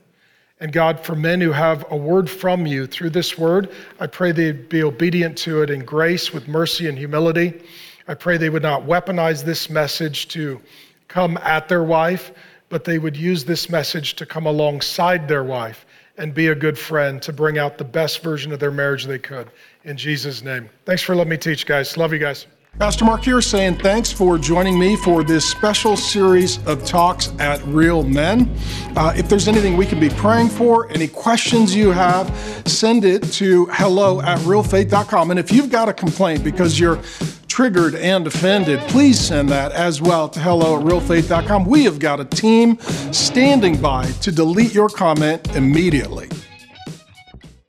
And 0.61 0.73
God, 0.73 1.01
for 1.01 1.17
men 1.17 1.41
who 1.41 1.51
have 1.51 1.85
a 1.91 1.97
word 1.97 2.31
from 2.31 2.67
you 2.67 2.87
through 2.87 3.11
this 3.11 3.37
word, 3.37 3.71
I 3.99 4.07
pray 4.07 4.31
they'd 4.31 4.69
be 4.69 4.85
obedient 4.85 5.37
to 5.39 5.63
it 5.63 5.71
in 5.71 5.85
grace 5.85 6.33
with 6.33 6.47
mercy 6.47 6.89
and 6.89 6.97
humility. 6.97 7.63
I 8.07 8.15
pray 8.15 8.37
they 8.37 8.51
would 8.51 8.63
not 8.63 8.83
weaponize 8.83 9.45
this 9.45 9.69
message 9.69 10.29
to 10.29 10.61
come 11.09 11.37
at 11.39 11.69
their 11.69 11.83
wife, 11.83 12.33
but 12.69 12.85
they 12.85 12.99
would 12.99 13.17
use 13.17 13.45
this 13.45 13.69
message 13.69 14.15
to 14.15 14.27
come 14.27 14.47
alongside 14.47 15.27
their 15.27 15.45
wife 15.45 15.85
and 16.17 16.33
be 16.33 16.49
a 16.49 16.55
good 16.55 16.79
friend 16.79 17.21
to 17.23 17.33
bring 17.33 17.59
out 17.59 17.79
the 17.79 17.85
best 17.85 18.23
version 18.23 18.53
of 18.53 18.61
their 18.61 18.71
marriage 18.71 19.05
they 19.05 19.19
could. 19.19 19.51
In 19.85 19.97
Jesus' 19.97 20.43
name. 20.43 20.69
Thanks 20.85 21.03
for 21.03 21.15
letting 21.17 21.31
me 21.31 21.39
teach, 21.39 21.67
guys. 21.67 21.97
Love 21.97 22.13
you 22.13 22.19
guys. 22.19 22.47
Pastor 22.79 23.05
Mark 23.05 23.23
here 23.23 23.41
saying 23.43 23.77
thanks 23.77 24.11
for 24.11 24.39
joining 24.39 24.79
me 24.79 24.97
for 24.97 25.23
this 25.23 25.49
special 25.49 25.95
series 25.95 26.59
of 26.67 26.85
talks 26.87 27.31
at 27.39 27.63
Real 27.67 28.03
Men. 28.03 28.53
Uh, 28.97 29.13
if 29.15 29.29
there's 29.29 29.47
anything 29.47 29.77
we 29.77 29.85
can 29.85 30.01
be 30.01 30.09
praying 30.09 30.49
for, 30.49 30.91
any 30.91 31.07
questions 31.07 31.77
you 31.77 31.91
have, 31.91 32.35
send 32.67 33.05
it 33.05 33.23
to 33.35 33.67
hello 33.67 34.23
at 34.23 34.39
realfaith.com. 34.41 35.31
And 35.31 35.39
if 35.39 35.53
you've 35.53 35.71
got 35.71 35.91
a 35.91 35.93
complaint 35.93 36.43
because 36.43 36.81
you're 36.81 36.99
triggered 37.47 37.95
and 37.95 38.27
offended, 38.27 38.81
please 38.89 39.21
send 39.21 39.51
that 39.51 39.71
as 39.73 40.01
well 40.01 40.27
to 40.31 40.41
hello 40.41 40.81
at 40.81 40.85
realfaith.com. 40.85 41.67
We 41.67 41.85
have 41.85 41.99
got 41.99 42.21
a 42.21 42.25
team 42.25 42.79
standing 43.13 43.81
by 43.81 44.07
to 44.23 44.33
delete 44.33 44.73
your 44.73 44.89
comment 44.89 45.55
immediately. 45.55 46.31